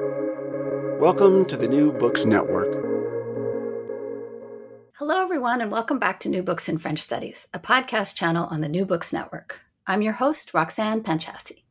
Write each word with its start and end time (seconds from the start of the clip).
Welcome 0.00 1.44
to 1.46 1.56
the 1.56 1.68
New 1.68 1.92
Books 1.92 2.24
Network. 2.24 2.66
Hello, 4.94 5.22
everyone, 5.22 5.60
and 5.60 5.70
welcome 5.70 6.00
back 6.00 6.18
to 6.20 6.28
New 6.28 6.42
Books 6.42 6.68
in 6.68 6.78
French 6.78 6.98
Studies, 6.98 7.46
a 7.54 7.60
podcast 7.60 8.16
channel 8.16 8.46
on 8.46 8.60
the 8.60 8.68
New 8.68 8.84
Books 8.84 9.12
Network. 9.12 9.60
I'm 9.86 10.02
your 10.02 10.14
host, 10.14 10.52
Roxanne 10.52 11.04
Panchasi. 11.04 11.62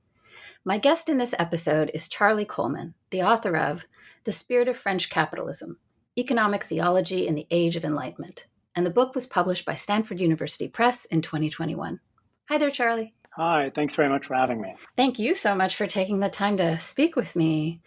My 0.63 0.77
guest 0.77 1.09
in 1.09 1.17
this 1.17 1.35
episode 1.37 1.91
is 1.93 2.07
Charlie 2.07 2.45
Coleman, 2.45 2.93
the 3.09 3.23
author 3.23 3.57
of 3.57 3.87
The 4.23 4.31
Spirit 4.31 4.69
of 4.69 4.77
French 4.77 5.09
Capitalism 5.09 5.77
Economic 6.17 6.63
Theology 6.63 7.27
in 7.27 7.35
the 7.35 7.47
Age 7.51 7.75
of 7.75 7.83
Enlightenment. 7.83 8.47
And 8.73 8.85
the 8.85 8.89
book 8.89 9.15
was 9.15 9.27
published 9.27 9.65
by 9.65 9.75
Stanford 9.75 10.21
University 10.21 10.69
Press 10.69 11.03
in 11.05 11.21
2021. 11.21 11.99
Hi 12.47 12.57
there, 12.57 12.71
Charlie. 12.71 13.15
Hi, 13.35 13.71
thanks 13.73 13.95
very 13.95 14.09
much 14.09 14.27
for 14.27 14.35
having 14.35 14.61
me. 14.61 14.75
Thank 14.95 15.17
you 15.17 15.33
so 15.33 15.55
much 15.55 15.75
for 15.75 15.87
taking 15.87 16.19
the 16.19 16.29
time 16.29 16.57
to 16.57 16.77
speak 16.77 17.15
with 17.15 17.35
me. 17.35 17.81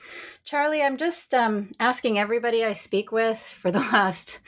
Charlie, 0.44 0.82
I'm 0.82 0.96
just 0.96 1.32
um, 1.34 1.70
asking 1.78 2.18
everybody 2.18 2.64
I 2.64 2.72
speak 2.72 3.12
with 3.12 3.38
for 3.38 3.70
the 3.70 3.78
last 3.92 4.40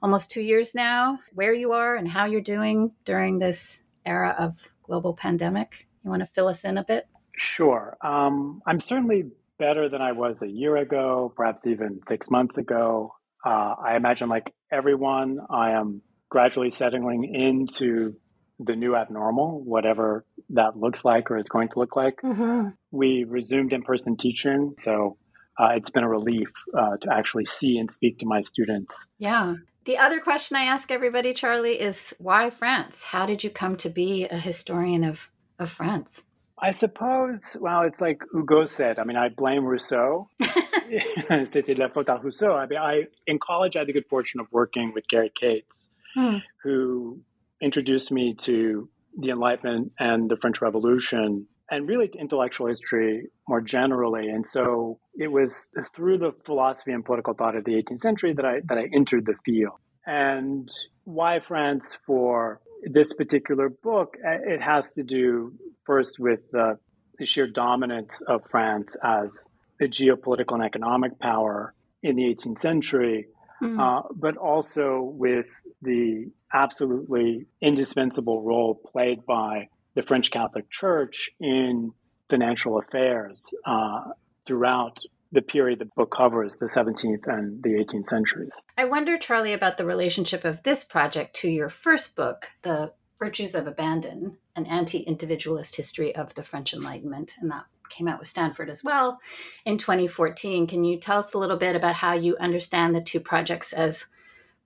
almost 0.00 0.30
two 0.30 0.42
years 0.42 0.74
now 0.74 1.18
where 1.32 1.52
you 1.52 1.72
are 1.72 1.96
and 1.96 2.06
how 2.06 2.26
you're 2.26 2.40
doing 2.40 2.92
during 3.04 3.38
this 3.38 3.82
era 4.06 4.36
of 4.38 4.68
global 4.84 5.14
pandemic. 5.14 5.88
You 6.04 6.10
want 6.10 6.20
to 6.20 6.26
fill 6.26 6.46
us 6.46 6.64
in 6.64 6.78
a 6.78 6.84
bit? 6.84 7.08
Sure. 7.36 7.96
Um, 8.00 8.62
I'm 8.64 8.78
certainly 8.78 9.24
better 9.58 9.88
than 9.88 10.02
I 10.02 10.12
was 10.12 10.42
a 10.42 10.48
year 10.48 10.76
ago, 10.76 11.32
perhaps 11.34 11.66
even 11.66 12.00
six 12.06 12.30
months 12.30 12.58
ago. 12.58 13.14
Uh, 13.44 13.74
I 13.84 13.96
imagine, 13.96 14.28
like 14.28 14.52
everyone, 14.70 15.38
I 15.50 15.72
am 15.72 16.02
gradually 16.28 16.70
settling 16.70 17.24
into 17.34 18.14
the 18.60 18.76
new 18.76 18.94
abnormal, 18.94 19.62
whatever 19.64 20.24
that 20.50 20.76
looks 20.76 21.04
like 21.04 21.30
or 21.30 21.38
is 21.38 21.48
going 21.48 21.68
to 21.70 21.78
look 21.78 21.96
like. 21.96 22.20
Mm-hmm. 22.22 22.68
We 22.90 23.24
resumed 23.24 23.72
in 23.72 23.82
person 23.82 24.16
teaching. 24.16 24.74
So 24.78 25.16
uh, 25.58 25.70
it's 25.76 25.90
been 25.90 26.04
a 26.04 26.08
relief 26.08 26.48
uh, 26.76 26.96
to 27.00 27.12
actually 27.12 27.44
see 27.44 27.78
and 27.78 27.90
speak 27.90 28.18
to 28.18 28.26
my 28.26 28.40
students. 28.40 28.96
Yeah. 29.18 29.54
The 29.84 29.98
other 29.98 30.20
question 30.20 30.56
I 30.56 30.64
ask 30.64 30.90
everybody, 30.90 31.34
Charlie, 31.34 31.80
is 31.80 32.14
why 32.18 32.50
France? 32.50 33.04
How 33.04 33.26
did 33.26 33.44
you 33.44 33.50
come 33.50 33.76
to 33.76 33.90
be 33.90 34.24
a 34.24 34.38
historian 34.38 35.04
of, 35.04 35.30
of 35.58 35.70
France? 35.70 36.22
I 36.58 36.70
suppose, 36.70 37.56
well, 37.60 37.82
it's 37.82 38.00
like 38.00 38.22
Hugo 38.32 38.64
said. 38.64 38.98
I 38.98 39.04
mean, 39.04 39.16
I 39.16 39.28
blame 39.28 39.64
Rousseau. 39.64 40.28
C'était 41.44 41.76
la 41.76 41.88
faute 41.88 42.08
à 42.08 42.22
Rousseau. 42.22 42.52
I 42.52 42.66
mean, 42.66 42.78
I, 42.78 43.04
in 43.26 43.38
college, 43.38 43.76
I 43.76 43.80
had 43.80 43.88
the 43.88 43.92
good 43.92 44.06
fortune 44.08 44.40
of 44.40 44.46
working 44.50 44.92
with 44.94 45.06
Gary 45.08 45.32
Kates, 45.34 45.90
hmm. 46.14 46.38
who 46.62 47.20
introduced 47.60 48.12
me 48.12 48.34
to 48.34 48.88
the 49.18 49.30
Enlightenment 49.30 49.92
and 49.98 50.30
the 50.30 50.36
French 50.36 50.60
Revolution 50.60 51.46
and 51.70 51.88
really 51.88 52.10
intellectual 52.18 52.66
history 52.66 53.26
more 53.48 53.60
generally. 53.60 54.28
And 54.28 54.46
so 54.46 54.98
it 55.14 55.28
was 55.28 55.68
through 55.94 56.18
the 56.18 56.32
philosophy 56.44 56.92
and 56.92 57.04
political 57.04 57.34
thought 57.34 57.56
of 57.56 57.64
the 57.64 57.72
18th 57.72 58.00
century 58.00 58.32
that 58.34 58.44
I 58.44 58.60
that 58.64 58.78
I 58.78 58.88
entered 58.92 59.26
the 59.26 59.36
field. 59.44 59.78
And 60.06 60.68
why 61.04 61.40
France 61.40 61.96
for 62.06 62.60
this 62.82 63.12
particular 63.14 63.68
book? 63.68 64.16
It 64.22 64.60
has 64.60 64.92
to 64.92 65.02
do 65.02 65.54
first 65.86 66.18
with 66.18 66.40
the, 66.50 66.78
the 67.18 67.26
sheer 67.26 67.46
dominance 67.46 68.20
of 68.22 68.44
France 68.50 68.96
as 69.02 69.48
a 69.80 69.84
geopolitical 69.84 70.54
and 70.54 70.62
economic 70.62 71.18
power 71.18 71.74
in 72.02 72.16
the 72.16 72.22
18th 72.22 72.58
century, 72.58 73.26
mm. 73.62 73.80
uh, 73.80 74.06
but 74.14 74.36
also 74.36 75.00
with 75.02 75.46
the 75.80 76.30
absolutely 76.54 77.46
indispensable 77.60 78.42
role 78.42 78.74
played 78.74 79.26
by 79.26 79.68
the 79.94 80.02
French 80.02 80.30
Catholic 80.30 80.70
Church 80.70 81.30
in 81.40 81.92
financial 82.30 82.78
affairs 82.78 83.52
uh, 83.66 84.04
throughout 84.46 84.98
the 85.32 85.42
period 85.42 85.80
the 85.80 85.86
book 85.96 86.14
covers, 86.16 86.56
the 86.56 86.66
17th 86.66 87.26
and 87.26 87.62
the 87.62 87.70
18th 87.70 88.06
centuries. 88.06 88.52
I 88.78 88.84
wonder, 88.84 89.18
Charlie, 89.18 89.52
about 89.52 89.76
the 89.76 89.84
relationship 89.84 90.44
of 90.44 90.62
this 90.62 90.84
project 90.84 91.34
to 91.36 91.50
your 91.50 91.68
first 91.68 92.14
book, 92.14 92.50
The 92.62 92.92
Virtues 93.18 93.54
of 93.54 93.66
Abandon, 93.66 94.38
an 94.56 94.66
anti 94.66 95.00
individualist 95.00 95.76
history 95.76 96.14
of 96.14 96.34
the 96.34 96.44
French 96.44 96.72
Enlightenment. 96.72 97.34
And 97.40 97.50
that 97.50 97.64
came 97.90 98.08
out 98.08 98.18
with 98.18 98.28
Stanford 98.28 98.70
as 98.70 98.82
well 98.82 99.20
in 99.64 99.76
2014. 99.76 100.66
Can 100.66 100.84
you 100.84 100.98
tell 100.98 101.18
us 101.18 101.34
a 101.34 101.38
little 101.38 101.56
bit 101.56 101.76
about 101.76 101.96
how 101.96 102.12
you 102.12 102.36
understand 102.38 102.94
the 102.94 103.00
two 103.00 103.20
projects 103.20 103.72
as 103.72 104.06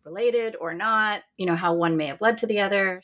related 0.09 0.57
or 0.61 0.75
not, 0.75 1.23
you 1.37 1.47
know, 1.47 1.57
how 1.57 1.75
one 1.75 1.97
may 1.97 2.07
have 2.07 2.21
led 2.21 2.39
to 2.39 2.47
the 2.47 2.61
other. 2.61 3.03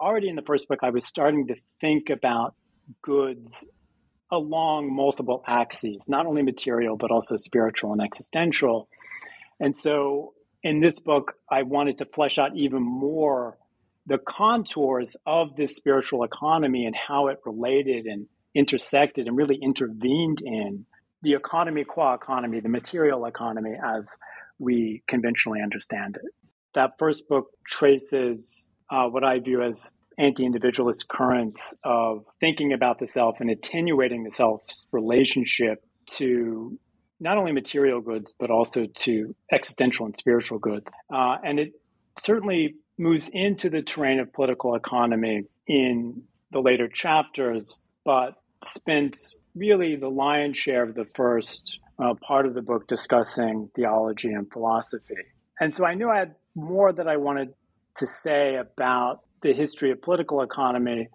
Already 0.00 0.28
in 0.28 0.36
the 0.36 0.42
first 0.42 0.68
book, 0.68 0.80
I 0.82 0.90
was 0.90 1.06
starting 1.06 1.46
to 1.48 1.56
think 1.80 2.10
about 2.10 2.54
goods 3.02 3.66
along 4.30 4.94
multiple 4.94 5.42
axes, 5.46 6.06
not 6.08 6.26
only 6.26 6.42
material, 6.42 6.96
but 6.96 7.10
also 7.10 7.36
spiritual 7.36 7.92
and 7.92 8.02
existential. 8.02 8.88
And 9.60 9.76
so 9.76 10.34
in 10.62 10.80
this 10.80 10.98
book, 10.98 11.34
I 11.50 11.62
wanted 11.62 11.98
to 11.98 12.06
flesh 12.06 12.38
out 12.38 12.56
even 12.56 12.82
more 12.82 13.56
the 14.06 14.18
contours 14.18 15.16
of 15.26 15.56
this 15.56 15.76
spiritual 15.76 16.22
economy 16.24 16.86
and 16.86 16.94
how 16.94 17.28
it 17.28 17.38
related 17.44 18.06
and 18.06 18.26
intersected 18.54 19.26
and 19.26 19.36
really 19.36 19.56
intervened 19.56 20.40
in 20.42 20.86
the 21.22 21.34
economy 21.34 21.84
qua 21.84 22.14
economy, 22.14 22.60
the 22.60 22.68
material 22.68 23.26
economy 23.26 23.74
as 23.84 24.08
we 24.58 25.02
conventionally 25.08 25.60
understand 25.60 26.16
it 26.16 26.32
that 26.76 26.98
first 26.98 27.28
book 27.28 27.48
traces 27.66 28.68
uh, 28.90 29.06
what 29.06 29.24
I 29.24 29.40
view 29.40 29.62
as 29.62 29.92
anti-individualist 30.18 31.08
currents 31.08 31.74
of 31.82 32.24
thinking 32.38 32.72
about 32.72 32.98
the 32.98 33.06
self 33.06 33.40
and 33.40 33.50
attenuating 33.50 34.22
the 34.22 34.30
self's 34.30 34.86
relationship 34.92 35.84
to 36.06 36.78
not 37.18 37.38
only 37.38 37.52
material 37.52 38.00
goods 38.00 38.34
but 38.38 38.50
also 38.50 38.86
to 38.86 39.34
existential 39.50 40.06
and 40.06 40.16
spiritual 40.16 40.58
goods. 40.58 40.90
Uh, 41.12 41.36
and 41.42 41.58
it 41.58 41.72
certainly 42.18 42.76
moves 42.98 43.28
into 43.32 43.68
the 43.68 43.82
terrain 43.82 44.20
of 44.20 44.32
political 44.32 44.74
economy 44.74 45.44
in 45.66 46.22
the 46.52 46.60
later 46.60 46.88
chapters 46.88 47.80
but 48.04 48.34
spent 48.62 49.16
really 49.54 49.96
the 49.96 50.08
lion's 50.08 50.56
share 50.56 50.82
of 50.82 50.94
the 50.94 51.04
first 51.04 51.78
uh, 51.98 52.14
part 52.22 52.46
of 52.46 52.54
the 52.54 52.62
book 52.62 52.86
discussing 52.86 53.70
theology 53.74 54.32
and 54.32 54.50
philosophy 54.50 55.24
and 55.60 55.74
so 55.74 55.84
i 55.84 55.94
knew 55.94 56.08
i 56.08 56.18
had 56.18 56.34
more 56.56 56.92
that 56.92 57.06
I 57.06 57.18
wanted 57.18 57.52
to 57.96 58.06
say 58.06 58.56
about 58.56 59.20
the 59.42 59.52
history 59.52 59.92
of 59.92 60.00
political 60.02 60.42
economy, 60.42 61.08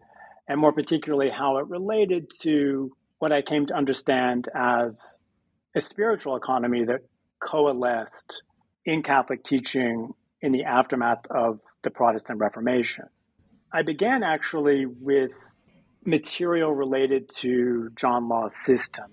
and 0.47 0.59
more 0.59 0.71
particularly 0.71 1.29
how 1.29 1.57
it 1.57 1.67
related 1.67 2.29
to 2.41 2.91
what 3.19 3.31
I 3.31 3.41
came 3.41 3.65
to 3.67 3.75
understand 3.75 4.47
as 4.55 5.17
a 5.75 5.81
spiritual 5.81 6.35
economy 6.35 6.85
that 6.85 7.01
coalesced 7.39 8.43
in 8.85 9.03
Catholic 9.03 9.43
teaching 9.43 10.13
in 10.41 10.51
the 10.51 10.63
aftermath 10.65 11.25
of 11.29 11.59
the 11.83 11.89
Protestant 11.89 12.39
Reformation. 12.39 13.05
I 13.73 13.81
began 13.83 14.23
actually 14.23 14.85
with 14.85 15.31
material 16.05 16.73
related 16.73 17.29
to 17.37 17.89
John 17.95 18.27
Law's 18.27 18.55
system 18.65 19.05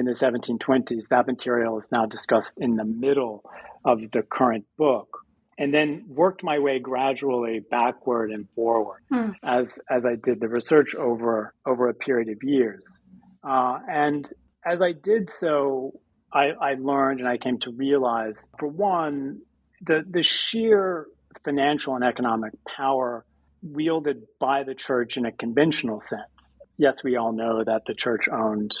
in 0.00 0.06
the 0.06 0.12
1720s. 0.12 1.08
That 1.08 1.26
material 1.26 1.78
is 1.78 1.92
now 1.92 2.06
discussed 2.06 2.54
in 2.58 2.76
the 2.76 2.84
middle 2.84 3.44
of 3.84 4.10
the 4.10 4.22
current 4.22 4.64
book 4.76 5.18
and 5.58 5.74
then 5.74 6.06
worked 6.08 6.42
my 6.42 6.58
way 6.58 6.78
gradually 6.78 7.60
backward 7.60 8.30
and 8.30 8.48
forward 8.54 9.02
hmm. 9.10 9.32
as 9.44 9.78
as 9.88 10.06
I 10.06 10.16
did 10.16 10.40
the 10.40 10.48
research 10.48 10.94
over 10.94 11.54
over 11.66 11.88
a 11.88 11.94
period 11.94 12.30
of 12.30 12.42
years. 12.42 13.00
Uh, 13.44 13.78
and 13.88 14.28
as 14.64 14.82
I 14.82 14.92
did 14.92 15.30
so, 15.30 16.00
I, 16.32 16.50
I 16.60 16.74
learned 16.74 17.20
and 17.20 17.28
I 17.28 17.38
came 17.38 17.58
to 17.60 17.70
realize, 17.70 18.44
for 18.58 18.68
one, 18.68 19.40
the 19.82 20.04
the 20.08 20.22
sheer 20.22 21.06
financial 21.44 21.94
and 21.94 22.04
economic 22.04 22.52
power 22.64 23.24
wielded 23.62 24.22
by 24.38 24.62
the 24.62 24.74
church 24.74 25.18
in 25.18 25.26
a 25.26 25.32
conventional 25.32 26.00
sense. 26.00 26.58
Yes, 26.78 27.04
we 27.04 27.16
all 27.16 27.32
know 27.32 27.62
that 27.62 27.84
the 27.84 27.94
church 27.94 28.28
owned 28.30 28.74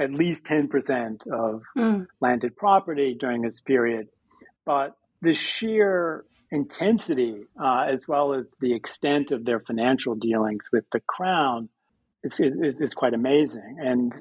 at 0.00 0.12
least 0.12 0.46
10% 0.46 1.26
of 1.32 1.62
mm. 1.76 2.06
landed 2.20 2.56
property 2.56 3.16
during 3.18 3.42
this 3.42 3.60
period. 3.60 4.08
But 4.64 4.96
the 5.22 5.34
sheer 5.34 6.24
intensity 6.50 7.44
uh, 7.60 7.86
as 7.90 8.06
well 8.06 8.34
as 8.34 8.56
the 8.60 8.74
extent 8.74 9.30
of 9.32 9.44
their 9.44 9.60
financial 9.60 10.14
dealings 10.14 10.68
with 10.72 10.84
the 10.92 11.00
crown 11.00 11.68
is, 12.22 12.40
is, 12.40 12.80
is 12.80 12.94
quite 12.94 13.14
amazing. 13.14 13.76
And 13.80 14.12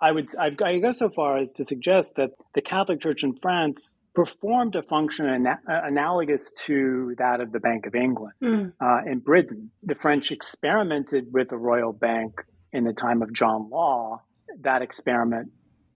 I 0.00 0.10
would 0.10 0.28
I, 0.38 0.50
I 0.64 0.78
go 0.78 0.92
so 0.92 1.08
far 1.08 1.38
as 1.38 1.52
to 1.54 1.64
suggest 1.64 2.16
that 2.16 2.30
the 2.54 2.62
Catholic 2.62 3.00
Church 3.00 3.22
in 3.22 3.36
France 3.36 3.94
performed 4.14 4.76
a 4.76 4.82
function 4.82 5.26
ana- 5.26 5.60
analogous 5.66 6.52
to 6.66 7.14
that 7.18 7.40
of 7.40 7.52
the 7.52 7.60
Bank 7.60 7.86
of 7.86 7.94
England 7.94 8.34
mm. 8.42 8.72
uh, 8.80 9.10
in 9.10 9.20
Britain. 9.20 9.70
The 9.84 9.94
French 9.94 10.32
experimented 10.32 11.32
with 11.32 11.52
a 11.52 11.56
royal 11.56 11.92
bank 11.92 12.42
in 12.72 12.84
the 12.84 12.92
time 12.92 13.22
of 13.22 13.32
John 13.32 13.70
Law. 13.70 14.22
That 14.60 14.82
experiment 14.82 15.50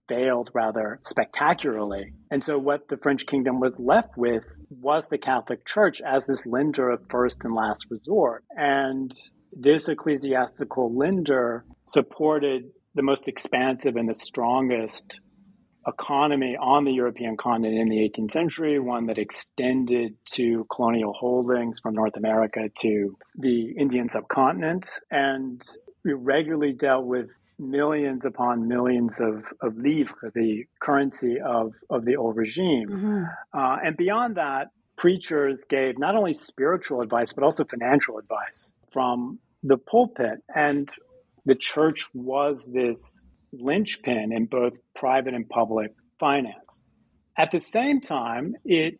failed 0.07 0.49
rather 0.53 0.99
spectacularly. 1.03 2.13
And 2.31 2.43
so, 2.43 2.57
what 2.57 2.87
the 2.87 2.97
French 2.97 3.25
kingdom 3.25 3.59
was 3.59 3.73
left 3.77 4.17
with 4.17 4.43
was 4.69 5.07
the 5.07 5.17
Catholic 5.17 5.65
Church 5.65 6.01
as 6.01 6.25
this 6.25 6.45
lender 6.45 6.89
of 6.89 7.07
first 7.09 7.43
and 7.45 7.53
last 7.53 7.87
resort. 7.89 8.43
And 8.51 9.11
this 9.51 9.87
ecclesiastical 9.87 10.95
lender 10.95 11.65
supported 11.85 12.71
the 12.95 13.03
most 13.03 13.27
expansive 13.27 13.95
and 13.95 14.09
the 14.09 14.15
strongest 14.15 15.19
economy 15.87 16.57
on 16.59 16.83
the 16.83 16.91
European 16.91 17.37
continent 17.37 17.79
in 17.79 17.87
the 17.87 17.97
18th 17.97 18.31
century, 18.31 18.77
one 18.77 19.05
that 19.05 19.17
extended 19.17 20.15
to 20.33 20.65
colonial 20.73 21.13
holdings 21.13 21.79
from 21.79 21.93
North 21.93 22.17
America 22.17 22.59
to 22.79 23.17
the 23.37 23.73
Indian 23.77 24.09
subcontinent. 24.09 24.85
And 25.09 25.61
we 26.03 26.13
regularly 26.13 26.73
dealt 26.73 27.05
with 27.05 27.29
millions 27.59 28.25
upon 28.25 28.67
millions 28.67 29.19
of, 29.19 29.43
of 29.61 29.75
livres, 29.77 30.31
the 30.33 30.65
currency 30.79 31.39
of, 31.39 31.73
of 31.89 32.05
the 32.05 32.15
old 32.15 32.35
regime. 32.35 32.89
Mm-hmm. 32.89 33.23
Uh, 33.53 33.77
and 33.83 33.97
beyond 33.97 34.37
that, 34.37 34.67
preachers 34.95 35.63
gave 35.69 35.97
not 35.97 36.15
only 36.15 36.33
spiritual 36.33 37.01
advice, 37.01 37.33
but 37.33 37.43
also 37.43 37.63
financial 37.65 38.17
advice 38.17 38.73
from 38.91 39.39
the 39.63 39.77
pulpit. 39.77 40.39
And 40.53 40.89
the 41.45 41.55
church 41.55 42.07
was 42.13 42.67
this 42.71 43.23
linchpin 43.53 44.31
in 44.31 44.45
both 44.45 44.73
private 44.95 45.33
and 45.33 45.47
public 45.47 45.93
finance. 46.19 46.83
At 47.37 47.51
the 47.51 47.59
same 47.59 48.01
time, 48.01 48.55
it 48.65 48.99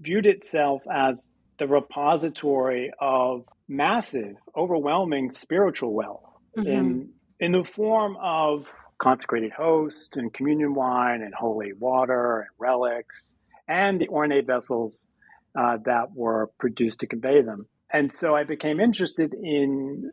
viewed 0.00 0.26
itself 0.26 0.82
as 0.92 1.30
the 1.58 1.66
repository 1.66 2.92
of 3.00 3.44
massive, 3.68 4.36
overwhelming 4.56 5.30
spiritual 5.30 5.92
wealth 5.92 6.34
mm-hmm. 6.56 6.68
in, 6.68 7.08
in 7.40 7.52
the 7.52 7.64
form 7.64 8.16
of 8.22 8.66
consecrated 8.98 9.52
host 9.52 10.16
and 10.16 10.32
communion 10.32 10.74
wine 10.74 11.22
and 11.22 11.34
holy 11.34 11.72
water 11.72 12.40
and 12.40 12.48
relics 12.58 13.34
and 13.68 14.00
the 14.00 14.08
ornate 14.08 14.46
vessels 14.46 15.06
uh, 15.58 15.78
that 15.84 16.14
were 16.14 16.50
produced 16.58 17.00
to 17.00 17.06
convey 17.06 17.42
them. 17.42 17.66
And 17.92 18.12
so 18.12 18.34
I 18.34 18.44
became 18.44 18.80
interested 18.80 19.34
in 19.34 20.10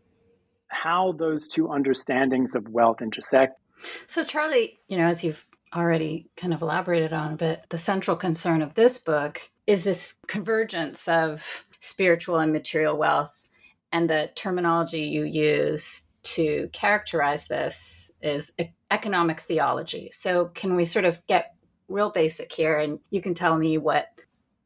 how 0.68 1.14
those 1.14 1.48
two 1.48 1.70
understandings 1.72 2.56
of 2.56 2.70
wealth 2.70 3.02
intersect. 3.02 3.60
So, 4.08 4.24
Charlie, 4.24 4.80
you 4.88 4.98
know, 4.98 5.06
as 5.06 5.24
you've 5.24 5.46
already 5.76 6.30
kind 6.38 6.54
of 6.54 6.62
elaborated 6.62 7.14
on 7.14 7.34
a 7.34 7.38
bit, 7.38 7.66
the 7.70 7.78
central 7.78 8.16
concern 8.16 8.62
of 8.62 8.76
this 8.76 8.98
book 8.98 9.42
is 9.68 9.84
this 9.84 10.16
convergence 10.28 11.08
of 11.08 11.66
spiritual 11.80 12.38
and 12.38 12.54
material 12.54 12.98
wealth. 12.98 13.50
And 13.92 14.10
the 14.10 14.30
terminology 14.36 15.02
you 15.02 15.24
use 15.24 16.06
to 16.24 16.70
characterize 16.72 17.48
this 17.48 18.12
is 18.22 18.52
economic 18.90 19.40
theology. 19.40 20.10
So, 20.12 20.46
can 20.48 20.76
we 20.76 20.86
sort 20.86 21.06
of 21.06 21.26
get 21.28 21.56
real 21.88 22.10
basic 22.10 22.52
here 22.52 22.78
and 22.78 23.00
you 23.10 23.22
can 23.22 23.34
tell 23.34 23.58
me 23.58 23.78
what 23.78 24.08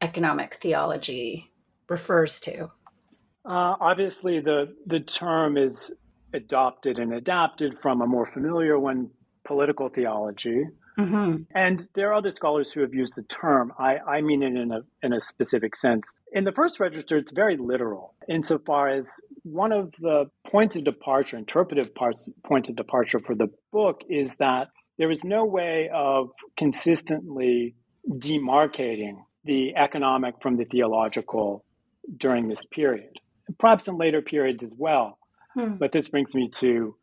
economic 0.00 0.54
theology 0.54 1.50
refers 1.88 2.40
to? 2.40 2.70
Uh, 3.44 3.76
obviously, 3.80 4.40
the, 4.40 4.74
the 4.86 5.00
term 5.00 5.56
is 5.56 5.94
adopted 6.32 6.98
and 6.98 7.14
adapted 7.14 7.78
from 7.78 8.02
a 8.02 8.06
more 8.06 8.26
familiar 8.26 8.78
one, 8.78 9.10
political 9.44 9.88
theology. 9.88 10.64
Mm-hmm. 10.98 11.42
And 11.54 11.88
there 11.94 12.10
are 12.10 12.14
other 12.14 12.30
scholars 12.30 12.72
who 12.72 12.80
have 12.80 12.94
used 12.94 13.16
the 13.16 13.22
term. 13.24 13.72
I, 13.78 13.98
I 13.98 14.20
mean 14.22 14.42
it 14.42 14.56
in 14.56 14.72
a, 14.72 14.80
in 15.02 15.12
a 15.12 15.20
specific 15.20 15.76
sense. 15.76 16.14
In 16.32 16.44
the 16.44 16.52
first 16.52 16.80
register, 16.80 17.18
it's 17.18 17.32
very 17.32 17.56
literal 17.56 18.14
insofar 18.28 18.88
as 18.88 19.08
one 19.42 19.72
of 19.72 19.92
the 20.00 20.30
points 20.46 20.74
of 20.76 20.84
departure, 20.84 21.36
interpretive 21.36 21.94
parts, 21.94 22.32
points 22.44 22.68
of 22.68 22.76
departure 22.76 23.20
for 23.20 23.34
the 23.34 23.48
book 23.72 24.00
is 24.08 24.36
that 24.36 24.68
there 24.98 25.10
is 25.10 25.22
no 25.24 25.44
way 25.44 25.90
of 25.92 26.30
consistently 26.56 27.74
demarcating 28.08 29.16
the 29.44 29.76
economic 29.76 30.34
from 30.40 30.56
the 30.56 30.64
theological 30.64 31.64
during 32.16 32.48
this 32.48 32.64
period, 32.64 33.18
perhaps 33.58 33.86
in 33.88 33.96
later 33.98 34.22
periods 34.22 34.62
as 34.62 34.74
well. 34.76 35.18
Hmm. 35.54 35.74
But 35.74 35.92
this 35.92 36.08
brings 36.08 36.34
me 36.34 36.48
to 36.60 36.96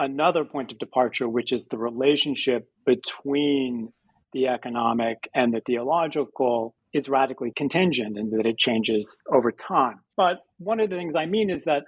another 0.00 0.44
point 0.44 0.72
of 0.72 0.78
departure, 0.78 1.28
which 1.28 1.52
is 1.52 1.66
the 1.66 1.78
relationship 1.78 2.68
between 2.86 3.92
the 4.32 4.48
economic 4.48 5.28
and 5.34 5.52
the 5.52 5.60
theological 5.60 6.74
is 6.92 7.08
radically 7.08 7.52
contingent 7.54 8.16
and 8.16 8.32
that 8.32 8.46
it 8.46 8.58
changes 8.58 9.16
over 9.30 9.52
time. 9.52 10.00
But 10.16 10.38
one 10.58 10.80
of 10.80 10.90
the 10.90 10.96
things 10.96 11.14
I 11.14 11.26
mean 11.26 11.50
is 11.50 11.64
that 11.64 11.84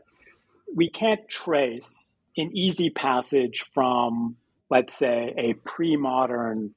we 0.75 0.91
can't 0.91 1.27
trace 1.29 2.15
an 2.37 2.51
easy 2.55 2.91
passage 2.91 3.65
from, 3.75 4.37
let's 4.71 4.97
say, 4.97 5.35
a 5.37 5.55
pre 5.55 5.97
modern 5.97 6.75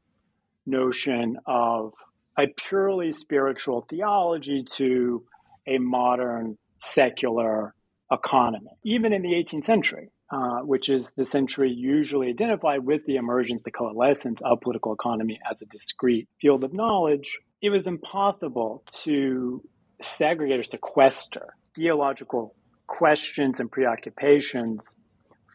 notion 0.66 1.38
of 1.46 1.94
a 2.38 2.48
purely 2.48 3.12
spiritual 3.12 3.86
theology 3.90 4.64
to 4.64 5.24
a 5.68 5.78
modern 5.78 6.58
secular 6.80 7.74
economy, 8.12 8.72
even 8.84 9.14
in 9.14 9.22
the 9.22 9.34
18th 9.34 9.64
century. 9.64 10.10
Uh, 10.32 10.62
which 10.62 10.90
is 10.90 11.14
the 11.14 11.24
century 11.24 11.72
usually 11.72 12.30
identified 12.30 12.84
with 12.84 13.06
the 13.06 13.18
emergence, 13.18 13.62
the 13.62 13.70
coalescence 13.70 14.42
of 14.42 14.60
political 14.60 14.92
economy 14.92 15.40
as 15.48 15.62
a 15.62 15.68
discrete 15.68 16.28
field 16.42 16.64
of 16.64 16.74
knowledge, 16.74 17.38
it 17.62 17.70
was 17.70 17.86
impossible 17.86 18.84
to 18.88 19.62
segregate 20.02 20.60
or 20.60 20.64
sequester 20.64 21.54
theological 21.76 22.56
questions 22.88 23.60
and 23.60 23.72
preoccupations 23.72 24.96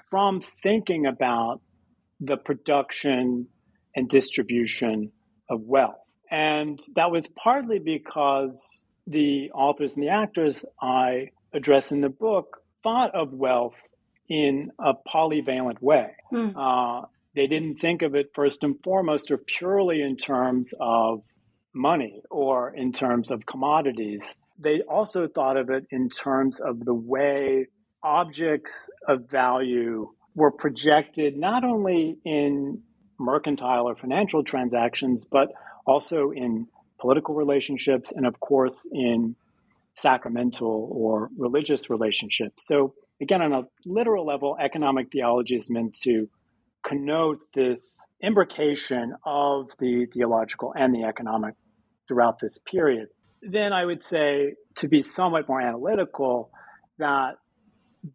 from 0.09 0.43
thinking 0.63 1.07
about 1.07 1.61
the 2.21 2.37
production 2.37 3.49
and 3.97 4.09
distribution 4.09 5.11
of 5.49 5.63
wealth. 5.63 5.99
And 6.31 6.79
that 6.95 7.11
was 7.11 7.27
partly 7.27 7.81
because 7.81 8.85
the 9.07 9.51
authors 9.53 9.95
and 9.95 10.03
the 10.05 10.11
actors 10.11 10.65
I 10.81 11.31
address 11.53 11.91
in 11.91 12.03
the 12.03 12.09
book 12.09 12.59
thought 12.83 13.15
of 13.15 13.33
wealth 13.33 13.75
in 14.31 14.71
a 14.79 14.95
polyvalent 14.95 15.83
way. 15.83 16.13
Mm. 16.33 16.55
Uh, 16.57 17.07
they 17.35 17.49
didn't 17.49 17.75
think 17.75 18.03
of 18.03 18.15
it 18.15 18.31
first 18.35 18.63
and 18.63 18.77
foremost 18.83 19.31
or 19.31 19.37
purely 19.39 20.01
in 20.01 20.17
terms 20.17 20.73
of 20.81 21.23
money 21.75 22.23
or 22.31 22.75
in 22.75 22.93
terms 22.93 23.31
of 23.31 23.45
commodities. 23.45 24.35
They 24.59 24.81
also 24.83 25.29
thought 25.29 25.57
of 25.57 25.69
it 25.71 25.87
in 25.91 26.09
terms 26.09 26.61
of 26.61 26.85
the 26.85 26.95
way 26.95 27.67
objects 28.03 28.89
of 29.07 29.29
value 29.29 30.11
were 30.35 30.51
projected 30.51 31.37
not 31.37 31.65
only 31.65 32.19
in 32.25 32.83
mercantile 33.19 33.89
or 33.89 33.97
financial 33.97 34.43
transactions, 34.43 35.25
but 35.25 35.49
also 35.87 36.31
in 36.31 36.67
political 37.01 37.35
relationships 37.35 38.13
and, 38.13 38.27
of 38.27 38.39
course, 38.41 38.87
in 38.93 39.35
sacramental 39.95 40.89
or 40.93 41.31
religious 41.37 41.91
relationships. 41.91 42.67
So 42.67 42.95
again, 43.21 43.43
on 43.43 43.53
a 43.53 43.63
literal 43.85 44.27
level, 44.27 44.57
economic 44.61 45.11
theology 45.13 45.57
is 45.57 45.71
meant 45.71 45.95
to 46.03 46.29
connote 46.83 47.41
this 47.55 48.07
imbrication 48.25 49.11
of 49.25 49.71
the 49.79 50.07
theological 50.07 50.73
and 50.77 50.95
the 50.95 51.05
economic 51.05 51.55
throughout 52.09 52.39
this 52.41 52.59
period. 52.59 53.09
Then 53.43 53.73
I 53.73 53.85
would 53.85 54.03
say, 54.03 54.55
to 54.77 54.89
be 54.89 55.03
somewhat 55.03 55.49
more 55.49 55.61
analytical, 55.61 56.51
that 56.99 57.37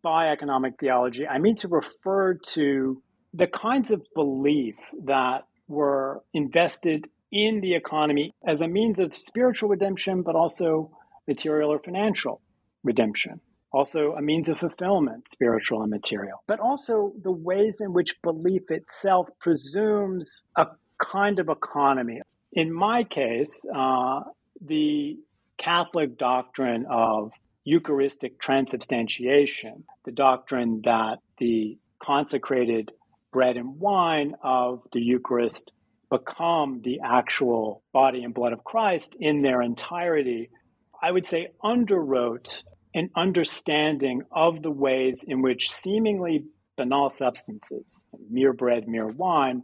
by 0.01 0.29
economic 0.29 0.79
theology, 0.79 1.27
I 1.27 1.37
mean 1.37 1.55
to 1.57 1.67
refer 1.67 2.35
to 2.53 3.01
the 3.33 3.47
kinds 3.47 3.91
of 3.91 4.01
belief 4.15 4.75
that 5.05 5.43
were 5.67 6.23
invested 6.33 7.07
in 7.31 7.59
the 7.61 7.75
economy 7.75 8.33
as 8.47 8.61
a 8.61 8.67
means 8.67 8.99
of 8.99 9.15
spiritual 9.15 9.69
redemption, 9.69 10.21
but 10.21 10.35
also 10.35 10.91
material 11.27 11.71
or 11.71 11.79
financial 11.79 12.41
redemption 12.83 13.41
also 13.71 14.13
a 14.13 14.21
means 14.21 14.49
of 14.49 14.59
fulfillment, 14.59 15.29
spiritual 15.29 15.81
and 15.81 15.91
material, 15.91 16.43
but 16.47 16.59
also 16.59 17.13
the 17.21 17.31
ways 17.31 17.81
in 17.81 17.93
which 17.93 18.21
belief 18.21 18.69
itself 18.69 19.27
presumes 19.39 20.43
a 20.55 20.67
kind 20.97 21.39
of 21.39 21.49
economy. 21.49 22.21
In 22.53 22.73
my 22.73 23.03
case, 23.03 23.65
uh, 23.75 24.21
the 24.61 25.17
Catholic 25.57 26.17
doctrine 26.17 26.85
of 26.89 27.31
Eucharistic 27.65 28.39
transubstantiation, 28.39 29.83
the 30.05 30.11
doctrine 30.11 30.81
that 30.85 31.17
the 31.39 31.77
consecrated 31.99 32.91
bread 33.31 33.57
and 33.57 33.79
wine 33.79 34.35
of 34.43 34.83
the 34.93 35.01
Eucharist 35.01 35.71
become 36.09 36.81
the 36.83 36.99
actual 37.03 37.81
body 37.91 38.23
and 38.23 38.33
blood 38.33 38.53
of 38.53 38.63
Christ 38.63 39.15
in 39.19 39.41
their 39.41 39.61
entirety, 39.61 40.49
I 41.01 41.11
would 41.11 41.25
say 41.25 41.47
underwrote 41.63 42.63
an 42.95 43.09
understanding 43.15 44.23
of 44.31 44.63
the 44.63 44.71
ways 44.71 45.23
in 45.27 45.41
which 45.41 45.69
seemingly 45.69 46.45
banal 46.77 47.09
substances, 47.09 48.01
mere 48.31 48.53
bread, 48.53 48.87
mere 48.87 49.07
wine, 49.07 49.61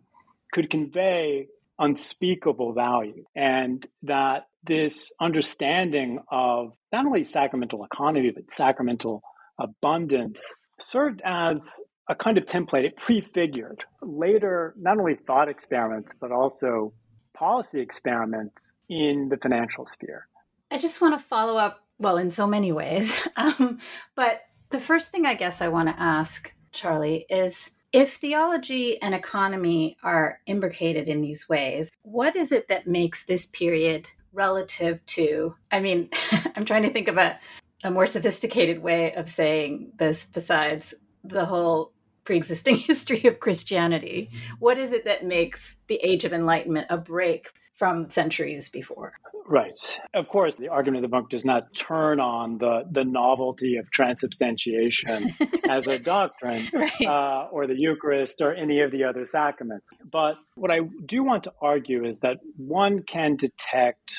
could 0.52 0.70
convey 0.70 1.48
unspeakable 1.80 2.74
value. 2.74 3.24
And 3.34 3.88
that 4.04 4.48
this 4.68 5.12
understanding 5.20 6.20
of 6.30 6.74
not 6.92 7.06
only 7.06 7.24
sacramental 7.24 7.84
economy, 7.86 8.32
but 8.32 8.52
sacramental 8.52 9.24
abundance 9.58 10.44
served 10.78 11.22
as 11.24 11.82
a 12.10 12.16
kind 12.16 12.38
of 12.38 12.46
template. 12.46 12.84
It 12.84 12.98
prefigured 12.98 13.86
later, 14.02 14.76
not 14.78 14.98
only 14.98 15.16
thought 15.16 15.48
experiments, 15.48 16.14
but 16.20 16.32
also 16.32 16.94
policy 17.34 17.80
experiments 17.80 18.76
in 18.90 19.30
the 19.30 19.38
financial 19.38 19.86
sphere. 19.86 20.28
I 20.70 20.78
just 20.78 21.00
want 21.02 21.18
to 21.20 21.26
follow 21.26 21.58
up 21.58 21.81
well, 22.02 22.18
in 22.18 22.30
so 22.30 22.48
many 22.48 22.72
ways. 22.72 23.16
Um, 23.38 23.80
but 24.16 24.42
the 24.70 24.80
first 24.80 25.10
thing 25.10 25.26
I 25.26 25.34
guess 25.34 25.62
I 25.62 25.68
want 25.70 25.90
to 25.90 26.00
ask, 26.00 26.54
Charlie, 26.72 27.26
is 27.30 27.72
If 27.92 28.16
theology 28.16 29.02
and 29.02 29.16
economy 29.16 29.98
are 30.04 30.40
imbricated 30.46 31.08
in 31.08 31.22
these 31.22 31.50
ways, 31.50 31.92
what 32.04 32.36
is 32.36 32.52
it 32.52 32.68
that 32.68 32.88
makes 32.88 33.26
this 33.26 33.46
period 33.48 34.08
relative 34.34 35.04
to? 35.08 35.56
I 35.72 35.80
mean, 35.80 36.10
I'm 36.56 36.66
trying 36.66 36.84
to 36.84 36.92
think 36.92 37.08
of 37.08 37.18
a, 37.18 37.40
a 37.84 37.92
more 37.92 38.06
sophisticated 38.06 38.82
way 38.82 39.14
of 39.14 39.30
saying 39.30 39.94
this 39.98 40.26
besides 40.26 40.94
the 41.24 41.46
whole 41.46 41.94
pre 42.24 42.38
existing 42.38 42.78
history 42.92 43.24
of 43.26 43.40
Christianity. 43.40 44.30
What 44.60 44.78
is 44.78 44.92
it 44.92 45.06
that 45.06 45.26
makes 45.26 45.78
the 45.88 46.00
Age 46.04 46.26
of 46.26 46.34
Enlightenment 46.34 46.88
a 46.90 46.98
break 46.98 47.50
from 47.82 48.12
centuries 48.12 48.70
before? 48.70 49.14
Right. 49.48 50.00
Of 50.14 50.28
course, 50.28 50.56
the 50.56 50.68
argument 50.68 51.04
of 51.04 51.10
the 51.10 51.16
monk 51.18 51.32
does 51.32 51.44
not 51.44 51.76
turn 51.76 52.20
on 52.20 52.60
the, 52.60 52.84
the 52.92 53.04
novelty 53.04 53.78
of 53.78 53.90
transubstantiation 53.90 55.34
as 55.68 55.88
a 55.88 55.98
doctrine 55.98 56.70
right. 56.72 57.02
uh, 57.02 57.48
or 57.52 57.66
the 57.66 57.74
Eucharist 57.76 58.40
or 58.40 58.54
any 58.54 58.82
of 58.82 58.92
the 58.92 59.06
other 59.06 59.26
sacraments. 59.26 59.90
But 60.12 60.36
what 60.54 60.70
I 60.70 60.82
do 61.08 61.24
want 61.24 61.46
to 61.46 61.54
argue 61.60 62.06
is 62.06 62.20
that 62.20 62.38
one 62.56 63.02
can 63.02 63.36
detect 63.36 64.12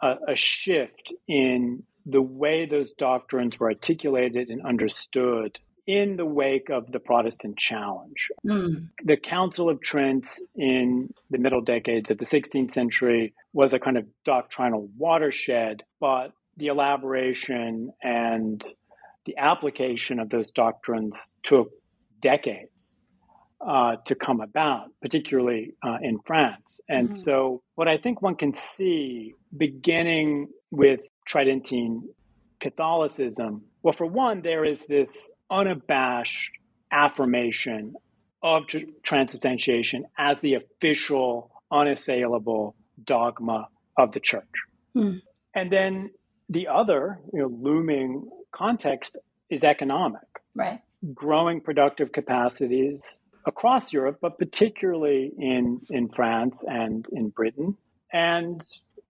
a, 0.00 0.14
a 0.28 0.36
shift 0.36 1.12
in 1.26 1.82
the 2.06 2.22
way 2.22 2.66
those 2.66 2.92
doctrines 2.92 3.58
were 3.58 3.70
articulated 3.70 4.48
and 4.48 4.64
understood 4.64 5.58
in 5.88 6.16
the 6.16 6.26
wake 6.26 6.68
of 6.68 6.92
the 6.92 7.00
Protestant 7.00 7.56
challenge. 7.56 8.30
Mm. 8.46 8.90
The 9.02 9.16
Council 9.16 9.70
of 9.70 9.80
Trent 9.80 10.28
in 10.54 11.14
the 11.30 11.38
middle 11.38 11.62
decades 11.62 12.10
of 12.10 12.18
the 12.18 12.26
16th 12.26 12.70
century 12.70 13.32
was 13.54 13.72
a 13.72 13.78
kind 13.78 13.96
of 13.96 14.06
doctrinal 14.22 14.90
watershed, 14.98 15.82
but 15.98 16.32
the 16.58 16.66
elaboration 16.66 17.90
and 18.02 18.62
the 19.24 19.38
application 19.38 20.20
of 20.20 20.28
those 20.28 20.50
doctrines 20.50 21.32
took 21.42 21.70
decades 22.20 22.98
uh, 23.66 23.96
to 24.04 24.14
come 24.14 24.42
about, 24.42 24.90
particularly 25.00 25.72
uh, 25.82 25.96
in 26.02 26.18
France. 26.26 26.82
And 26.86 27.08
mm. 27.08 27.14
so, 27.14 27.62
what 27.76 27.88
I 27.88 27.96
think 27.96 28.20
one 28.20 28.36
can 28.36 28.52
see 28.52 29.34
beginning 29.56 30.48
with 30.70 31.00
Tridentine 31.26 32.10
Catholicism, 32.60 33.62
well, 33.82 33.94
for 33.94 34.06
one, 34.06 34.42
there 34.42 34.66
is 34.66 34.84
this 34.86 35.32
unabashed 35.50 36.52
affirmation 36.90 37.94
of 38.42 38.66
tr- 38.66 38.78
transubstantiation 39.02 40.06
as 40.16 40.38
the 40.40 40.54
official, 40.54 41.50
unassailable 41.70 42.74
dogma 43.04 43.68
of 43.96 44.12
the 44.12 44.20
church. 44.20 44.44
Hmm. 44.94 45.18
And 45.54 45.70
then 45.70 46.10
the 46.48 46.68
other, 46.68 47.18
you 47.32 47.40
know, 47.40 47.48
looming 47.48 48.28
context 48.52 49.18
is 49.50 49.64
economic. 49.64 50.22
Right. 50.54 50.80
Growing 51.14 51.60
productive 51.60 52.12
capacities 52.12 53.18
across 53.46 53.92
Europe, 53.92 54.18
but 54.20 54.38
particularly 54.38 55.32
in, 55.38 55.80
in 55.90 56.08
France 56.08 56.64
and 56.66 57.06
in 57.12 57.30
Britain, 57.30 57.76
and 58.12 58.60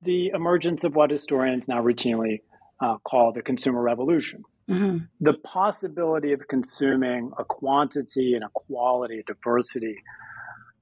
the 0.02 0.28
emergence 0.28 0.85
of 0.85 0.95
what 0.95 1.11
historians 1.11 1.68
now 1.68 1.83
routinely 1.83 2.42
uh, 2.80 2.99
call 2.99 3.33
the 3.33 3.42
consumer 3.42 3.83
revolution. 3.83 4.45
Mm-hmm. 4.68 4.98
The 5.20 5.32
possibility 5.32 6.32
of 6.32 6.46
consuming 6.48 7.32
a 7.38 7.44
quantity 7.44 8.34
and 8.34 8.44
a 8.44 8.50
quality, 8.52 9.20
a 9.20 9.22
diversity 9.22 9.96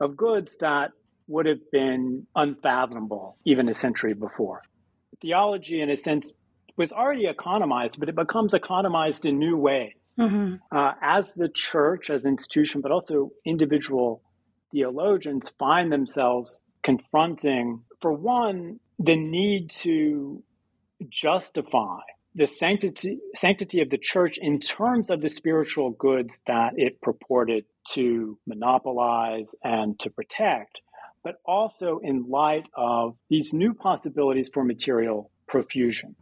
of 0.01 0.17
goods 0.17 0.57
that 0.61 0.91
would 1.29 1.47
have 1.47 1.71
been 1.71 2.27
unfathomable 2.35 3.37
even 3.45 3.69
a 3.69 3.75
century 3.75 4.15
before. 4.15 4.63
Theology, 5.21 5.81
in 5.81 5.91
a 5.91 5.97
sense, 5.97 6.33
was 6.77 6.93
already 6.93 7.27
economized, 7.27 7.99
but 7.99 8.09
it 8.09 8.15
becomes 8.15 8.55
economized 8.55 9.25
in 9.25 9.37
new 9.37 9.57
ways. 9.57 9.95
Mm-hmm. 10.19 10.57
Uh, 10.71 10.93
as 11.01 11.33
the 11.33 11.49
church, 11.49 12.11
as 12.11 12.27
institution, 12.27 12.81
but 12.81 12.91
also 12.91 13.31
individual 13.45 14.23
theologians 14.73 15.51
find 15.59 15.91
themselves 15.91 16.61
confronting, 16.83 17.83
for 18.01 18.13
one, 18.13 18.79
the 18.99 19.17
need 19.17 19.71
to 19.71 20.43
justify 21.09 22.01
the 22.37 22.47
sanctity, 22.47 23.19
sanctity 23.35 23.81
of 23.81 23.89
the 23.89 23.99
church 23.99 24.39
in 24.39 24.61
terms 24.61 25.11
of 25.11 25.23
the 25.23 25.31
spiritual 25.31 25.91
goods 25.91 26.43
that 26.47 26.75
it 26.77 27.01
purported 27.01 27.65
to 27.93 28.39
monopolize 28.47 29.55
and 29.65 29.99
to 30.01 30.11
protect, 30.11 30.81
but 31.25 31.37
also 31.47 31.99
in 32.03 32.29
light 32.29 32.67
of 32.77 33.17
these 33.31 33.55
new 33.55 33.73
possibilities 33.73 34.51
for 34.53 34.65
material 34.65 35.31
profusion. 35.49 36.15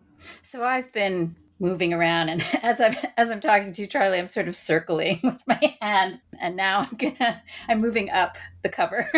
So 0.43 0.63
I've 0.63 0.93
been 0.93 1.35
moving 1.59 1.93
around. 1.93 2.29
And 2.29 2.45
as 2.63 2.81
i'm 2.81 2.95
as 3.17 3.31
i'm 3.31 3.41
talking 3.41 3.73
to 3.73 3.83
you 3.83 3.87
charlie 3.87 4.19
i'm 4.19 4.29
sort 4.29 4.49
of 4.49 4.57
circling 4.57 5.21
with 5.25 5.43
my 5.47 5.77
hand. 5.81 6.21
And 6.41 6.57
now 6.57 6.81
i'm 6.81 6.97
gonna 6.97 7.43
i'm 7.69 7.81
moving 7.81 8.11
up 8.11 8.37
the 8.63 8.69
cover 8.69 9.11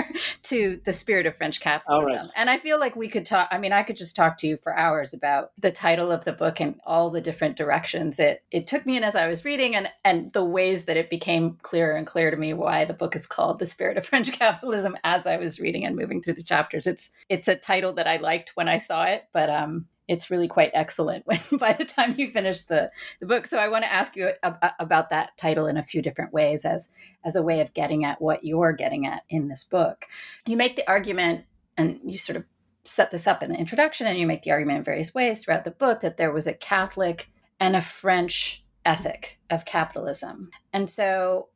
to 0.42 0.80
the 0.84 0.92
spirit 0.92 1.24
of 1.24 1.36
french 1.36 1.60
capitalism. 1.60 2.18
Right. 2.18 2.30
and 2.34 2.50
i 2.50 2.58
feel 2.58 2.80
like 2.80 2.96
we 2.96 3.08
could 3.08 3.24
talk 3.24 3.48
i 3.52 3.58
mean 3.58 3.72
i 3.72 3.84
could 3.84 3.96
just 3.96 4.16
talk 4.16 4.38
to 4.38 4.46
you 4.46 4.56
for 4.56 4.76
hours 4.76 5.14
about 5.14 5.52
the 5.56 5.70
title 5.70 6.10
of 6.10 6.24
the 6.24 6.32
book 6.32 6.60
and 6.60 6.80
all 6.84 7.10
the 7.10 7.20
different 7.20 7.56
directions 7.56 8.18
it 8.18 8.42
it 8.50 8.66
took 8.66 8.84
me 8.84 8.96
in 8.96 9.04
as 9.04 9.14
i 9.14 9.28
was 9.28 9.44
reading 9.44 9.76
and 9.76 9.88
and 10.04 10.32
the 10.32 10.44
ways 10.44 10.86
that 10.86 10.96
it 10.96 11.10
became 11.10 11.56
clearer 11.62 11.96
and 11.96 12.08
clearer 12.08 12.32
to 12.32 12.36
me 12.36 12.52
why 12.54 12.84
the 12.84 12.92
book 12.92 13.14
is 13.14 13.26
called 13.26 13.60
the 13.60 13.66
spirit 13.66 13.96
of 13.96 14.04
french 14.04 14.32
capitalism 14.32 14.96
as 15.04 15.26
i 15.26 15.36
was 15.36 15.60
reading 15.60 15.84
and 15.84 15.94
moving 15.96 16.20
through 16.20 16.34
the 16.34 16.42
chapters. 16.42 16.86
It's 16.86 17.10
it's 17.28 17.48
a 17.48 17.54
title 17.54 17.92
that 17.94 18.08
i 18.08 18.16
liked 18.16 18.52
when 18.56 18.68
i 18.68 18.78
saw 18.78 19.04
it 19.04 19.24
but 19.32 19.48
um 19.48 19.86
it's 20.08 20.30
really 20.30 20.48
quite 20.48 20.70
excellent 20.74 21.26
when 21.26 21.40
by 21.52 21.72
the 21.72 21.84
time 21.84 22.14
you 22.16 22.30
finish 22.30 22.62
the, 22.62 22.90
the 23.20 23.26
book. 23.26 23.46
So 23.46 23.58
i 23.58 23.68
want 23.68 23.84
to 23.84 23.92
ask 23.92 24.16
you 24.16 24.30
about 24.42 25.10
that 25.10 25.36
title 25.36 25.66
in 25.66 25.76
a 25.76 25.82
few 25.82 26.02
different 26.02 26.32
ways 26.32 26.64
as 26.64 26.88
as 27.24 27.36
a 27.36 27.42
way 27.42 27.60
of 27.60 27.74
getting 27.74 28.04
at 28.04 28.20
what 28.20 28.44
you're 28.44 28.72
getting 28.72 29.06
at 29.06 29.22
in 29.28 29.48
this 29.48 29.64
book. 29.64 30.06
You 30.46 30.56
make 30.56 30.76
the 30.76 30.88
argument 30.88 31.44
and 31.76 32.00
you 32.04 32.18
sort 32.18 32.36
of 32.36 32.44
set 32.84 33.10
this 33.10 33.26
up 33.26 33.42
in 33.42 33.50
the 33.50 33.58
introduction 33.58 34.06
and 34.06 34.18
you 34.18 34.26
make 34.26 34.42
the 34.42 34.52
argument 34.52 34.78
in 34.78 34.84
various 34.84 35.12
ways 35.12 35.42
throughout 35.42 35.64
the 35.64 35.70
book 35.70 36.00
that 36.00 36.16
there 36.16 36.32
was 36.32 36.46
a 36.46 36.54
catholic 36.54 37.28
and 37.58 37.74
a 37.74 37.80
french 37.80 38.64
ethic 38.84 39.40
of 39.50 39.64
capitalism. 39.64 40.50
And 40.72 40.88
so 40.88 41.48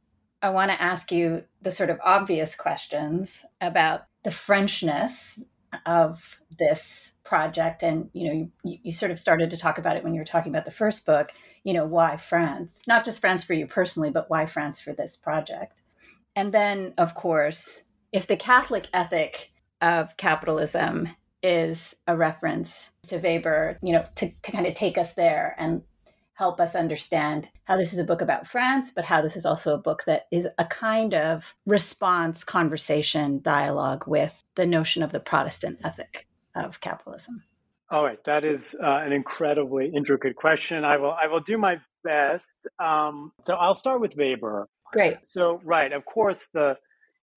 i 0.42 0.50
want 0.50 0.70
to 0.70 0.82
ask 0.82 1.12
you 1.12 1.44
the 1.62 1.70
sort 1.72 1.90
of 1.90 1.98
obvious 2.04 2.54
questions 2.54 3.44
about 3.60 4.06
the 4.24 4.30
frenchness 4.30 5.38
of 5.86 6.40
this 6.58 7.12
project 7.30 7.84
and 7.84 8.10
you 8.12 8.26
know 8.26 8.50
you, 8.64 8.78
you 8.82 8.90
sort 8.90 9.12
of 9.12 9.18
started 9.18 9.52
to 9.52 9.56
talk 9.56 9.78
about 9.78 9.96
it 9.96 10.02
when 10.02 10.12
you 10.12 10.20
were 10.20 10.24
talking 10.24 10.50
about 10.50 10.64
the 10.64 10.70
first 10.72 11.06
book 11.06 11.30
you 11.62 11.72
know 11.72 11.86
why 11.86 12.16
france? 12.16 12.80
Not 12.88 13.04
just 13.04 13.20
france 13.20 13.44
for 13.44 13.54
you 13.54 13.68
personally 13.68 14.10
but 14.10 14.28
why 14.28 14.46
france 14.46 14.80
for 14.80 14.92
this 14.92 15.16
project? 15.16 15.80
And 16.34 16.52
then 16.52 16.92
of 16.98 17.14
course 17.14 17.82
if 18.10 18.26
the 18.26 18.36
catholic 18.36 18.88
ethic 18.92 19.52
of 19.80 20.16
capitalism 20.16 21.10
is 21.40 21.94
a 22.08 22.16
reference 22.16 22.90
to 23.04 23.18
weber 23.18 23.78
you 23.80 23.92
know 23.92 24.04
to, 24.16 24.28
to 24.42 24.50
kind 24.50 24.66
of 24.66 24.74
take 24.74 24.98
us 24.98 25.14
there 25.14 25.54
and 25.56 25.82
help 26.34 26.60
us 26.60 26.74
understand 26.74 27.48
how 27.64 27.76
this 27.76 27.92
is 27.92 27.98
a 27.98 28.04
book 28.04 28.22
about 28.22 28.46
France, 28.46 28.90
but 28.90 29.04
how 29.04 29.20
this 29.20 29.36
is 29.36 29.44
also 29.44 29.74
a 29.74 29.78
book 29.78 30.04
that 30.06 30.22
is 30.32 30.48
a 30.58 30.64
kind 30.64 31.12
of 31.12 31.54
response, 31.66 32.44
conversation, 32.44 33.40
dialogue 33.42 34.04
with 34.06 34.42
the 34.54 34.64
notion 34.64 35.02
of 35.02 35.12
the 35.12 35.20
Protestant 35.20 35.78
ethic 35.84 36.26
of 36.54 36.80
capitalism? 36.80 37.42
All 37.90 38.04
right, 38.04 38.22
that 38.24 38.44
is 38.44 38.74
uh, 38.80 38.86
an 38.86 39.12
incredibly 39.12 39.90
intricate 39.94 40.36
question. 40.36 40.84
I 40.84 40.96
will 40.96 41.12
I 41.12 41.26
will 41.26 41.40
do 41.40 41.58
my 41.58 41.76
best. 42.04 42.56
Um, 42.78 43.32
so 43.42 43.54
I'll 43.54 43.74
start 43.74 44.00
with 44.00 44.14
Weber. 44.16 44.68
Great. 44.92 45.18
So 45.24 45.60
right, 45.64 45.92
of 45.92 46.04
course 46.04 46.46
the 46.54 46.76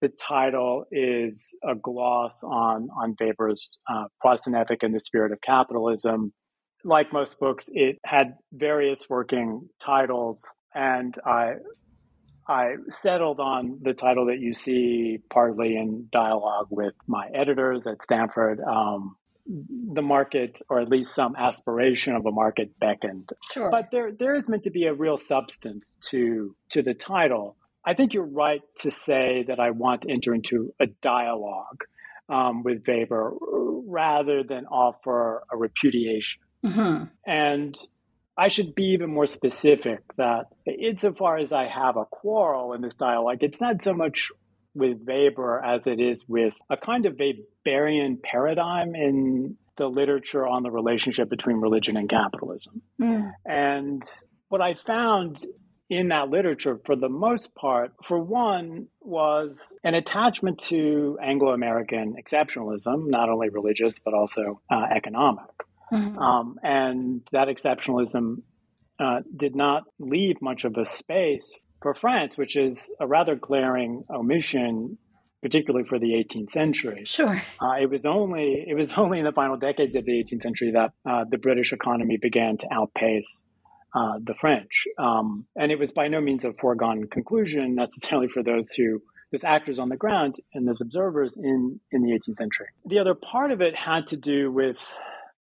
the 0.02 0.10
title 0.10 0.86
is 0.92 1.56
a 1.68 1.74
gloss 1.76 2.44
on 2.44 2.90
on 3.02 3.16
Weber's 3.20 3.78
uh, 3.90 4.06
Protestant 4.22 4.56
Ethic 4.56 4.84
and 4.84 4.94
the 4.94 5.00
Spirit 5.00 5.32
of 5.32 5.42
Capitalism. 5.42 6.34
Like 6.84 7.14
most 7.14 7.40
books, 7.40 7.70
it 7.72 7.98
had 8.06 8.36
various 8.52 9.10
working 9.10 9.70
titles, 9.80 10.54
and 10.76 11.18
I 11.26 11.54
I 12.48 12.76
settled 12.90 13.40
on 13.40 13.80
the 13.82 13.94
title 13.94 14.28
that 14.28 14.40
you 14.40 14.54
see 14.54 15.20
partly 15.30 15.76
in 15.76 16.08
dialogue 16.12 16.68
with 16.70 16.94
my 17.08 17.28
editors 17.34 17.88
at 17.88 18.02
Stanford. 18.02 18.60
Um, 18.60 19.16
the 19.46 20.02
market, 20.02 20.62
or 20.70 20.80
at 20.80 20.88
least 20.88 21.14
some 21.14 21.36
aspiration 21.36 22.16
of 22.16 22.26
a 22.26 22.32
market, 22.32 22.80
beckoned. 22.80 23.30
Sure. 23.52 23.70
But 23.70 23.90
there, 23.92 24.12
there 24.12 24.36
is 24.36 24.48
meant 24.48 24.64
to 24.64 24.70
be 24.70 24.86
a 24.86 24.94
real 24.94 25.18
substance 25.18 25.98
to 26.10 26.56
to 26.70 26.82
the 26.82 26.94
title. 26.94 27.58
I 27.86 27.94
think 27.94 28.14
you're 28.14 28.24
right 28.24 28.62
to 28.80 28.92
say 28.92 29.44
that 29.48 29.60
I 29.60 29.72
want 29.72 30.04
to 30.04 30.12
enter 30.12 30.34
into 30.34 30.74
a 30.80 30.88
dialogue 31.02 31.84
um, 32.30 32.64
with 32.64 32.84
Weber 32.88 33.34
rather 33.86 34.44
than 34.44 34.66
offer 34.68 35.44
a 35.52 35.58
repudiation. 35.58 36.42
Mm-hmm. 36.66 37.04
And 37.26 37.78
I 38.38 38.48
should 38.48 38.74
be 38.74 38.94
even 38.94 39.14
more 39.14 39.26
specific 39.26 40.00
that 40.18 40.46
insofar 40.66 41.38
as 41.38 41.54
I 41.54 41.68
have 41.68 41.98
a 41.98 42.06
quarrel 42.06 42.74
in 42.74 42.82
this 42.82 42.96
dialogue, 42.96 43.38
it's 43.42 43.62
not 43.62 43.82
so 43.82 43.94
much 43.94 44.32
with 44.74 44.98
Weber 45.06 45.64
as 45.64 45.86
it 45.86 46.00
is 46.00 46.26
with 46.28 46.54
a 46.70 46.78
kind 46.78 47.06
of 47.06 47.18
Weberian 47.18 48.22
paradigm 48.22 48.96
in 48.96 49.58
the 49.78 49.88
literature 49.88 50.48
on 50.48 50.64
the 50.64 50.72
relationship 50.72 51.30
between 51.30 51.58
religion 51.58 51.98
and 51.98 52.10
capitalism. 52.10 52.82
Mm. 53.00 53.32
And 53.46 54.04
what 54.50 54.62
I 54.62 54.76
found 54.76 55.44
in 55.90 56.10
that 56.10 56.30
literature, 56.30 56.80
for 56.86 56.96
the 56.96 57.10
most 57.10 57.54
part, 57.56 57.92
for 58.04 58.20
one, 58.20 58.88
was 59.02 59.76
an 59.84 59.94
attachment 59.94 60.60
to 60.60 61.18
Anglo 61.22 61.52
American 61.54 62.16
exceptionalism, 62.16 63.10
not 63.10 63.30
only 63.30 63.50
religious, 63.50 64.00
but 64.00 64.14
also 64.14 64.62
uh, 64.72 64.86
economic. 64.96 65.46
Mm-hmm. 65.94 66.18
Um, 66.18 66.56
and 66.64 67.22
that 67.32 67.48
exceptionalism 67.48 68.42
uh, 69.00 69.22
did 69.36 69.56
not 69.56 69.84
leave 70.00 70.42
much 70.42 70.66
of 70.66 70.78
a 70.78 70.86
space 70.86 71.60
for 71.82 71.94
France, 71.94 72.38
which 72.38 72.56
is 72.56 72.92
a 73.00 73.08
rather 73.08 73.36
glaring 73.36 74.04
omission 74.10 74.98
particularly 75.44 75.86
for 75.86 76.00
the 76.00 76.14
18th 76.14 76.52
century. 76.52 77.04
Sure. 77.06 77.44
Uh, 77.62 77.74
it 77.74 77.90
was 77.90 78.06
only 78.06 78.66
it 78.66 78.76
was 78.76 78.94
only 78.98 79.20
in 79.20 79.26
the 79.26 79.32
final 79.32 79.58
decades 79.58 79.96
of 79.96 80.06
the 80.06 80.14
18th 80.14 80.42
century 80.42 80.72
that 80.72 80.94
uh, 81.08 81.26
the 81.30 81.38
British 81.38 81.74
economy 81.74 82.18
began 82.18 82.58
to 82.58 82.68
outpace 82.72 83.44
uh, 83.94 84.14
the 84.24 84.34
French, 84.34 84.88
um, 84.98 85.46
and 85.56 85.72
it 85.72 85.78
was 85.78 85.92
by 85.92 86.08
no 86.08 86.20
means 86.20 86.44
a 86.46 86.54
foregone 86.54 87.08
conclusion 87.12 87.76
necessarily 87.76 88.28
for 88.28 88.42
those 88.42 88.72
who 88.76 89.00
those 89.32 89.44
actors 89.44 89.80
on 89.80 89.90
the 89.90 89.98
ground 89.98 90.36
and 90.54 90.68
those 90.68 90.82
observers 90.82 91.36
in 91.38 91.80
in 91.92 92.02
the 92.02 92.12
18th 92.12 92.36
century. 92.36 92.68
The 92.86 93.00
other 93.00 93.14
part 93.14 93.52
of 93.52 93.62
it 93.62 93.76
had 93.76 94.08
to 94.08 94.18
do 94.18 94.52
with 94.52 94.78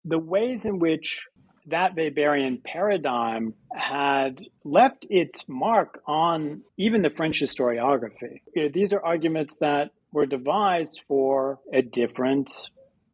the 0.04 0.18
ways 0.18 0.64
in 0.64 0.78
which 0.78 1.26
that 1.66 1.94
Weberian 1.96 2.62
paradigm 2.64 3.54
had 3.74 4.40
left 4.64 5.06
its 5.10 5.44
mark 5.48 6.00
on 6.06 6.62
even 6.78 7.02
the 7.02 7.10
French 7.10 7.40
historiography. 7.40 8.40
These 8.72 8.92
are 8.92 9.04
arguments 9.04 9.58
that 9.58 9.90
were 10.12 10.26
devised 10.26 11.02
for 11.06 11.60
a 11.72 11.82
different 11.82 12.50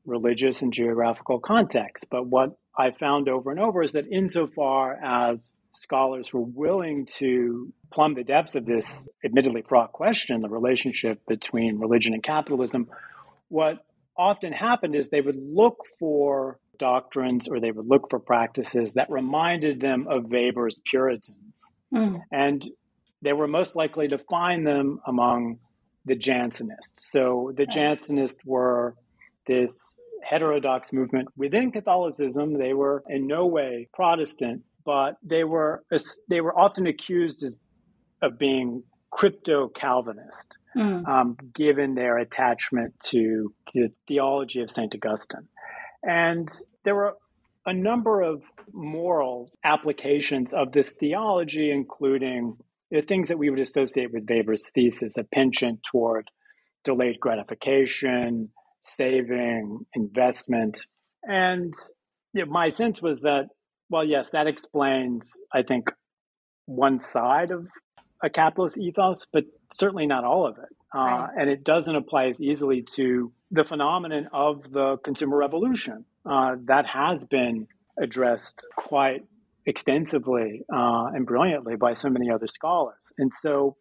religious 0.06 0.62
and 0.62 0.72
geographical 0.72 1.40
context. 1.40 2.06
But 2.10 2.26
what 2.26 2.56
I 2.78 2.92
found 2.92 3.28
over 3.28 3.50
and 3.50 3.58
over 3.58 3.82
is 3.82 3.92
that 3.92 4.06
insofar 4.10 4.94
as 5.02 5.54
scholars 5.72 6.32
were 6.32 6.42
willing 6.42 7.06
to 7.18 7.72
plumb 7.92 8.14
the 8.14 8.24
depths 8.24 8.54
of 8.54 8.66
this 8.66 9.08
admittedly 9.24 9.62
fraught 9.62 9.92
question, 9.92 10.42
the 10.42 10.48
relationship 10.48 11.20
between 11.26 11.78
religion 11.78 12.14
and 12.14 12.22
capitalism, 12.22 12.88
what 13.48 13.84
often 14.16 14.52
happened 14.52 14.94
is 14.94 15.10
they 15.10 15.20
would 15.20 15.38
look 15.38 15.78
for 15.98 16.58
doctrines 16.78 17.48
or 17.48 17.60
they 17.60 17.70
would 17.70 17.86
look 17.86 18.10
for 18.10 18.18
practices 18.18 18.94
that 18.94 19.10
reminded 19.10 19.80
them 19.80 20.06
of 20.08 20.30
Weber's 20.30 20.80
Puritans. 20.84 21.62
Mm. 21.92 22.20
And 22.32 22.64
they 23.22 23.32
were 23.32 23.48
most 23.48 23.76
likely 23.76 24.08
to 24.08 24.18
find 24.18 24.66
them 24.66 25.00
among 25.06 25.58
the 26.04 26.16
Jansenists. 26.16 26.98
So 26.98 27.52
the 27.56 27.66
Jansenists 27.66 28.44
were 28.44 28.94
this 29.46 30.00
heterodox 30.22 30.92
movement 30.92 31.28
within 31.36 31.70
Catholicism. 31.70 32.58
They 32.58 32.74
were 32.74 33.02
in 33.08 33.26
no 33.26 33.46
way 33.46 33.88
Protestant, 33.92 34.62
but 34.84 35.16
they 35.22 35.44
were 35.44 35.84
they 36.28 36.40
were 36.40 36.58
often 36.58 36.86
accused 36.86 37.42
as, 37.42 37.58
of 38.22 38.38
being 38.38 38.82
crypto 39.10 39.68
Calvinist, 39.68 40.58
mm. 40.76 41.06
um, 41.06 41.36
given 41.54 41.94
their 41.94 42.18
attachment 42.18 42.98
to 42.98 43.52
the 43.72 43.90
theology 44.08 44.60
of 44.60 44.70
Saint 44.70 44.94
Augustine. 44.94 45.48
And 46.06 46.48
there 46.84 46.94
were 46.94 47.16
a 47.66 47.72
number 47.72 48.20
of 48.20 48.42
moral 48.72 49.50
applications 49.64 50.52
of 50.52 50.72
this 50.72 50.92
theology, 50.92 51.70
including 51.70 52.58
the 52.90 53.02
things 53.02 53.28
that 53.28 53.38
we 53.38 53.50
would 53.50 53.60
associate 53.60 54.12
with 54.12 54.28
Weber's 54.28 54.70
thesis, 54.74 55.16
a 55.16 55.24
penchant 55.24 55.80
toward 55.82 56.30
delayed 56.84 57.18
gratification, 57.18 58.50
saving, 58.82 59.86
investment. 59.94 60.84
And 61.22 61.72
you 62.34 62.44
know, 62.44 62.50
my 62.50 62.68
sense 62.68 63.00
was 63.00 63.22
that, 63.22 63.46
well, 63.88 64.04
yes, 64.04 64.30
that 64.30 64.46
explains, 64.46 65.40
I 65.52 65.62
think, 65.62 65.90
one 66.66 67.00
side 67.00 67.50
of 67.50 67.66
a 68.22 68.30
capitalist 68.30 68.78
ethos, 68.78 69.26
but 69.32 69.44
certainly 69.72 70.06
not 70.06 70.24
all 70.24 70.46
of 70.46 70.58
it. 70.58 70.76
Uh, 70.94 70.98
right. 70.98 71.30
And 71.38 71.50
it 71.50 71.64
doesn't 71.64 71.94
apply 71.94 72.26
as 72.26 72.40
easily 72.40 72.82
to 72.94 73.32
the 73.54 73.64
phenomenon 73.64 74.28
of 74.32 74.70
the 74.72 74.96
consumer 75.04 75.36
revolution. 75.36 76.04
Uh, 76.26 76.56
that 76.64 76.86
has 76.86 77.24
been 77.24 77.68
addressed 77.98 78.66
quite 78.76 79.22
extensively 79.64 80.62
uh, 80.72 81.06
and 81.14 81.24
brilliantly 81.24 81.76
by 81.76 81.94
so 81.94 82.10
many 82.10 82.30
other 82.30 82.48
scholars. 82.48 83.12
And 83.16 83.32
so, 83.40 83.76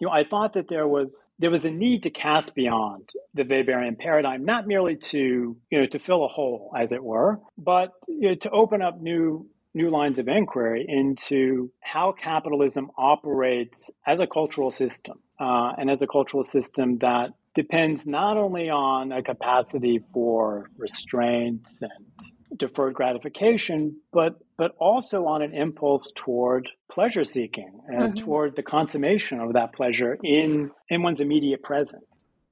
you 0.00 0.06
know, 0.06 0.12
I 0.12 0.24
thought 0.24 0.54
that 0.54 0.68
there 0.68 0.88
was 0.88 1.30
there 1.38 1.50
was 1.50 1.64
a 1.66 1.70
need 1.70 2.04
to 2.04 2.10
cast 2.10 2.54
beyond 2.54 3.10
the 3.34 3.44
Weberian 3.44 3.98
paradigm, 3.98 4.44
not 4.44 4.66
merely 4.66 4.96
to 4.96 5.56
you 5.70 5.78
know 5.78 5.86
to 5.86 5.98
fill 5.98 6.24
a 6.24 6.28
hole, 6.28 6.72
as 6.76 6.92
it 6.92 7.04
were, 7.04 7.40
but 7.58 7.92
you 8.08 8.30
know, 8.30 8.34
to 8.36 8.50
open 8.50 8.80
up 8.80 9.00
new 9.00 9.46
new 9.74 9.90
lines 9.90 10.18
of 10.18 10.28
inquiry 10.28 10.84
into 10.88 11.70
how 11.80 12.12
capitalism 12.12 12.90
operates 12.96 13.90
as 14.06 14.20
a 14.20 14.26
cultural 14.26 14.70
system 14.70 15.18
uh, 15.40 15.72
and 15.78 15.90
as 15.90 16.02
a 16.02 16.06
cultural 16.06 16.44
system 16.44 16.98
that 16.98 17.30
depends 17.54 18.06
not 18.06 18.36
only 18.36 18.70
on 18.70 19.12
a 19.12 19.22
capacity 19.22 20.00
for 20.12 20.70
restraint 20.78 21.68
and 21.82 22.58
deferred 22.58 22.94
gratification, 22.94 23.96
but 24.12 24.38
but 24.56 24.72
also 24.78 25.26
on 25.26 25.42
an 25.42 25.54
impulse 25.54 26.12
toward 26.14 26.68
pleasure 26.90 27.24
seeking 27.24 27.80
and 27.88 28.14
mm-hmm. 28.14 28.24
toward 28.24 28.56
the 28.56 28.62
consummation 28.62 29.40
of 29.40 29.54
that 29.54 29.72
pleasure 29.72 30.18
in 30.22 30.70
in 30.88 31.02
one's 31.02 31.20
immediate 31.20 31.62
present. 31.62 32.04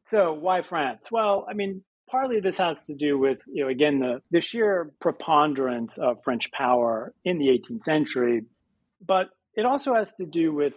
So 0.07 0.33
why 0.33 0.63
France? 0.63 1.11
Well, 1.11 1.47
I 1.49 1.55
mean, 1.55 1.83
partly 2.11 2.41
this 2.41 2.59
has 2.59 2.87
to 2.87 2.95
do 2.95 3.19
with 3.19 3.39
you 3.47 3.65
know 3.65 3.71
again 3.71 3.99
the 4.01 4.23
the 4.31 4.41
sheer 4.41 4.93
preponderance 5.01 5.99
of 5.99 6.19
French 6.25 6.51
power 6.51 7.15
in 7.25 7.39
the 7.39 7.47
18th 7.47 7.85
century, 7.85 8.45
but 9.05 9.29
it 9.55 9.65
also 9.65 9.95
has 9.95 10.15
to 10.15 10.27
do 10.27 10.53
with 10.53 10.75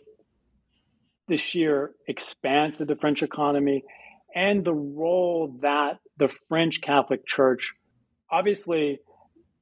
the 1.28 1.38
sheer 1.38 1.92
expanse 2.08 2.82
of 2.82 2.88
the 2.88 2.96
French 2.96 3.24
economy 3.24 3.84
and 4.34 4.64
the 4.64 4.74
role 4.74 5.58
that 5.62 6.00
the 6.18 6.30
French 6.48 6.82
Catholic 6.82 7.26
Church, 7.26 7.74
obviously, 8.32 9.00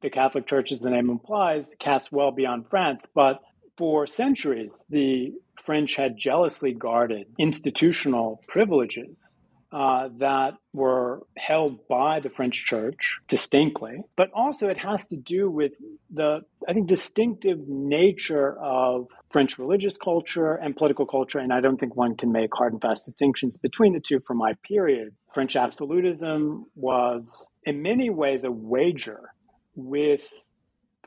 the 0.02 0.10
Catholic 0.10 0.48
Church, 0.48 0.72
as 0.72 0.80
the 0.80 0.90
name 0.90 1.10
implies, 1.10 1.76
casts 1.80 2.12
well 2.12 2.32
beyond 2.32 2.70
France, 2.70 3.06
but 3.14 3.42
for 3.78 4.08
centuries, 4.08 4.84
the 4.90 5.34
French 5.62 5.96
had 5.96 6.18
jealously 6.18 6.74
guarded 6.74 7.28
institutional 7.38 8.42
privileges 8.48 9.34
uh, 9.72 10.10
that 10.18 10.56
were 10.74 11.22
held 11.38 11.88
by 11.88 12.20
the 12.20 12.30
French 12.30 12.66
church 12.66 13.20
distinctly, 13.28 14.04
but 14.18 14.30
also 14.34 14.68
it 14.68 14.78
has 14.78 15.08
to 15.08 15.16
do 15.16 15.50
with 15.50 15.72
the, 16.14 16.42
I 16.68 16.74
think, 16.74 16.88
distinctive 16.88 17.60
nature 17.68 18.58
of 18.60 19.08
French 19.30 19.58
religious 19.58 19.96
culture 19.96 20.56
and 20.56 20.76
political 20.76 21.06
culture. 21.06 21.40
And 21.40 21.54
I 21.54 21.62
don't 21.62 21.78
think 21.78 21.96
one 21.96 22.18
can 22.18 22.34
make 22.34 22.50
hard 22.54 22.74
and 22.74 22.82
fast 22.82 23.06
distinctions 23.06 23.58
between 23.58 23.94
the 23.94 24.02
two 24.02 24.20
for 24.28 24.34
my 24.34 24.56
period. 24.68 25.16
French 25.34 25.56
absolutism 25.56 26.66
was, 26.76 27.48
in 27.64 27.82
many 27.82 28.10
ways, 28.10 28.44
a 28.44 28.52
wager 28.52 29.30
with 29.76 30.28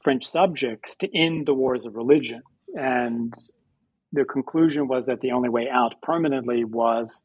French 0.00 0.26
subjects 0.26 0.96
to 0.96 1.08
end 1.14 1.46
the 1.46 1.54
wars 1.54 1.84
of 1.84 1.96
religion. 1.96 2.42
And 2.74 3.32
the 4.12 4.24
conclusion 4.24 4.88
was 4.88 5.06
that 5.06 5.20
the 5.20 5.32
only 5.32 5.50
way 5.50 5.68
out 5.70 6.00
permanently 6.02 6.64
was 6.64 7.22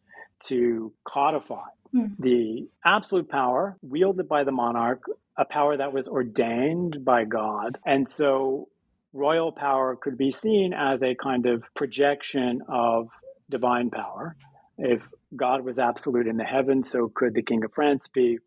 to 0.47 0.93
codify 1.03 1.67
mm. 1.93 2.11
the 2.19 2.67
absolute 2.85 3.29
power 3.29 3.77
wielded 3.81 4.27
by 4.27 4.43
the 4.43 4.51
monarch, 4.51 5.03
a 5.37 5.45
power 5.45 5.77
that 5.77 5.93
was 5.93 6.07
ordained 6.07 7.03
by 7.03 7.25
God. 7.25 7.77
And 7.85 8.07
so 8.07 8.67
royal 9.13 9.51
power 9.51 9.95
could 9.95 10.17
be 10.17 10.31
seen 10.31 10.73
as 10.73 11.01
a 11.03 11.15
kind 11.15 11.45
of 11.45 11.63
projection 11.75 12.61
of 12.67 13.09
divine 13.49 13.89
power. 13.89 14.35
If 14.77 15.09
God 15.35 15.65
was 15.65 15.79
absolute 15.79 16.27
in 16.27 16.37
the 16.37 16.43
heavens, 16.43 16.89
so 16.89 17.11
could 17.13 17.33
the 17.33 17.41
King 17.41 17.63
of 17.63 17.73
France 17.73 18.07
be 18.07 18.39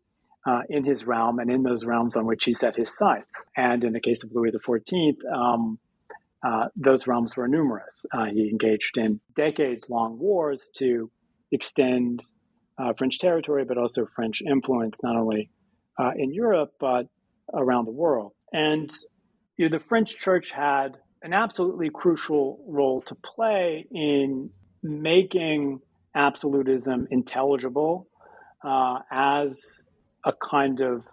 uh, 0.45 0.61
in 0.69 0.83
his 0.83 1.05
realm 1.05 1.39
and 1.39 1.49
in 1.49 1.63
those 1.63 1.85
realms 1.85 2.15
on 2.17 2.25
which 2.25 2.45
he 2.45 2.53
set 2.53 2.75
his 2.75 2.95
sights. 2.95 3.45
And 3.55 3.83
in 3.83 3.93
the 3.93 3.99
case 3.99 4.23
of 4.23 4.31
Louis 4.33 4.51
XIV, 4.51 5.15
um, 5.31 5.79
uh, 6.45 6.67
those 6.75 7.07
realms 7.07 7.37
were 7.37 7.47
numerous. 7.47 8.05
Uh, 8.11 8.25
he 8.25 8.49
engaged 8.49 8.97
in 8.97 9.21
decades 9.35 9.89
long 9.89 10.19
wars 10.19 10.69
to 10.75 11.09
extend 11.53 12.21
uh, 12.77 12.93
French 12.97 13.19
territory, 13.19 13.65
but 13.65 13.77
also 13.77 14.05
French 14.15 14.41
influence, 14.41 15.01
not 15.03 15.15
only 15.15 15.49
uh, 15.99 16.11
in 16.17 16.33
Europe, 16.33 16.71
but 16.79 17.07
around 17.53 17.85
the 17.85 17.91
world. 17.91 18.33
And 18.51 18.91
you 19.57 19.69
know, 19.69 19.77
the 19.77 19.83
French 19.83 20.17
church 20.17 20.51
had 20.51 20.97
an 21.21 21.33
absolutely 21.33 21.89
crucial 21.89 22.63
role 22.67 23.01
to 23.03 23.15
play 23.15 23.85
in 23.91 24.49
making 24.81 25.79
absolutism 26.15 27.07
intelligible 27.11 28.07
uh, 28.63 28.99
as 29.11 29.83
a 30.25 30.33
kind 30.33 30.81
of 30.81 31.03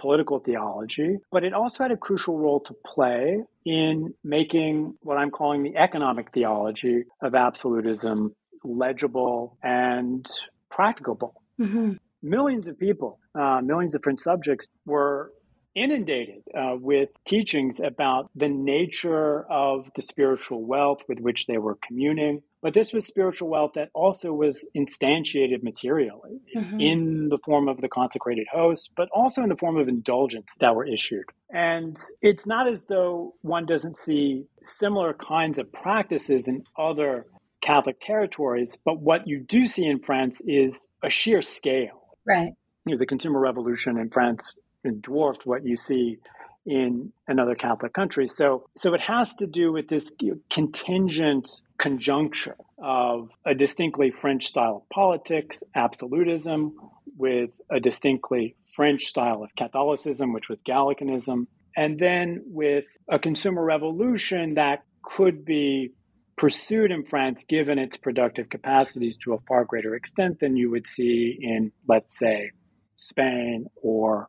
political 0.00 0.38
theology, 0.38 1.16
but 1.32 1.44
it 1.44 1.52
also 1.52 1.82
had 1.82 1.90
a 1.90 1.96
crucial 1.96 2.38
role 2.38 2.60
to 2.60 2.74
play 2.86 3.38
in 3.64 4.14
making 4.22 4.94
what 5.02 5.18
I'm 5.18 5.30
calling 5.30 5.62
the 5.62 5.76
economic 5.76 6.32
theology 6.32 7.04
of 7.20 7.34
absolutism 7.34 8.34
legible 8.64 9.58
and 9.62 10.26
practicable. 10.70 11.42
Mm-hmm. 11.60 11.94
Millions 12.22 12.68
of 12.68 12.78
people, 12.78 13.20
uh, 13.34 13.60
millions 13.62 13.94
of 13.94 14.00
different 14.00 14.20
subjects 14.20 14.68
were 14.84 15.32
inundated 15.74 16.42
uh, 16.56 16.74
with 16.74 17.10
teachings 17.24 17.80
about 17.80 18.30
the 18.34 18.48
nature 18.48 19.44
of 19.50 19.88
the 19.94 20.02
spiritual 20.02 20.64
wealth 20.64 20.98
with 21.08 21.20
which 21.20 21.46
they 21.46 21.58
were 21.58 21.78
communing. 21.86 22.42
But 22.60 22.74
this 22.74 22.92
was 22.92 23.06
spiritual 23.06 23.48
wealth 23.48 23.72
that 23.76 23.90
also 23.94 24.32
was 24.32 24.66
instantiated 24.76 25.62
materially 25.62 26.40
mm-hmm. 26.56 26.80
in 26.80 27.28
the 27.28 27.38
form 27.44 27.68
of 27.68 27.80
the 27.80 27.88
consecrated 27.88 28.48
host, 28.52 28.90
but 28.96 29.08
also 29.14 29.42
in 29.42 29.48
the 29.48 29.56
form 29.56 29.76
of 29.76 29.86
indulgence 29.86 30.48
that 30.58 30.74
were 30.74 30.84
issued. 30.84 31.24
And 31.50 31.96
it's 32.20 32.46
not 32.46 32.68
as 32.68 32.82
though 32.88 33.34
one 33.42 33.64
doesn't 33.64 33.96
see 33.96 34.46
similar 34.64 35.14
kinds 35.14 35.60
of 35.60 35.72
practices 35.72 36.48
in 36.48 36.64
other 36.76 37.26
Catholic 37.60 38.00
territories, 38.00 38.78
but 38.84 39.00
what 39.00 39.26
you 39.26 39.40
do 39.40 39.66
see 39.66 39.86
in 39.86 39.98
France 40.00 40.40
is 40.46 40.86
a 41.02 41.10
sheer 41.10 41.42
scale. 41.42 42.16
Right. 42.26 42.52
You 42.86 42.94
know, 42.94 42.98
the 42.98 43.06
consumer 43.06 43.40
revolution 43.40 43.98
in 43.98 44.08
France 44.10 44.54
dwarfed 45.00 45.44
what 45.44 45.64
you 45.64 45.76
see 45.76 46.18
in 46.64 47.12
another 47.26 47.54
Catholic 47.54 47.92
country. 47.92 48.28
So, 48.28 48.68
so 48.76 48.94
it 48.94 49.00
has 49.00 49.34
to 49.36 49.46
do 49.46 49.72
with 49.72 49.88
this 49.88 50.12
contingent 50.50 51.62
conjuncture 51.78 52.56
of 52.78 53.30
a 53.46 53.54
distinctly 53.54 54.10
French 54.10 54.46
style 54.46 54.82
of 54.82 54.88
politics, 54.90 55.62
absolutism, 55.74 56.74
with 57.16 57.50
a 57.70 57.80
distinctly 57.80 58.54
French 58.74 59.06
style 59.06 59.42
of 59.42 59.54
Catholicism, 59.56 60.32
which 60.32 60.48
was 60.48 60.62
Gallicanism, 60.62 61.46
and 61.76 61.98
then 61.98 62.42
with 62.46 62.84
a 63.08 63.18
consumer 63.18 63.64
revolution 63.64 64.54
that 64.54 64.84
could 65.02 65.44
be 65.44 65.92
pursued 66.38 66.90
in 66.90 67.04
France 67.04 67.44
given 67.44 67.78
its 67.78 67.96
productive 67.96 68.48
capacities 68.48 69.16
to 69.18 69.34
a 69.34 69.38
far 69.46 69.64
greater 69.64 69.94
extent 69.94 70.40
than 70.40 70.56
you 70.56 70.70
would 70.70 70.86
see 70.86 71.36
in, 71.40 71.72
let's 71.86 72.18
say, 72.18 72.52
Spain 72.96 73.66
or 73.82 74.28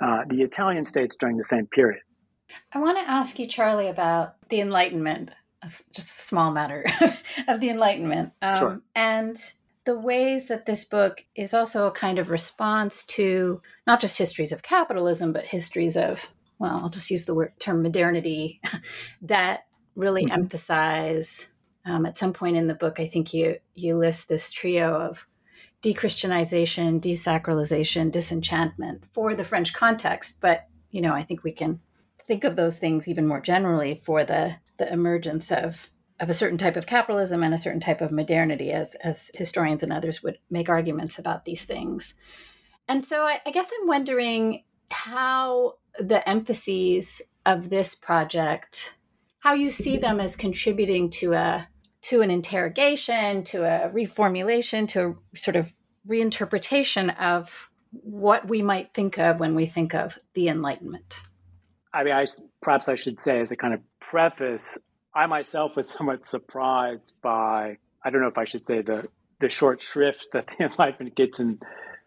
uh, 0.00 0.22
the 0.28 0.42
Italian 0.42 0.84
states 0.84 1.16
during 1.16 1.36
the 1.36 1.44
same 1.44 1.66
period. 1.66 2.02
I 2.72 2.78
want 2.80 2.98
to 2.98 3.08
ask 3.08 3.38
you, 3.38 3.46
Charlie, 3.46 3.88
about 3.88 4.34
the 4.48 4.60
Enlightenment, 4.60 5.30
just 5.62 5.96
a 5.96 6.22
small 6.22 6.50
matter 6.50 6.84
of 7.48 7.60
the 7.60 7.70
Enlightenment, 7.70 8.32
um, 8.42 8.58
sure. 8.58 8.80
and 8.94 9.36
the 9.84 9.98
ways 9.98 10.48
that 10.48 10.66
this 10.66 10.84
book 10.84 11.24
is 11.36 11.54
also 11.54 11.86
a 11.86 11.92
kind 11.92 12.18
of 12.18 12.30
response 12.30 13.04
to 13.04 13.60
not 13.86 14.00
just 14.00 14.18
histories 14.18 14.52
of 14.52 14.62
capitalism, 14.62 15.32
but 15.32 15.44
histories 15.44 15.96
of, 15.96 16.30
well, 16.58 16.80
I'll 16.82 16.90
just 16.90 17.10
use 17.10 17.26
the 17.26 17.34
word 17.34 17.52
term 17.58 17.82
modernity 17.82 18.60
that 19.22 19.64
really 19.94 20.24
mm-hmm. 20.24 20.40
emphasize. 20.40 21.46
Um, 21.86 22.06
at 22.06 22.16
some 22.16 22.32
point 22.32 22.56
in 22.56 22.66
the 22.66 22.74
book, 22.74 22.98
I 22.98 23.06
think 23.06 23.34
you 23.34 23.56
you 23.74 23.98
list 23.98 24.28
this 24.28 24.50
trio 24.50 24.94
of 24.94 25.26
dechristianization, 25.82 27.00
desacralization, 27.00 28.10
disenchantment 28.10 29.04
for 29.12 29.34
the 29.34 29.44
French 29.44 29.74
context. 29.74 30.40
But 30.40 30.66
you 30.90 31.00
know, 31.00 31.12
I 31.12 31.22
think 31.22 31.44
we 31.44 31.52
can 31.52 31.80
think 32.22 32.44
of 32.44 32.56
those 32.56 32.78
things 32.78 33.06
even 33.06 33.26
more 33.26 33.40
generally 33.40 33.94
for 33.94 34.24
the 34.24 34.56
the 34.78 34.90
emergence 34.92 35.52
of 35.52 35.90
of 36.20 36.30
a 36.30 36.34
certain 36.34 36.58
type 36.58 36.76
of 36.76 36.86
capitalism 36.86 37.42
and 37.42 37.52
a 37.52 37.58
certain 37.58 37.80
type 37.80 38.00
of 38.00 38.12
modernity, 38.12 38.72
as 38.72 38.94
as 39.02 39.30
historians 39.34 39.82
and 39.82 39.92
others 39.92 40.22
would 40.22 40.38
make 40.50 40.68
arguments 40.68 41.18
about 41.18 41.44
these 41.44 41.64
things. 41.64 42.14
And 42.88 43.04
so, 43.04 43.22
I, 43.22 43.40
I 43.46 43.50
guess 43.50 43.70
I'm 43.80 43.86
wondering 43.86 44.64
how 44.90 45.74
the 45.98 46.26
emphases 46.28 47.22
of 47.46 47.70
this 47.70 47.94
project, 47.94 48.94
how 49.44 49.52
you 49.52 49.68
see 49.68 49.98
them 49.98 50.20
as 50.20 50.36
contributing 50.36 51.10
to 51.10 51.34
a 51.34 51.68
to 52.00 52.22
an 52.22 52.30
interrogation, 52.30 53.44
to 53.44 53.62
a 53.62 53.90
reformulation, 53.90 54.88
to 54.88 55.18
a 55.34 55.38
sort 55.38 55.56
of 55.56 55.70
reinterpretation 56.08 57.14
of 57.18 57.70
what 57.90 58.48
we 58.48 58.62
might 58.62 58.92
think 58.94 59.18
of 59.18 59.40
when 59.40 59.54
we 59.54 59.66
think 59.66 59.94
of 59.94 60.18
the 60.34 60.48
Enlightenment. 60.48 61.22
I 61.92 62.04
mean, 62.04 62.14
I, 62.14 62.26
perhaps 62.60 62.88
I 62.88 62.96
should 62.96 63.20
say, 63.20 63.40
as 63.40 63.50
a 63.50 63.56
kind 63.56 63.72
of 63.72 63.80
preface, 64.00 64.76
I 65.14 65.26
myself 65.26 65.76
was 65.76 65.88
somewhat 65.88 66.26
surprised 66.26 67.20
by, 67.22 67.78
I 68.04 68.10
don't 68.10 68.20
know 68.20 68.28
if 68.28 68.36
I 68.36 68.44
should 68.44 68.64
say 68.64 68.82
the, 68.82 69.08
the 69.40 69.48
short 69.48 69.80
shrift 69.80 70.28
that 70.32 70.46
the 70.46 70.64
Enlightenment 70.70 71.16
gets 71.16 71.40
in 71.40 71.58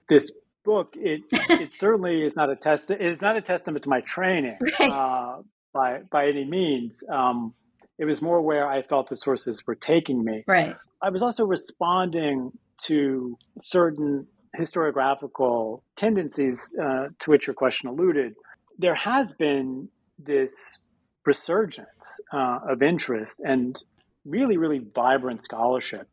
this 0.10 0.32
book. 0.64 0.94
It, 0.96 1.22
it 1.32 1.74
certainly 1.80 2.24
is 2.24 2.36
not 2.36 2.52
a 2.52 2.56
test. 2.56 2.92
It 2.92 3.02
is 3.02 3.22
not 3.22 3.36
a 3.36 3.42
testament 3.42 3.84
to 3.84 3.90
my 3.90 4.02
training 4.02 4.58
right. 4.80 4.92
uh, 4.92 5.42
by, 5.74 6.00
by 6.12 6.28
any 6.28 6.46
means. 6.46 7.04
Um, 7.12 7.54
it 8.00 8.06
was 8.06 8.22
more 8.22 8.42
where 8.42 8.70
I 8.70 8.84
felt 8.84 9.10
the 9.10 9.18
sources 9.18 9.66
were 9.66 9.76
taking 9.76 10.24
me. 10.24 10.44
Right. 10.48 10.76
I 11.02 11.10
was 11.10 11.24
also 11.24 11.46
responding 11.46 12.52
to 12.84 13.38
certain 13.60 14.28
historiographical 14.58 15.82
tendencies 15.96 16.76
uh, 16.82 17.08
to 17.20 17.32
which 17.32 17.48
your 17.48 17.54
question 17.54 17.90
alluded. 17.90 18.36
There 18.78 18.96
has 18.96 19.34
been 19.34 19.90
this 20.20 20.80
resurgence 21.26 22.20
uh, 22.32 22.60
of 22.70 22.82
interest 22.82 23.42
and 23.44 23.82
really, 24.26 24.58
really 24.58 24.82
vibrant 24.96 25.44
scholarship 25.44 26.08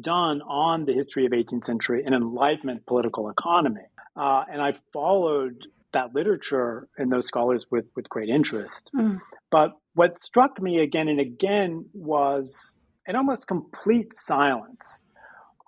done 0.00 0.40
on 0.42 0.84
the 0.84 0.92
history 0.92 1.26
of 1.26 1.32
18th 1.32 1.64
century 1.64 2.02
and 2.04 2.14
Enlightenment 2.14 2.86
political 2.86 3.28
economy. 3.28 3.82
Uh, 4.16 4.44
and 4.50 4.60
I've 4.60 4.80
followed 4.92 5.66
that 5.92 6.14
literature 6.14 6.88
and 6.96 7.10
those 7.10 7.26
scholars 7.26 7.66
with, 7.70 7.86
with 7.94 8.08
great 8.08 8.28
interest. 8.28 8.90
Mm. 8.94 9.20
But 9.50 9.72
what 9.94 10.18
struck 10.18 10.60
me 10.60 10.80
again 10.80 11.08
and 11.08 11.20
again 11.20 11.86
was 11.92 12.76
an 13.06 13.16
almost 13.16 13.46
complete 13.46 14.14
silence 14.14 15.02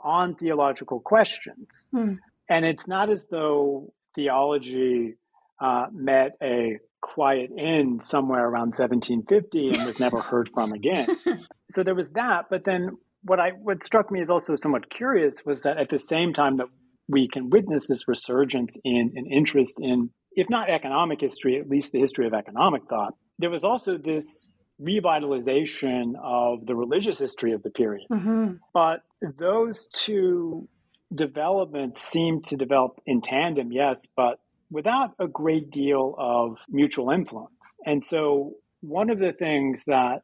on 0.02 0.34
theological 0.34 1.00
questions. 1.00 1.68
Mm. 1.94 2.18
And 2.48 2.64
it's 2.64 2.86
not 2.86 3.10
as 3.10 3.26
though 3.30 3.92
theology 4.14 5.14
uh, 5.60 5.86
met 5.92 6.32
a 6.42 6.78
quiet 7.00 7.50
end 7.58 8.02
somewhere 8.02 8.44
around 8.46 8.72
1750 8.74 9.70
and 9.70 9.86
was 9.86 10.00
never 10.00 10.20
heard 10.20 10.48
from 10.48 10.72
again. 10.72 11.06
so 11.70 11.82
there 11.82 11.94
was 11.94 12.10
that. 12.10 12.46
But 12.50 12.64
then 12.64 12.86
what 13.22 13.40
I 13.40 13.50
what 13.50 13.84
struck 13.84 14.10
me 14.10 14.20
as 14.20 14.30
also 14.30 14.56
somewhat 14.56 14.90
curious 14.90 15.44
was 15.44 15.62
that 15.62 15.78
at 15.78 15.88
the 15.90 15.98
same 15.98 16.32
time 16.32 16.58
that 16.58 16.66
we 17.08 17.28
can 17.28 17.50
witness 17.50 17.86
this 17.86 18.08
resurgence 18.08 18.76
in 18.84 19.12
an 19.14 19.26
interest 19.26 19.76
in, 19.80 20.10
if 20.32 20.48
not 20.48 20.70
economic 20.70 21.20
history, 21.20 21.58
at 21.58 21.68
least 21.68 21.92
the 21.92 22.00
history 22.00 22.26
of 22.26 22.34
economic 22.34 22.82
thought, 22.88 23.14
there 23.38 23.50
was 23.50 23.64
also 23.64 23.98
this 23.98 24.48
revitalization 24.80 26.12
of 26.22 26.66
the 26.66 26.74
religious 26.74 27.18
history 27.18 27.52
of 27.52 27.62
the 27.62 27.70
period. 27.70 28.06
Mm-hmm. 28.10 28.54
But 28.72 29.00
those 29.38 29.88
two 29.92 30.68
developments 31.14 32.02
seem 32.02 32.42
to 32.42 32.56
develop 32.56 33.00
in 33.06 33.20
tandem, 33.20 33.70
yes, 33.70 34.06
but 34.16 34.38
without 34.70 35.12
a 35.18 35.28
great 35.28 35.70
deal 35.70 36.14
of 36.18 36.56
mutual 36.68 37.10
influence. 37.10 37.52
And 37.86 38.04
so, 38.04 38.54
one 38.80 39.10
of 39.10 39.18
the 39.18 39.32
things 39.32 39.84
that 39.86 40.22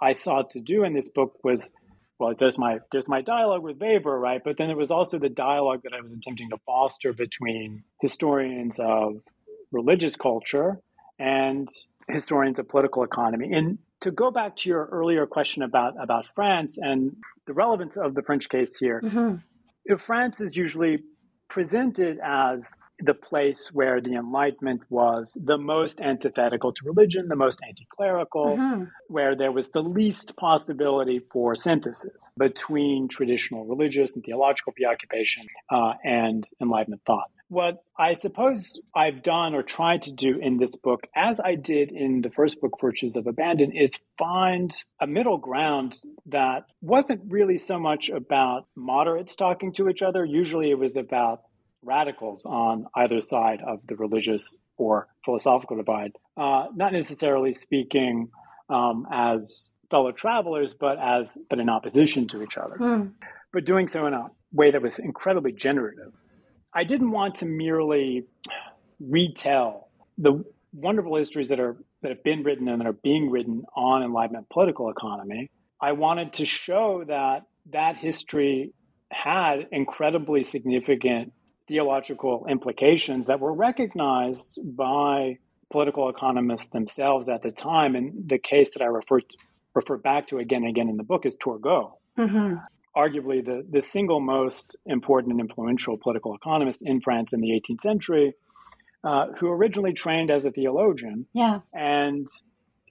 I 0.00 0.12
sought 0.12 0.50
to 0.50 0.60
do 0.60 0.84
in 0.84 0.94
this 0.94 1.08
book 1.08 1.38
was 1.44 1.70
well, 2.22 2.34
there's 2.38 2.56
my 2.56 2.78
there's 2.92 3.08
my 3.08 3.20
dialogue 3.20 3.62
with 3.62 3.78
Weber, 3.78 4.16
right? 4.18 4.40
But 4.42 4.56
then 4.56 4.68
there 4.68 4.76
was 4.76 4.92
also 4.92 5.18
the 5.18 5.28
dialogue 5.28 5.80
that 5.82 5.92
I 5.92 6.00
was 6.00 6.12
attempting 6.12 6.50
to 6.50 6.58
foster 6.58 7.12
between 7.12 7.82
historians 8.00 8.78
of 8.78 9.22
religious 9.72 10.14
culture 10.14 10.78
and 11.18 11.66
historians 12.08 12.60
of 12.60 12.68
political 12.68 13.02
economy. 13.02 13.52
And 13.52 13.78
to 14.02 14.12
go 14.12 14.30
back 14.30 14.56
to 14.58 14.68
your 14.68 14.86
earlier 14.92 15.26
question 15.26 15.64
about 15.64 15.94
about 16.00 16.26
France 16.32 16.78
and 16.78 17.16
the 17.48 17.54
relevance 17.54 17.96
of 17.96 18.14
the 18.14 18.22
French 18.22 18.48
case 18.48 18.76
here, 18.76 19.00
mm-hmm. 19.02 19.96
France 19.96 20.40
is 20.40 20.56
usually 20.56 21.00
presented 21.48 22.18
as 22.24 22.70
the 23.02 23.14
place 23.14 23.70
where 23.72 24.00
the 24.00 24.14
Enlightenment 24.14 24.82
was 24.88 25.36
the 25.42 25.58
most 25.58 26.00
antithetical 26.00 26.72
to 26.72 26.84
religion, 26.84 27.28
the 27.28 27.36
most 27.36 27.60
anti 27.66 27.86
clerical, 27.90 28.56
mm-hmm. 28.56 28.84
where 29.08 29.36
there 29.36 29.52
was 29.52 29.70
the 29.70 29.82
least 29.82 30.36
possibility 30.36 31.20
for 31.32 31.54
synthesis 31.54 32.32
between 32.38 33.08
traditional 33.08 33.66
religious 33.66 34.14
and 34.14 34.24
theological 34.24 34.72
preoccupation 34.72 35.46
uh, 35.70 35.94
and 36.04 36.48
Enlightenment 36.60 37.02
thought. 37.06 37.30
What 37.48 37.84
I 37.98 38.14
suppose 38.14 38.80
I've 38.94 39.22
done 39.22 39.54
or 39.54 39.62
tried 39.62 40.02
to 40.02 40.12
do 40.12 40.38
in 40.40 40.56
this 40.56 40.76
book, 40.76 41.02
as 41.14 41.38
I 41.38 41.54
did 41.56 41.92
in 41.92 42.22
the 42.22 42.30
first 42.30 42.60
book, 42.60 42.78
Virtues 42.80 43.16
of 43.16 43.26
Abandon, 43.26 43.72
is 43.72 43.92
find 44.18 44.72
a 45.00 45.06
middle 45.06 45.36
ground 45.36 45.98
that 46.26 46.64
wasn't 46.80 47.20
really 47.28 47.58
so 47.58 47.78
much 47.78 48.08
about 48.08 48.66
moderates 48.74 49.36
talking 49.36 49.72
to 49.74 49.88
each 49.88 50.00
other. 50.00 50.24
Usually 50.24 50.70
it 50.70 50.78
was 50.78 50.96
about 50.96 51.42
radicals 51.82 52.46
on 52.46 52.86
either 52.94 53.20
side 53.20 53.60
of 53.66 53.80
the 53.86 53.96
religious 53.96 54.54
or 54.76 55.08
philosophical 55.24 55.76
divide, 55.76 56.12
uh, 56.36 56.66
not 56.74 56.92
necessarily 56.92 57.52
speaking 57.52 58.28
um, 58.68 59.06
as 59.12 59.70
fellow 59.90 60.12
travelers, 60.12 60.74
but 60.74 60.98
as 60.98 61.36
but 61.50 61.58
in 61.58 61.68
opposition 61.68 62.28
to 62.28 62.42
each 62.42 62.56
other, 62.56 62.76
mm. 62.76 63.12
but 63.52 63.64
doing 63.64 63.88
so 63.88 64.06
in 64.06 64.14
a 64.14 64.28
way 64.52 64.70
that 64.70 64.82
was 64.82 64.98
incredibly 64.98 65.52
generative. 65.52 66.12
I 66.74 66.84
didn't 66.84 67.10
want 67.10 67.36
to 67.36 67.46
merely 67.46 68.24
retell 68.98 69.88
the 70.16 70.44
wonderful 70.72 71.16
histories 71.16 71.48
that 71.48 71.60
are 71.60 71.76
that 72.02 72.08
have 72.08 72.22
been 72.24 72.42
written 72.42 72.68
and 72.68 72.80
that 72.80 72.86
are 72.86 72.94
being 72.94 73.30
written 73.30 73.64
on 73.76 74.02
enlightenment 74.02 74.48
political 74.50 74.90
economy. 74.90 75.50
I 75.80 75.92
wanted 75.92 76.34
to 76.34 76.44
show 76.44 77.04
that 77.06 77.42
that 77.72 77.96
history 77.96 78.72
had 79.10 79.68
incredibly 79.70 80.42
significant 80.42 81.32
theological 81.68 82.46
implications 82.48 83.26
that 83.26 83.40
were 83.40 83.52
recognized 83.52 84.58
by 84.62 85.38
political 85.70 86.08
economists 86.08 86.68
themselves 86.68 87.28
at 87.28 87.42
the 87.42 87.50
time. 87.50 87.94
And 87.94 88.28
the 88.28 88.38
case 88.38 88.74
that 88.74 88.82
I 88.82 88.86
refer 88.86 89.20
refer 89.74 89.96
back 89.96 90.28
to 90.28 90.38
again 90.38 90.62
and 90.62 90.70
again 90.70 90.88
in 90.88 90.96
the 90.96 91.02
book 91.02 91.24
is 91.24 91.36
Turgot. 91.36 91.92
Mm-hmm. 92.18 92.56
Arguably 92.94 93.42
the, 93.44 93.66
the 93.70 93.80
single 93.80 94.20
most 94.20 94.76
important 94.84 95.32
and 95.32 95.40
influential 95.40 95.96
political 95.96 96.34
economist 96.34 96.82
in 96.82 97.00
France 97.00 97.32
in 97.32 97.40
the 97.40 97.48
18th 97.48 97.80
century, 97.80 98.34
uh, 99.02 99.28
who 99.40 99.48
originally 99.48 99.94
trained 99.94 100.30
as 100.30 100.44
a 100.44 100.50
theologian. 100.50 101.26
Yeah. 101.32 101.60
And 101.72 102.28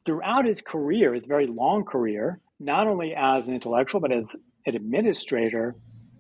throughout 0.04 0.46
his 0.46 0.62
career, 0.62 1.14
his 1.14 1.28
very 1.28 1.46
long 1.46 1.86
career, 1.86 2.40
not 2.60 2.88
only 2.88 3.14
as 3.16 3.48
an 3.48 3.54
intellectual, 3.54 4.02
but 4.02 4.12
as 4.12 4.36
an 4.66 4.76
administrator, 4.76 5.76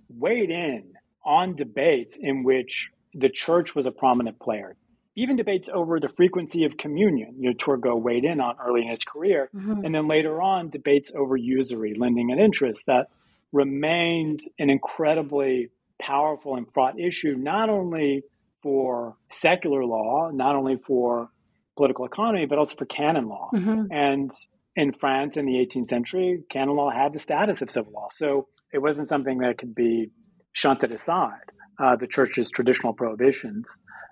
weighed 0.10 0.52
in 0.52 0.91
on 1.26 1.56
debates 1.56 2.18
in 2.22 2.44
which 2.44 2.92
the 3.14 3.30
church 3.30 3.76
was 3.76 3.86
a 3.86 3.92
prominent 3.92 4.40
player 4.40 4.76
even 5.16 5.36
debates 5.36 5.70
over 5.74 6.00
the 6.00 6.08
frequency 6.08 6.64
of 6.64 6.78
communion, 6.78 7.36
you 7.38 7.50
know, 7.50 7.56
Turgot 7.56 8.02
weighed 8.02 8.24
in 8.24 8.40
on 8.40 8.56
early 8.66 8.84
in 8.84 8.90
his 8.90 9.04
career. 9.04 9.50
Mm-hmm. 9.54 9.86
And 9.86 9.94
then 9.94 10.08
later 10.08 10.42
on, 10.42 10.70
debates 10.70 11.12
over 11.16 11.36
usury, 11.36 11.94
lending, 11.98 12.32
and 12.32 12.40
interest 12.40 12.86
that 12.86 13.08
remained 13.52 14.40
an 14.58 14.70
incredibly 14.70 15.70
powerful 16.02 16.56
and 16.56 16.72
fraught 16.72 17.00
issue, 17.00 17.36
not 17.38 17.70
only 17.70 18.24
for 18.64 19.16
secular 19.30 19.84
law, 19.84 20.30
not 20.32 20.56
only 20.56 20.78
for 20.78 21.30
political 21.76 22.06
economy, 22.06 22.46
but 22.46 22.58
also 22.58 22.76
for 22.78 22.86
canon 22.86 23.28
law. 23.28 23.50
Mm-hmm. 23.54 23.92
And 23.92 24.32
in 24.78 24.94
France 24.94 25.36
in 25.36 25.46
the 25.46 25.54
18th 25.54 25.88
century, 25.88 26.44
canon 26.50 26.76
law 26.76 26.90
had 26.90 27.12
the 27.12 27.20
status 27.20 27.62
of 27.62 27.70
civil 27.70 27.92
law. 27.92 28.08
So 28.12 28.48
it 28.72 28.78
wasn't 28.78 29.10
something 29.10 29.40
that 29.40 29.58
could 29.58 29.76
be 29.76 30.10
shunted 30.54 30.92
aside, 30.92 31.52
uh, 31.80 31.96
the 31.96 32.08
church's 32.08 32.52
traditional 32.52 32.94
prohibitions 32.94 33.66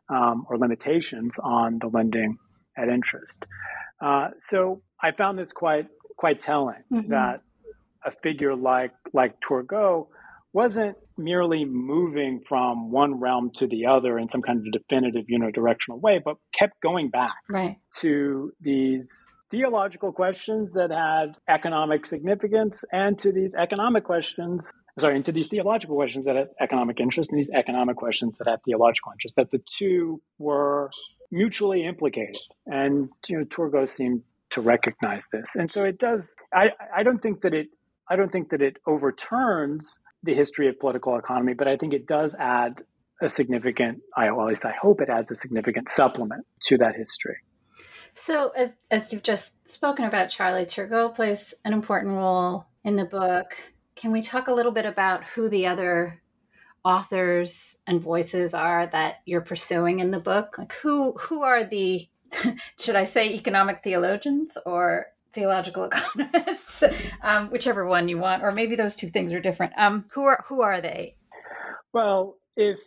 um, 0.10 0.46
or 0.50 0.58
limitations 0.58 1.38
on 1.44 1.80
the 1.80 1.88
lending 1.88 2.38
at 2.78 2.90
interest. 2.90 3.46
Uh, 4.02 4.30
so 4.38 4.82
I 5.02 5.12
found 5.12 5.38
this 5.38 5.52
quite 5.52 5.88
quite 6.18 6.42
telling 6.42 6.84
mm-hmm. 6.92 7.12
that 7.12 7.42
a 8.06 8.12
figure 8.24 8.56
like 8.56 8.92
like 9.14 9.36
Turgot 9.42 10.08
wasn't 10.52 10.98
merely 11.18 11.64
moving 11.64 12.42
from 12.48 12.92
one 12.92 13.20
realm 13.20 13.52
to 13.54 13.68
the 13.68 13.86
other 13.86 14.18
in 14.18 14.28
some 14.30 14.42
kind 14.42 14.60
of 14.60 14.72
definitive 14.72 15.26
unidirectional 15.32 16.02
way, 16.02 16.20
but 16.24 16.38
kept 16.58 16.82
going 16.82 17.10
back 17.10 17.36
right. 17.50 17.78
to 17.98 18.52
these 18.62 19.28
theological 19.52 20.12
questions 20.12 20.72
that 20.72 20.92
had 20.92 21.38
economic 21.48 22.06
significance 22.06 22.84
and 22.92 23.18
to 23.20 23.32
these 23.32 23.54
economic 23.56 24.04
questions 24.04 24.72
sorry, 25.00 25.16
into 25.16 25.32
these 25.32 25.48
theological 25.48 25.96
questions 25.96 26.26
that 26.26 26.36
had 26.36 26.50
economic 26.60 27.00
interest 27.00 27.32
and 27.32 27.40
these 27.40 27.50
economic 27.52 27.96
questions 27.96 28.36
that 28.38 28.48
had 28.48 28.64
theological 28.64 29.12
interest, 29.12 29.36
that 29.36 29.52
the 29.52 29.60
two 29.60 30.22
were 30.38 30.92
mutually 31.32 31.86
implicated. 31.86 32.42
And, 32.66 33.10
you 33.28 33.38
know, 33.38 33.46
Turgot 33.46 33.90
seemed 33.90 34.24
to 34.52 34.62
recognize 34.62 35.28
this. 35.32 35.56
And 35.56 35.72
so 35.72 35.84
it 35.84 36.00
does, 36.00 36.36
I, 36.54 36.72
I 36.96 37.04
don't 37.04 37.22
think 37.22 37.42
that 37.42 37.54
it, 37.54 37.68
I 38.10 38.16
don't 38.16 38.32
think 38.32 38.50
that 38.50 38.62
it 38.62 38.78
overturns 38.88 40.00
the 40.24 40.34
history 40.34 40.68
of 40.68 40.80
political 40.80 41.18
economy, 41.18 41.54
but 41.54 41.68
I 41.68 41.78
think 41.78 41.94
it 41.94 42.08
does 42.08 42.36
add 42.40 42.82
a 43.22 43.30
significant, 43.30 44.00
I, 44.16 44.32
well, 44.32 44.48
at 44.48 44.50
least 44.50 44.66
I 44.66 44.74
hope 44.82 45.02
it 45.02 45.10
adds 45.10 45.30
a 45.32 45.36
significant 45.36 45.90
supplement 45.90 46.46
to 46.62 46.78
that 46.80 46.96
history. 46.96 47.38
So, 48.16 48.50
as, 48.50 48.74
as 48.90 49.14
you've 49.14 49.24
just 49.24 49.54
spoken 49.70 50.06
about, 50.06 50.30
Charlie 50.30 50.66
Turgot 50.66 51.16
plays 51.16 51.54
an 51.64 51.74
important 51.74 52.16
role 52.16 52.66
in 52.84 52.96
the 52.96 53.06
book. 53.06 53.56
Can 54.00 54.14
we 54.14 54.22
talk 54.22 54.48
a 54.48 54.54
little 54.54 54.72
bit 54.72 54.86
about 54.86 55.26
who 55.26 55.50
the 55.50 55.68
other 55.68 56.22
authors 56.86 57.76
and 57.86 58.02
voices 58.02 58.54
are 58.54 58.86
that 58.88 59.16
you're 59.26 59.42
pursuing 59.42 60.00
in 60.00 60.12
the 60.12 60.22
book? 60.22 60.58
Like 60.58 60.72
who 60.72 61.12
who 61.20 61.44
are 61.44 61.66
the 61.66 62.08
should 62.80 62.96
I 62.96 63.04
say 63.04 63.34
economic 63.34 63.84
theologians 63.84 64.58
or 64.66 65.08
theological 65.34 65.84
economists, 65.92 66.82
um, 67.22 67.50
whichever 67.50 67.86
one 67.86 68.08
you 68.08 68.18
want, 68.18 68.42
or 68.42 68.54
maybe 68.54 68.78
those 68.78 68.96
two 68.96 69.10
things 69.10 69.34
are 69.34 69.42
different. 69.42 69.74
Um, 69.76 70.06
who 70.14 70.24
are 70.24 70.46
who 70.48 70.62
are 70.62 70.80
they? 70.80 71.18
Well, 71.92 72.38
if 72.56 72.80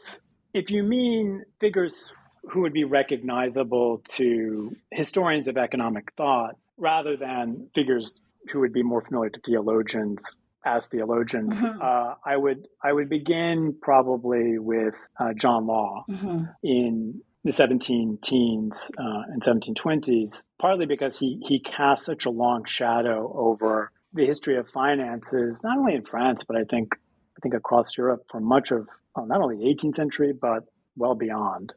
if 0.54 0.70
you 0.70 0.82
mean 0.82 1.44
figures 1.60 2.10
who 2.50 2.62
would 2.62 2.72
be 2.72 2.84
recognizable 2.84 3.98
to 4.12 4.74
historians 4.90 5.46
of 5.46 5.58
economic 5.58 6.10
thought, 6.16 6.56
rather 6.78 7.18
than 7.18 7.68
figures 7.74 8.18
who 8.50 8.60
would 8.60 8.72
be 8.72 8.82
more 8.82 9.02
familiar 9.02 9.28
to 9.28 9.40
theologians 9.40 10.38
as 10.64 10.86
theologians, 10.86 11.56
mm-hmm. 11.56 11.80
uh, 11.80 12.14
I 12.24 12.36
would 12.36 12.68
I 12.82 12.92
would 12.92 13.08
begin 13.08 13.76
probably 13.80 14.58
with 14.58 14.94
uh, 15.18 15.32
John 15.34 15.66
Law 15.66 16.04
mm-hmm. 16.08 16.44
in 16.62 17.22
the 17.44 17.52
17 17.52 18.18
teens 18.22 18.90
uh, 18.96 19.22
and 19.28 19.42
1720s, 19.42 20.44
partly 20.58 20.86
because 20.86 21.18
he 21.18 21.40
he 21.46 21.60
cast 21.60 22.04
such 22.04 22.26
a 22.26 22.30
long 22.30 22.64
shadow 22.64 23.32
over 23.34 23.90
the 24.12 24.26
history 24.26 24.56
of 24.56 24.68
finances, 24.68 25.60
not 25.64 25.78
only 25.78 25.94
in 25.94 26.04
France 26.04 26.44
but 26.46 26.56
I 26.56 26.64
think 26.64 26.90
I 26.94 27.40
think 27.42 27.54
across 27.54 27.96
Europe 27.96 28.24
for 28.30 28.40
much 28.40 28.70
of 28.70 28.86
well, 29.16 29.26
not 29.26 29.40
only 29.40 29.56
the 29.56 29.74
18th 29.74 29.96
century 29.96 30.32
but 30.32 30.64
well 30.96 31.14
beyond. 31.14 31.72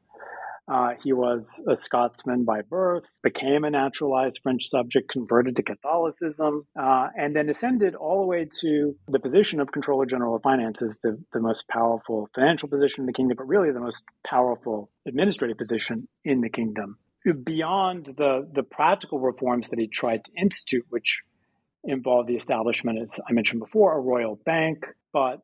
Uh, 0.68 0.94
he 1.04 1.14
was 1.14 1.64
a 1.68 1.76
Scotsman 1.76 2.44
by 2.44 2.62
birth, 2.62 3.04
became 3.22 3.64
a 3.64 3.70
naturalized 3.70 4.40
French 4.42 4.68
subject, 4.68 5.12
converted 5.12 5.56
to 5.56 5.64
Catholicism, 5.64 6.66
uh, 6.80 7.10
and 7.16 7.36
then 7.36 7.50
ascended 7.50 7.94
all 7.94 8.22
the 8.22 8.26
way 8.26 8.48
to 8.62 8.96
the 9.08 9.20
position 9.20 9.60
of 9.60 9.72
Controller 9.72 10.08
General 10.08 10.36
of 10.36 10.42
Finances, 10.42 11.00
the, 11.04 11.22
the 11.34 11.40
most 11.40 11.68
powerful 11.68 12.30
financial 12.34 12.68
position 12.68 13.04
in 13.04 13.06
the 13.06 13.14
kingdom, 13.14 13.38
but 13.38 13.48
really 13.48 13.72
the 13.72 13.80
most 13.80 14.06
powerful 14.26 14.90
administrative 15.08 15.58
position 15.58 16.08
in 16.24 16.42
the 16.42 16.50
kingdom. 16.50 16.98
Beyond 17.44 18.14
the, 18.18 18.48
the 18.52 18.64
practical 18.64 19.20
reforms 19.20 19.70
that 19.70 19.80
he 19.80 19.88
tried 19.88 20.26
to 20.26 20.32
institute, 20.40 20.86
which 20.90 21.22
involved 21.84 22.28
the 22.28 22.36
establishment, 22.36 23.00
as 23.02 23.20
I 23.28 23.34
mentioned 23.34 23.60
before, 23.60 23.96
a 23.96 24.02
royal 24.02 24.40
bank, 24.46 24.86
but 25.14 25.42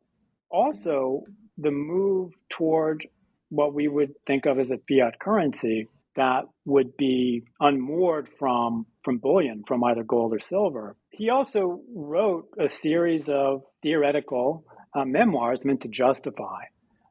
also 0.50 1.24
the 1.58 1.72
move 1.72 2.34
toward 2.50 3.08
what 3.52 3.74
we 3.74 3.88
would 3.88 4.14
think 4.26 4.46
of 4.46 4.58
as 4.58 4.72
a 4.72 4.80
fiat 4.88 5.20
currency 5.20 5.88
that 6.16 6.46
would 6.66 6.98
be 6.98 7.44
unmoored 7.60 8.28
from 8.40 8.86
from 9.04 9.18
bullion 9.18 9.64
from 9.68 9.84
either 9.84 10.04
gold 10.04 10.34
or 10.34 10.40
silver. 10.40 10.96
He 11.10 11.30
also 11.30 11.82
wrote 11.94 12.48
a 12.60 12.70
series 12.70 13.30
of 13.30 13.64
theoretical 13.84 14.66
uh, 14.94 15.06
memoirs 15.06 15.66
meant 15.66 15.82
to 15.82 15.88
justify 15.88 16.64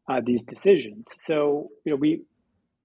uh, 0.08 0.20
these 0.24 0.44
decisions. 0.44 1.06
So 1.18 1.68
you 1.84 1.92
know 1.92 1.96
we 1.96 2.22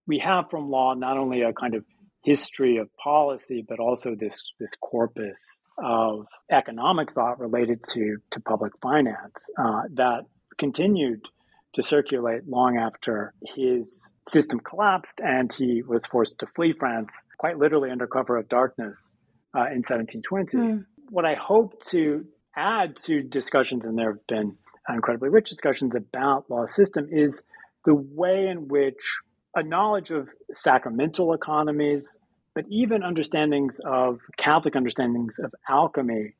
we 0.07 0.19
have 0.19 0.49
from 0.49 0.69
Law 0.69 0.93
not 0.93 1.17
only 1.17 1.41
a 1.41 1.53
kind 1.53 1.75
of 1.75 1.83
history 2.23 2.77
of 2.77 2.89
policy 2.97 3.63
but 3.67 3.79
also 3.79 4.15
this 4.15 4.43
this 4.59 4.75
corpus 4.75 5.61
of 5.77 6.25
economic 6.51 7.13
thought 7.13 7.39
related 7.39 7.83
to 7.83 8.17
to 8.31 8.39
public 8.41 8.73
finance 8.81 9.49
uh, 9.57 9.83
that 9.93 10.25
continued 10.57 11.27
to 11.75 11.81
circulate 11.81 12.47
long 12.47 12.77
after 12.77 13.33
his 13.55 14.13
system 14.27 14.59
collapsed 14.59 15.19
and 15.19 15.53
he 15.53 15.83
was 15.83 16.05
forced 16.05 16.39
to 16.39 16.47
flee 16.47 16.73
France, 16.73 17.11
quite 17.37 17.57
literally 17.57 17.91
under 17.91 18.07
cover 18.07 18.37
of 18.37 18.47
darkness 18.47 19.11
uh, 19.53 19.67
in 19.67 19.83
1720. 19.83 20.57
Mm. 20.57 20.85
What 21.09 21.25
I 21.25 21.35
hope 21.35 21.81
to 21.89 22.25
add 22.55 22.95
to 23.03 23.21
discussions, 23.21 23.85
and 23.85 23.97
there 23.97 24.13
have 24.13 24.27
been 24.27 24.55
incredibly 24.89 25.29
rich 25.29 25.49
discussions 25.49 25.93
about 25.95 26.49
Law 26.49 26.65
system, 26.65 27.09
is 27.11 27.43
the 27.83 27.93
way 27.93 28.47
in 28.47 28.69
which 28.69 29.19
a 29.53 29.61
knowledge 29.61 30.11
of 30.11 30.29
sacramental 30.53 31.33
economies, 31.33 32.19
but 32.53 32.65
even 32.69 33.03
understandings 33.03 33.79
of 33.85 34.19
Catholic 34.37 34.75
understandings 34.75 35.39
of 35.39 35.53
alchemy 35.67 36.35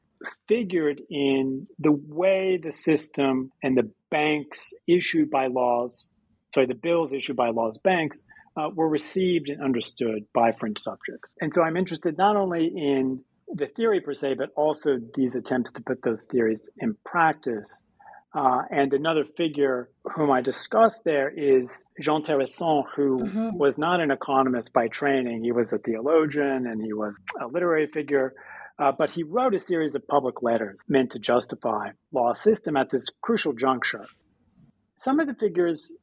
figured 0.47 1.01
in 1.09 1.67
the 1.79 1.91
way 1.91 2.59
the 2.61 2.71
system 2.71 3.51
and 3.63 3.77
the 3.77 3.91
banks 4.11 4.73
issued 4.88 5.29
by 5.29 5.47
Law's, 5.47 6.09
sorry, 6.53 6.67
the 6.67 6.75
bills 6.75 7.13
issued 7.13 7.35
by 7.35 7.49
Law's 7.49 7.77
banks 7.77 8.23
uh, 8.57 8.69
were 8.73 8.88
received 8.88 9.49
and 9.49 9.61
understood 9.61 10.25
by 10.33 10.51
French 10.51 10.79
subjects. 10.79 11.31
And 11.41 11.53
so 11.53 11.61
I'm 11.63 11.77
interested 11.77 12.17
not 12.17 12.35
only 12.35 12.67
in 12.67 13.21
the 13.53 13.67
theory 13.67 14.01
per 14.01 14.13
se, 14.13 14.35
but 14.35 14.49
also 14.55 14.97
these 15.15 15.35
attempts 15.35 15.71
to 15.73 15.81
put 15.81 16.01
those 16.03 16.25
theories 16.25 16.69
in 16.79 16.95
practice. 17.05 17.83
Uh, 18.33 18.63
and 18.69 18.93
another 18.93 19.23
figure 19.38 19.89
whom 20.03 20.29
I 20.29 20.41
discussed 20.41 21.03
there 21.05 21.29
is 21.29 21.85
Jean 22.01 22.21
Terrasson, 22.21 22.83
who 22.93 23.19
mm-hmm. 23.19 23.57
was 23.57 23.77
not 23.77 24.01
an 24.01 24.11
economist 24.11 24.73
by 24.73 24.89
training. 24.89 25.43
He 25.43 25.53
was 25.53 25.71
a 25.71 25.77
theologian 25.77 26.67
and 26.67 26.81
he 26.81 26.91
was 26.91 27.15
a 27.41 27.47
literary 27.47 27.88
figure. 27.88 28.33
Uh, 28.77 28.91
but 28.91 29.09
he 29.09 29.23
wrote 29.23 29.55
a 29.55 29.59
series 29.59 29.95
of 29.95 30.05
public 30.07 30.41
letters 30.41 30.79
meant 30.88 31.11
to 31.11 31.19
justify 31.19 31.89
Law 32.11 32.33
system 32.33 32.75
at 32.75 32.89
this 32.89 33.07
crucial 33.21 33.53
juncture. 33.53 34.05
Some 34.97 35.19
of 35.19 35.27
the 35.27 35.33
figures 35.33 35.95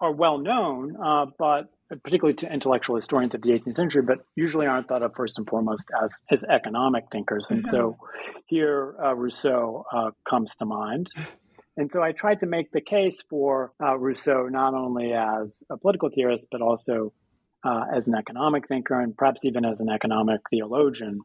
are 0.00 0.12
well 0.12 0.38
known, 0.38 0.96
uh, 0.96 1.26
but 1.38 1.68
particularly 2.02 2.34
to 2.34 2.52
intellectual 2.52 2.96
historians 2.96 3.34
of 3.34 3.42
the 3.42 3.50
18th 3.50 3.74
century, 3.74 4.02
but 4.02 4.18
usually 4.36 4.66
aren't 4.66 4.88
thought 4.88 5.02
of 5.02 5.14
first 5.14 5.38
and 5.38 5.48
foremost 5.48 5.88
as, 6.02 6.20
as 6.30 6.44
economic 6.44 7.04
thinkers. 7.10 7.50
And 7.50 7.62
mm-hmm. 7.62 7.70
so 7.70 7.98
here 8.46 8.94
uh, 9.02 9.14
Rousseau 9.14 9.84
uh, 9.92 10.10
comes 10.28 10.54
to 10.56 10.66
mind. 10.66 11.08
And 11.78 11.90
so 11.90 12.02
I 12.02 12.12
tried 12.12 12.40
to 12.40 12.46
make 12.46 12.72
the 12.72 12.80
case 12.80 13.22
for 13.30 13.72
uh, 13.80 13.96
Rousseau 13.96 14.48
not 14.48 14.74
only 14.74 15.12
as 15.12 15.62
a 15.70 15.76
political 15.76 16.10
theorist, 16.10 16.48
but 16.50 16.60
also 16.60 17.12
uh, 17.64 17.84
as 17.94 18.08
an 18.08 18.16
economic 18.16 18.68
thinker 18.68 19.00
and 19.00 19.16
perhaps 19.16 19.44
even 19.44 19.64
as 19.64 19.80
an 19.80 19.88
economic 19.88 20.40
theologian. 20.50 21.20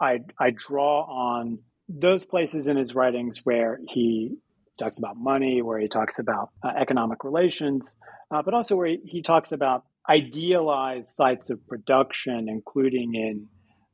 I, 0.00 0.20
I 0.38 0.50
draw 0.50 1.02
on 1.02 1.58
those 1.88 2.24
places 2.24 2.66
in 2.66 2.76
his 2.76 2.94
writings 2.94 3.40
where 3.44 3.80
he 3.88 4.36
talks 4.78 4.98
about 4.98 5.16
money, 5.16 5.62
where 5.62 5.78
he 5.78 5.88
talks 5.88 6.18
about 6.18 6.50
uh, 6.62 6.72
economic 6.76 7.24
relations, 7.24 7.96
uh, 8.30 8.42
but 8.42 8.54
also 8.54 8.76
where 8.76 8.88
he, 8.88 8.98
he, 9.04 9.22
talks 9.22 9.52
about 9.52 9.84
idealized 10.08 11.08
sites 11.08 11.50
of 11.50 11.66
production, 11.66 12.48
including 12.48 13.14
in 13.14 13.48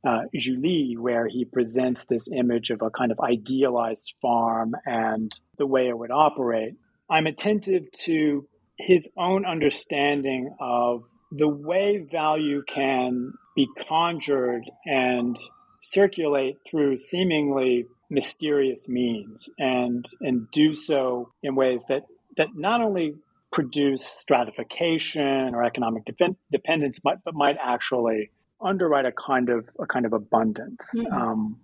uh, 0.07 0.23
Julie, 0.35 0.95
where 0.99 1.27
he 1.27 1.45
presents 1.45 2.05
this 2.05 2.29
image 2.31 2.69
of 2.69 2.81
a 2.81 2.91
kind 2.91 3.11
of 3.11 3.19
idealized 3.19 4.13
farm 4.21 4.75
and 4.85 5.31
the 5.57 5.65
way 5.65 5.87
it 5.87 5.97
would 5.97 6.11
operate. 6.11 6.75
I'm 7.09 7.27
attentive 7.27 7.91
to 8.03 8.47
his 8.77 9.09
own 9.17 9.45
understanding 9.45 10.55
of 10.59 11.03
the 11.31 11.47
way 11.47 12.05
value 12.11 12.63
can 12.67 13.33
be 13.55 13.67
conjured 13.87 14.63
and 14.85 15.37
circulate 15.85 16.57
through 16.67 16.97
seemingly 16.97 17.85
mysterious 18.09 18.89
means 18.89 19.49
and 19.57 20.05
and 20.21 20.49
do 20.51 20.75
so 20.75 21.31
in 21.43 21.55
ways 21.55 21.85
that 21.89 22.03
that 22.37 22.47
not 22.55 22.81
only 22.81 23.13
produce 23.51 24.03
stratification 24.03 25.55
or 25.55 25.63
economic 25.63 26.03
dependence, 26.51 26.99
but, 26.99 27.19
but 27.23 27.33
might 27.33 27.55
actually 27.63 28.29
underwrite 28.61 29.05
a 29.05 29.13
kind 29.13 29.49
of 29.49 29.69
a 29.79 29.85
kind 29.85 30.05
of 30.05 30.13
abundance. 30.13 30.85
Mm-hmm. 30.97 31.13
Um, 31.13 31.59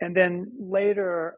and 0.00 0.16
then 0.16 0.52
later, 0.58 1.36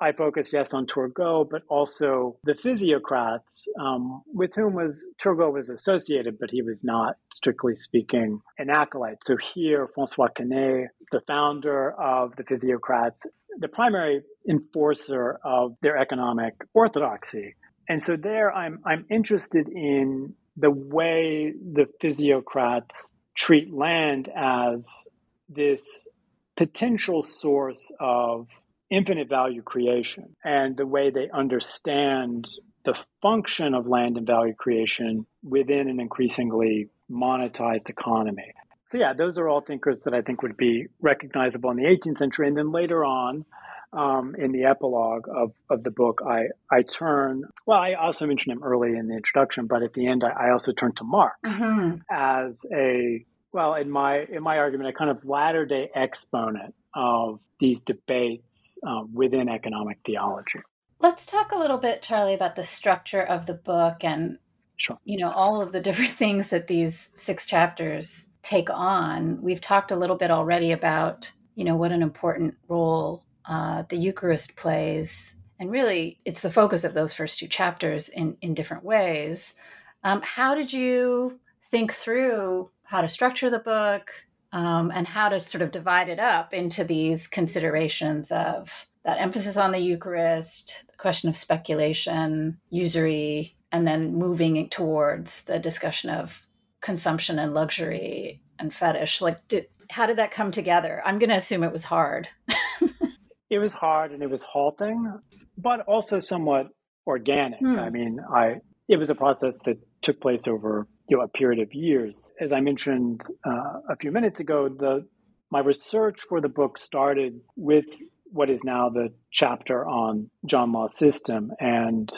I 0.00 0.12
focused 0.12 0.52
yes 0.52 0.74
on 0.74 0.86
Turgot, 0.86 1.50
but 1.50 1.62
also 1.68 2.36
the 2.44 2.54
physiocrats 2.54 3.66
um, 3.80 4.22
with 4.32 4.54
whom 4.54 4.74
was 4.74 5.04
Turgot 5.20 5.52
was 5.52 5.70
associated, 5.70 6.38
but 6.38 6.50
he 6.50 6.62
was 6.62 6.84
not 6.84 7.16
strictly 7.32 7.74
speaking 7.74 8.40
an 8.58 8.70
acolyte. 8.70 9.18
So 9.24 9.36
here, 9.54 9.88
Francois 9.94 10.28
Quesnay, 10.38 10.86
the 11.10 11.20
founder 11.26 11.92
of 12.00 12.36
the 12.36 12.44
physiocrats, 12.44 13.26
the 13.58 13.68
primary 13.68 14.22
enforcer 14.48 15.40
of 15.44 15.74
their 15.82 15.96
economic 15.96 16.54
orthodoxy. 16.74 17.56
And 17.88 18.02
so 18.02 18.16
there, 18.16 18.52
I'm 18.54 18.80
I'm 18.84 19.04
interested 19.10 19.68
in 19.68 20.34
the 20.56 20.70
way 20.70 21.52
the 21.72 21.86
physiocrats 22.00 23.10
treat 23.34 23.72
land 23.72 24.28
as 24.36 25.08
this 25.48 26.08
potential 26.56 27.22
source 27.22 27.92
of 27.98 28.48
infinite 28.90 29.28
value 29.28 29.62
creation 29.62 30.36
and 30.44 30.76
the 30.76 30.86
way 30.86 31.10
they 31.10 31.28
understand 31.30 32.46
the 32.84 32.98
function 33.20 33.74
of 33.74 33.86
land 33.86 34.16
and 34.16 34.26
value 34.26 34.54
creation 34.54 35.26
within 35.42 35.88
an 35.88 36.00
increasingly 36.00 36.88
monetized 37.10 37.90
economy. 37.90 38.52
So, 38.90 38.98
yeah, 38.98 39.12
those 39.12 39.36
are 39.38 39.48
all 39.48 39.60
thinkers 39.60 40.02
that 40.02 40.14
I 40.14 40.22
think 40.22 40.42
would 40.42 40.56
be 40.56 40.86
recognizable 41.00 41.70
in 41.70 41.76
the 41.76 41.84
18th 41.84 42.18
century. 42.18 42.48
And 42.48 42.56
then 42.56 42.72
later 42.72 43.04
on, 43.04 43.44
um, 43.92 44.34
in 44.38 44.52
the 44.52 44.64
epilogue 44.64 45.26
of, 45.28 45.52
of 45.68 45.82
the 45.82 45.90
book, 45.90 46.20
I, 46.26 46.48
I 46.70 46.82
turn, 46.82 47.44
well, 47.66 47.78
I 47.78 47.94
also 47.94 48.26
mentioned 48.26 48.56
him 48.56 48.62
early 48.62 48.96
in 48.96 49.08
the 49.08 49.14
introduction, 49.14 49.66
but 49.66 49.82
at 49.82 49.92
the 49.92 50.06
end, 50.06 50.24
I, 50.24 50.48
I 50.48 50.50
also 50.52 50.72
turn 50.72 50.92
to 50.96 51.04
Marx 51.04 51.60
mm-hmm. 51.60 51.96
as 52.10 52.64
a, 52.74 53.24
well, 53.52 53.74
in 53.74 53.90
my, 53.90 54.24
in 54.30 54.42
my 54.42 54.58
argument, 54.58 54.90
a 54.90 54.92
kind 54.92 55.10
of 55.10 55.24
latter 55.24 55.66
day 55.66 55.90
exponent 55.94 56.74
of 56.98 57.38
these 57.60 57.82
debates 57.82 58.76
um, 58.84 59.14
within 59.14 59.48
economic 59.48 59.98
theology. 60.04 60.58
Let's 60.98 61.26
talk 61.26 61.52
a 61.52 61.58
little 61.58 61.78
bit, 61.78 62.02
Charlie, 62.02 62.34
about 62.34 62.56
the 62.56 62.64
structure 62.64 63.22
of 63.22 63.46
the 63.46 63.54
book 63.54 64.02
and 64.02 64.38
sure. 64.76 64.98
you 65.04 65.16
know 65.16 65.30
all 65.30 65.62
of 65.62 65.70
the 65.70 65.80
different 65.88 66.10
things 66.10 66.50
that 66.50 66.66
these 66.66 67.10
six 67.14 67.46
chapters 67.46 68.26
take 68.42 68.68
on. 68.68 69.40
We've 69.40 69.60
talked 69.60 69.92
a 69.92 69.96
little 69.96 70.16
bit 70.16 70.32
already 70.32 70.72
about 70.72 71.32
you 71.54 71.64
know 71.64 71.76
what 71.76 71.92
an 71.92 72.02
important 72.02 72.56
role 72.66 73.24
uh, 73.44 73.84
the 73.88 73.96
Eucharist 73.96 74.56
plays, 74.56 75.36
and 75.60 75.70
really 75.70 76.18
it's 76.24 76.42
the 76.42 76.50
focus 76.50 76.82
of 76.82 76.94
those 76.94 77.12
first 77.12 77.38
two 77.38 77.46
chapters 77.46 78.08
in 78.08 78.36
in 78.42 78.54
different 78.54 78.82
ways. 78.82 79.54
Um, 80.02 80.20
how 80.22 80.56
did 80.56 80.72
you 80.72 81.38
think 81.70 81.92
through 81.92 82.70
how 82.82 83.02
to 83.02 83.08
structure 83.08 83.50
the 83.50 83.60
book? 83.60 84.10
Um, 84.52 84.90
and 84.94 85.06
how 85.06 85.28
to 85.28 85.40
sort 85.40 85.62
of 85.62 85.70
divide 85.70 86.08
it 86.08 86.18
up 86.18 86.54
into 86.54 86.84
these 86.84 87.26
considerations 87.26 88.30
of 88.30 88.86
that 89.04 89.20
emphasis 89.20 89.56
on 89.56 89.72
the 89.72 89.78
Eucharist, 89.78 90.84
the 90.88 90.96
question 90.96 91.28
of 91.28 91.36
speculation, 91.36 92.58
usury, 92.70 93.56
and 93.72 93.86
then 93.86 94.14
moving 94.14 94.68
towards 94.68 95.42
the 95.42 95.58
discussion 95.58 96.10
of 96.10 96.46
consumption 96.80 97.38
and 97.38 97.54
luxury 97.54 98.42
and 98.58 98.74
fetish. 98.74 99.20
Like, 99.20 99.46
did, 99.48 99.66
how 99.90 100.06
did 100.06 100.18
that 100.18 100.30
come 100.30 100.50
together? 100.50 101.02
I'm 101.04 101.18
going 101.18 101.30
to 101.30 101.36
assume 101.36 101.62
it 101.62 101.72
was 101.72 101.84
hard. 101.84 102.28
it 103.50 103.58
was 103.58 103.72
hard 103.72 104.12
and 104.12 104.22
it 104.22 104.30
was 104.30 104.42
halting, 104.42 105.20
but 105.56 105.80
also 105.80 106.20
somewhat 106.20 106.68
organic. 107.06 107.60
Hmm. 107.60 107.78
I 107.78 107.90
mean, 107.90 108.20
I 108.32 108.60
it 108.88 108.96
was 108.96 109.10
a 109.10 109.14
process 109.14 109.58
that 109.64 109.78
took 110.02 110.20
place 110.20 110.48
over 110.48 110.86
you 111.08 111.16
know, 111.16 111.22
a 111.22 111.28
period 111.28 111.60
of 111.60 111.72
years. 111.74 112.30
As 112.40 112.52
I 112.52 112.60
mentioned 112.60 113.22
uh, 113.44 113.80
a 113.88 113.96
few 113.98 114.12
minutes 114.12 114.40
ago, 114.40 114.68
the 114.68 115.06
my 115.50 115.60
research 115.60 116.20
for 116.28 116.40
the 116.40 116.48
book 116.48 116.76
started 116.76 117.40
with 117.56 117.86
what 118.30 118.50
is 118.50 118.62
now 118.64 118.90
the 118.90 119.08
chapter 119.30 119.86
on 119.86 120.30
John 120.44 120.72
Law's 120.72 120.96
system. 120.96 121.50
And 121.58 122.10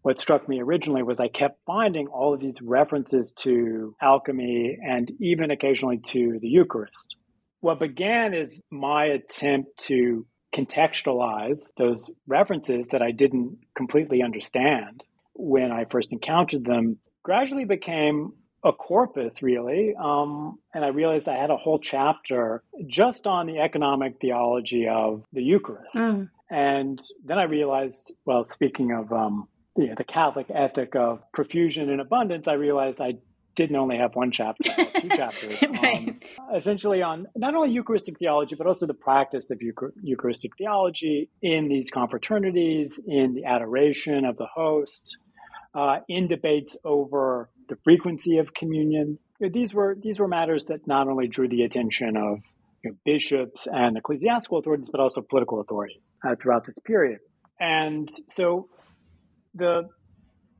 what 0.00 0.18
struck 0.18 0.48
me 0.48 0.60
originally 0.60 1.02
was 1.02 1.20
I 1.20 1.28
kept 1.28 1.60
finding 1.66 2.06
all 2.06 2.32
of 2.32 2.40
these 2.40 2.60
references 2.62 3.34
to 3.40 3.94
alchemy 4.00 4.78
and 4.82 5.10
even 5.20 5.50
occasionally 5.50 5.98
to 5.98 6.38
the 6.40 6.48
Eucharist. 6.48 7.16
What 7.60 7.78
began 7.78 8.32
is 8.32 8.60
my 8.70 9.04
attempt 9.04 9.76
to 9.88 10.26
contextualize 10.54 11.70
those 11.76 12.04
references 12.26 12.88
that 12.88 13.02
I 13.02 13.12
didn't 13.12 13.58
completely 13.76 14.22
understand 14.22 15.04
when 15.34 15.70
I 15.70 15.84
first 15.90 16.12
encountered 16.12 16.64
them 16.64 16.98
gradually 17.22 17.64
became 17.64 18.32
a 18.64 18.72
corpus, 18.72 19.42
really. 19.42 19.94
Um, 19.98 20.58
and 20.72 20.84
I 20.84 20.88
realized 20.88 21.28
I 21.28 21.36
had 21.36 21.50
a 21.50 21.56
whole 21.56 21.78
chapter 21.78 22.62
just 22.86 23.26
on 23.26 23.46
the 23.46 23.58
economic 23.58 24.20
theology 24.20 24.86
of 24.88 25.24
the 25.32 25.42
Eucharist. 25.42 25.96
Mm. 25.96 26.30
And 26.50 27.00
then 27.24 27.38
I 27.38 27.44
realized, 27.44 28.12
well, 28.24 28.44
speaking 28.44 28.92
of 28.92 29.12
um, 29.12 29.48
the, 29.74 29.94
the 29.96 30.04
Catholic 30.04 30.46
ethic 30.54 30.94
of 30.94 31.22
profusion 31.32 31.90
and 31.90 32.00
abundance, 32.00 32.46
I 32.46 32.52
realized 32.52 33.00
I 33.00 33.14
didn't 33.54 33.76
only 33.76 33.98
have 33.98 34.14
one 34.14 34.30
chapter, 34.30 34.70
two 35.00 35.08
chapters, 35.16 35.60
right. 35.62 36.08
um, 36.08 36.56
essentially 36.56 37.02
on 37.02 37.26
not 37.36 37.54
only 37.54 37.70
Eucharistic 37.70 38.18
theology, 38.18 38.54
but 38.54 38.66
also 38.66 38.86
the 38.86 38.94
practice 38.94 39.50
of 39.50 39.60
Eucharistic 40.02 40.56
theology 40.56 41.30
in 41.42 41.68
these 41.68 41.90
confraternities, 41.90 42.92
in 43.06 43.34
the 43.34 43.44
adoration 43.44 44.24
of 44.24 44.36
the 44.36 44.46
host, 44.46 45.18
uh, 45.74 45.98
in 46.08 46.28
debates 46.28 46.76
over 46.84 47.48
the 47.68 47.76
frequency 47.84 48.38
of 48.38 48.52
communion. 48.54 49.18
These 49.40 49.74
were 49.74 49.96
these 50.00 50.20
were 50.20 50.28
matters 50.28 50.66
that 50.66 50.86
not 50.86 51.08
only 51.08 51.26
drew 51.28 51.48
the 51.48 51.62
attention 51.62 52.16
of 52.16 52.40
you 52.84 52.90
know, 52.90 52.96
bishops 53.04 53.66
and 53.70 53.96
ecclesiastical 53.96 54.58
authorities, 54.58 54.88
but 54.90 55.00
also 55.00 55.20
political 55.20 55.60
authorities 55.60 56.12
uh, 56.24 56.34
throughout 56.40 56.64
this 56.64 56.78
period. 56.78 57.18
And 57.58 58.08
so, 58.28 58.68
the 59.54 59.88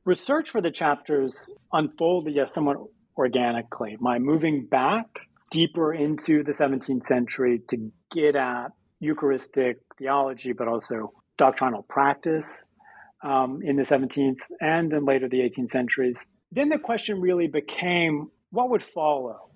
research 0.05 0.51
for 0.51 0.61
the 0.61 0.71
chapters 0.71 1.51
unfolded 1.73 2.35
yes, 2.35 2.55
somewhat 2.55 2.79
organically. 3.17 3.97
My 4.01 4.19
moving 4.19 4.67
back 4.67 5.07
deeper 5.51 5.93
into 5.93 6.43
the 6.43 6.53
17th 6.53 7.05
century 7.05 7.61
to 7.69 7.91
get 8.11 8.35
at 8.37 8.69
Eucharistic 9.01 9.79
theology, 9.99 10.53
but 10.53 10.67
also 10.67 11.13
doctrinal 11.37 11.83
practice 11.83 12.63
um, 13.23 13.61
in 13.63 13.77
the 13.77 13.83
17th 13.83 14.39
and 14.61 14.91
then 14.91 15.05
later 15.05 15.29
the 15.29 15.41
18th 15.41 15.71
centuries. 15.71 16.17
Then 16.51 16.69
the 16.69 16.79
question 16.79 17.21
really 17.21 17.47
became 17.47 18.31
what 18.51 18.71
would 18.71 18.83
follow 18.83 19.51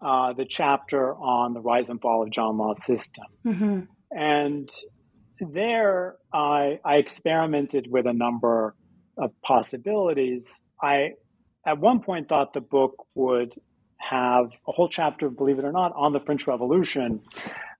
uh, 0.00 0.32
the 0.32 0.44
chapter 0.44 1.14
on 1.14 1.54
the 1.54 1.60
rise 1.60 1.88
and 1.88 2.00
fall 2.00 2.22
of 2.22 2.30
John 2.30 2.58
Law's 2.58 2.84
system. 2.84 3.24
Mm-hmm. 3.46 3.80
And 4.10 4.68
there 5.40 6.16
I, 6.32 6.80
I 6.84 6.96
experimented 6.96 7.86
with 7.90 8.06
a 8.06 8.12
number 8.12 8.74
of 9.16 9.30
possibilities. 9.42 10.58
I, 10.80 11.12
at 11.66 11.78
one 11.78 12.00
point, 12.00 12.28
thought 12.28 12.52
the 12.52 12.60
book 12.60 13.06
would 13.14 13.54
have 13.98 14.46
a 14.66 14.72
whole 14.72 14.88
chapter, 14.88 15.30
believe 15.30 15.58
it 15.58 15.64
or 15.64 15.72
not, 15.72 15.92
on 15.94 16.12
the 16.12 16.20
French 16.20 16.46
Revolution. 16.46 17.20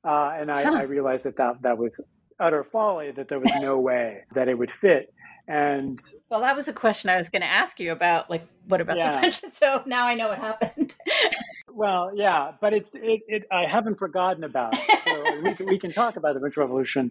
Uh, 0.05 0.33
and 0.37 0.51
I, 0.51 0.81
I, 0.81 0.83
realized 0.83 1.25
that, 1.25 1.37
that 1.37 1.63
that 1.63 1.79
was 1.79 2.01
utter 2.39 2.65
folly, 2.65 3.11
that 3.13 3.29
there 3.29 3.39
was 3.39 3.53
no 3.61 3.79
way 3.79 4.25
that 4.35 4.49
it 4.49 4.57
would 4.57 4.71
fit. 4.71 5.13
And 5.49 5.99
well, 6.31 6.41
that 6.41 6.55
was 6.55 6.69
a 6.69 6.73
question 6.73 7.11
I 7.11 7.17
was 7.17 7.29
going 7.29 7.43
to 7.43 7.49
ask 7.49 7.81
you 7.81 7.93
about. 7.93 8.31
Like, 8.31 8.47
what 8.69 8.81
about 8.81 8.97
yeah. 8.97 9.11
the 9.11 9.19
French? 9.19 9.41
So 9.53 9.83
now 9.87 10.07
I 10.07 10.15
know 10.15 10.29
what 10.29 10.39
happened. 10.39 10.95
well, 11.69 12.13
yeah, 12.15 12.53
but 12.61 12.73
it's 12.73 12.95
it, 12.95 13.23
it, 13.27 13.43
I 13.51 13.67
haven't 13.67 13.99
forgotten 13.99 14.45
about 14.45 14.75
it. 14.75 15.01
So 15.05 15.41
we, 15.43 15.55
can, 15.55 15.67
we 15.67 15.79
can 15.79 15.93
talk 15.93 16.17
about 16.17 16.35
the 16.35 16.41
French 16.41 16.57
Revolution 16.57 17.11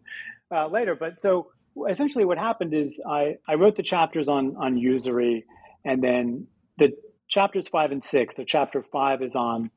uh, 0.49 0.67
later. 0.67 0.95
But 0.95 1.19
so 1.19 1.51
essentially 1.89 2.25
what 2.25 2.37
happened 2.37 2.73
is 2.73 3.01
I, 3.07 3.37
I 3.47 3.55
wrote 3.55 3.75
the 3.75 3.83
chapters 3.83 4.27
on, 4.27 4.55
on 4.57 4.77
usury, 4.77 5.45
and 5.83 6.01
then 6.01 6.47
the 6.77 6.93
chapters 7.27 7.67
five 7.67 7.91
and 7.91 8.03
six. 8.03 8.35
So, 8.35 8.43
chapter 8.43 8.81
five 8.81 9.21
is 9.21 9.35
on 9.35 9.71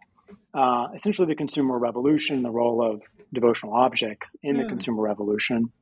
uh, 0.52 0.88
essentially 0.94 1.26
the 1.26 1.34
consumer 1.34 1.78
revolution, 1.78 2.42
the 2.42 2.50
role 2.50 2.82
of 2.84 3.02
devotional 3.32 3.74
objects 3.74 4.36
in 4.42 4.56
the 4.56 4.62
hmm. 4.64 4.68
consumer 4.68 5.02
revolution. 5.02 5.72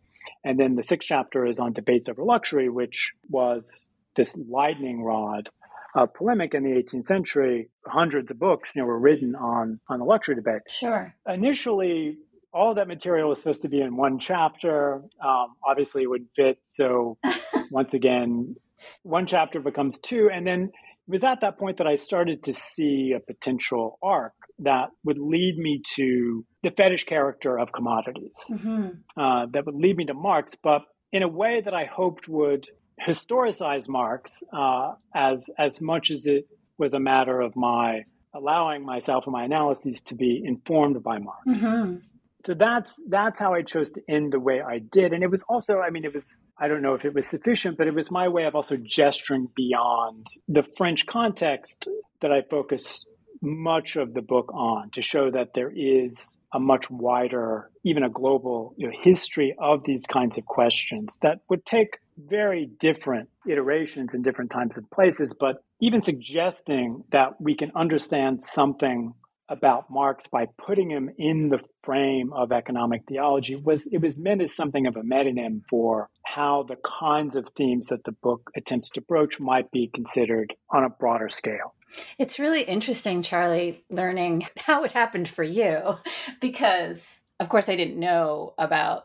And 0.45 0.59
then 0.59 0.77
the 0.77 0.83
sixth 0.83 1.09
chapter 1.09 1.47
is 1.47 1.59
on 1.59 1.73
debates 1.73 2.09
over 2.09 2.23
luxury, 2.23 2.69
which 2.69 3.13
was 3.29 3.87
this 4.17 4.39
lightning 4.49 5.03
rod 5.03 5.49
of 5.95 6.15
polemic 6.15 6.55
in 6.55 6.65
the 6.65 6.71
18th 6.71 7.05
century. 7.05 7.69
Hundreds 7.87 8.31
of 8.31 8.39
books, 8.39 8.71
you 8.75 8.83
know, 8.83 8.87
were 8.87 8.99
written 8.99 9.35
on 9.35 9.81
on 9.89 9.99
the 9.99 10.05
luxury 10.05 10.35
debate. 10.35 10.63
Sure. 10.69 11.15
Initially, 11.29 12.19
all 12.53 12.75
that 12.75 12.89
material 12.89 13.29
was 13.29 13.39
supposed 13.39 13.63
to 13.63 13.69
be 13.69 13.81
in 13.81 13.97
one 13.97 14.19
chapter. 14.19 15.03
Um, 15.25 15.55
obviously, 15.67 16.03
it 16.03 16.07
wouldn't 16.11 16.31
fit. 16.37 16.59
So, 16.63 17.19
once 17.71 17.95
again, 17.95 18.57
one 19.03 19.27
chapter 19.27 19.61
becomes 19.61 19.99
two, 19.99 20.29
and 20.33 20.47
then 20.47 20.73
it 21.09 21.11
was 21.11 21.25
at 21.25 21.41
that 21.41 21.59
point 21.59 21.79
that 21.79 21.87
I 21.87 21.97
started 21.97 22.45
to 22.45 22.55
see 22.55 23.13
a 23.17 23.21
potential 23.21 23.99
arc 24.03 24.35
that 24.61 24.91
would 25.05 25.19
lead 25.19 25.59
me 25.59 25.83
to 25.97 26.45
the 26.63 26.71
fetish 26.71 27.05
character 27.05 27.59
of 27.59 27.73
commodities, 27.73 28.33
mm-hmm. 28.49 28.89
uh, 29.17 29.47
that 29.53 29.67
would 29.67 29.75
lead 29.75 29.97
me 29.97 30.05
to 30.07 30.15
Marx, 30.15 30.55
but 30.63 30.83
in 31.13 31.23
a 31.23 31.29
way 31.29 31.61
that 31.61 31.75
I 31.75 31.85
hoped 31.85 32.29
would 32.29 32.69
historicize 33.05 33.89
Marx 33.89 34.43
uh, 34.53 34.93
as 35.15 35.51
as 35.59 35.81
much 35.81 36.11
as 36.11 36.27
it 36.27 36.47
was 36.79 36.95
a 36.95 37.01
matter 37.01 37.41
of 37.41 37.57
my 37.57 38.05
allowing 38.35 38.85
myself 38.85 39.25
and 39.27 39.33
my 39.33 39.45
analyses 39.45 40.01
to 40.03 40.15
be 40.15 40.43
informed 40.45 41.03
by 41.03 41.19
Marx. 41.19 41.47
Mm-hmm. 41.49 41.97
So 42.45 42.55
that's 42.55 43.01
that's 43.09 43.39
how 43.39 43.55
I 43.55 43.63
chose 43.63 43.93
to 43.93 44.03
end 44.09 44.33
the 44.33 44.41
way 44.41 44.61
I 44.61 44.79
did, 44.79 45.13
and 45.13 45.23
it 45.23 45.31
was 45.31 45.45
also, 45.49 45.79
I 45.79 45.91
mean, 45.91 46.05
it 46.05 46.15
was 46.15 46.43
I 46.59 46.69
don't 46.69 46.83
know 46.83 46.95
if 46.95 47.05
it 47.05 47.15
was 47.15 47.29
sufficient, 47.29 47.79
but 47.79 47.87
it 47.87 47.95
was 47.95 48.11
my 48.11 48.29
way 48.29 48.45
of 48.45 48.55
also 48.55 48.77
gesturing 48.77 49.49
beyond 49.55 50.27
the 50.49 50.65
French 50.77 51.07
context 51.07 51.89
that 52.21 52.33
I 52.33 52.43
focus 52.43 53.05
much 53.43 53.97
of 53.97 54.15
the 54.15 54.23
book 54.23 54.51
on 54.55 54.91
to 54.91 55.03
show 55.03 55.31
that 55.31 55.51
there 55.55 55.73
is 55.75 56.37
a 56.55 56.61
much 56.61 56.89
wider, 56.91 57.71
even 57.85 58.05
a 58.05 58.09
global 58.09 58.75
you 58.77 58.87
know, 58.87 58.93
history 59.03 59.55
of 59.59 59.83
these 59.85 60.07
kinds 60.07 60.39
of 60.39 60.45
questions 60.45 61.19
that 61.23 61.39
would 61.49 61.65
take 61.67 61.99
very 62.17 62.67
different 62.79 63.29
iterations 63.49 64.15
in 64.15 64.23
different 64.23 64.51
times 64.51 64.77
and 64.77 64.89
places, 64.91 65.35
but 65.39 65.57
even 65.81 66.01
suggesting 66.01 67.03
that 67.11 67.41
we 67.41 67.57
can 67.57 67.73
understand 67.75 68.43
something 68.43 69.13
about 69.53 69.91
Marx 69.91 70.27
by 70.27 70.47
putting 70.59 70.91
him 70.91 71.11
in 71.19 71.51
the 71.51 71.61
frame 71.83 72.33
of 72.33 72.53
economic 72.53 73.03
theology 73.07 73.55
was 73.55 73.87
it 73.93 73.99
was 73.99 74.19
meant 74.19 74.41
as 74.41 74.57
something 74.57 74.87
of 74.87 74.97
a 74.97 75.03
metonym 75.03 75.61
for 75.69 76.09
how 76.25 76.63
the 76.63 76.77
kinds 76.77 77.37
of 77.37 77.49
themes 77.57 77.89
that 77.89 78.05
the 78.05 78.13
book 78.13 78.51
attempts 78.57 78.89
to 78.91 79.03
broach 79.03 79.39
might 79.39 79.71
be 79.71 79.91
considered 79.95 80.55
on 80.71 80.85
a 80.85 80.89
broader 80.89 81.29
scale. 81.29 81.75
It's 82.19 82.39
really 82.39 82.63
interesting, 82.63 83.23
Charlie, 83.23 83.85
learning 83.91 84.49
how 84.57 84.85
it 84.85 84.93
happened 84.93 85.29
for 85.29 85.45
you, 85.45 85.99
because 86.41 87.21
of 87.39 87.49
course 87.49 87.69
I 87.69 87.77
didn't 87.77 88.01
know 88.01 88.55
about. 88.59 89.05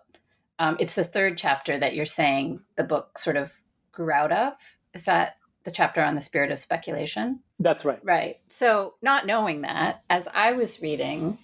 Um, 0.59 0.77
it's 0.79 0.95
the 0.95 1.03
third 1.03 1.37
chapter 1.37 1.77
that 1.77 1.93
you're 1.93 2.05
saying 2.05 2.61
the 2.77 2.83
book 2.83 3.19
sort 3.19 3.35
of 3.35 3.53
grew 3.91 4.11
out 4.11 4.31
of. 4.31 4.53
Is 4.93 5.05
that 5.05 5.36
the 5.67 5.71
chapter 5.71 6.01
on 6.01 6.15
the 6.15 6.21
spirit 6.21 6.49
of 6.49 6.57
speculation? 6.59 7.41
That's 7.59 7.83
right. 7.83 7.99
Right. 8.01 8.37
So, 8.47 8.93
not 9.01 9.27
knowing 9.27 9.63
that, 9.63 10.01
as 10.09 10.25
I 10.33 10.53
was 10.53 10.81
reading, 10.81 11.37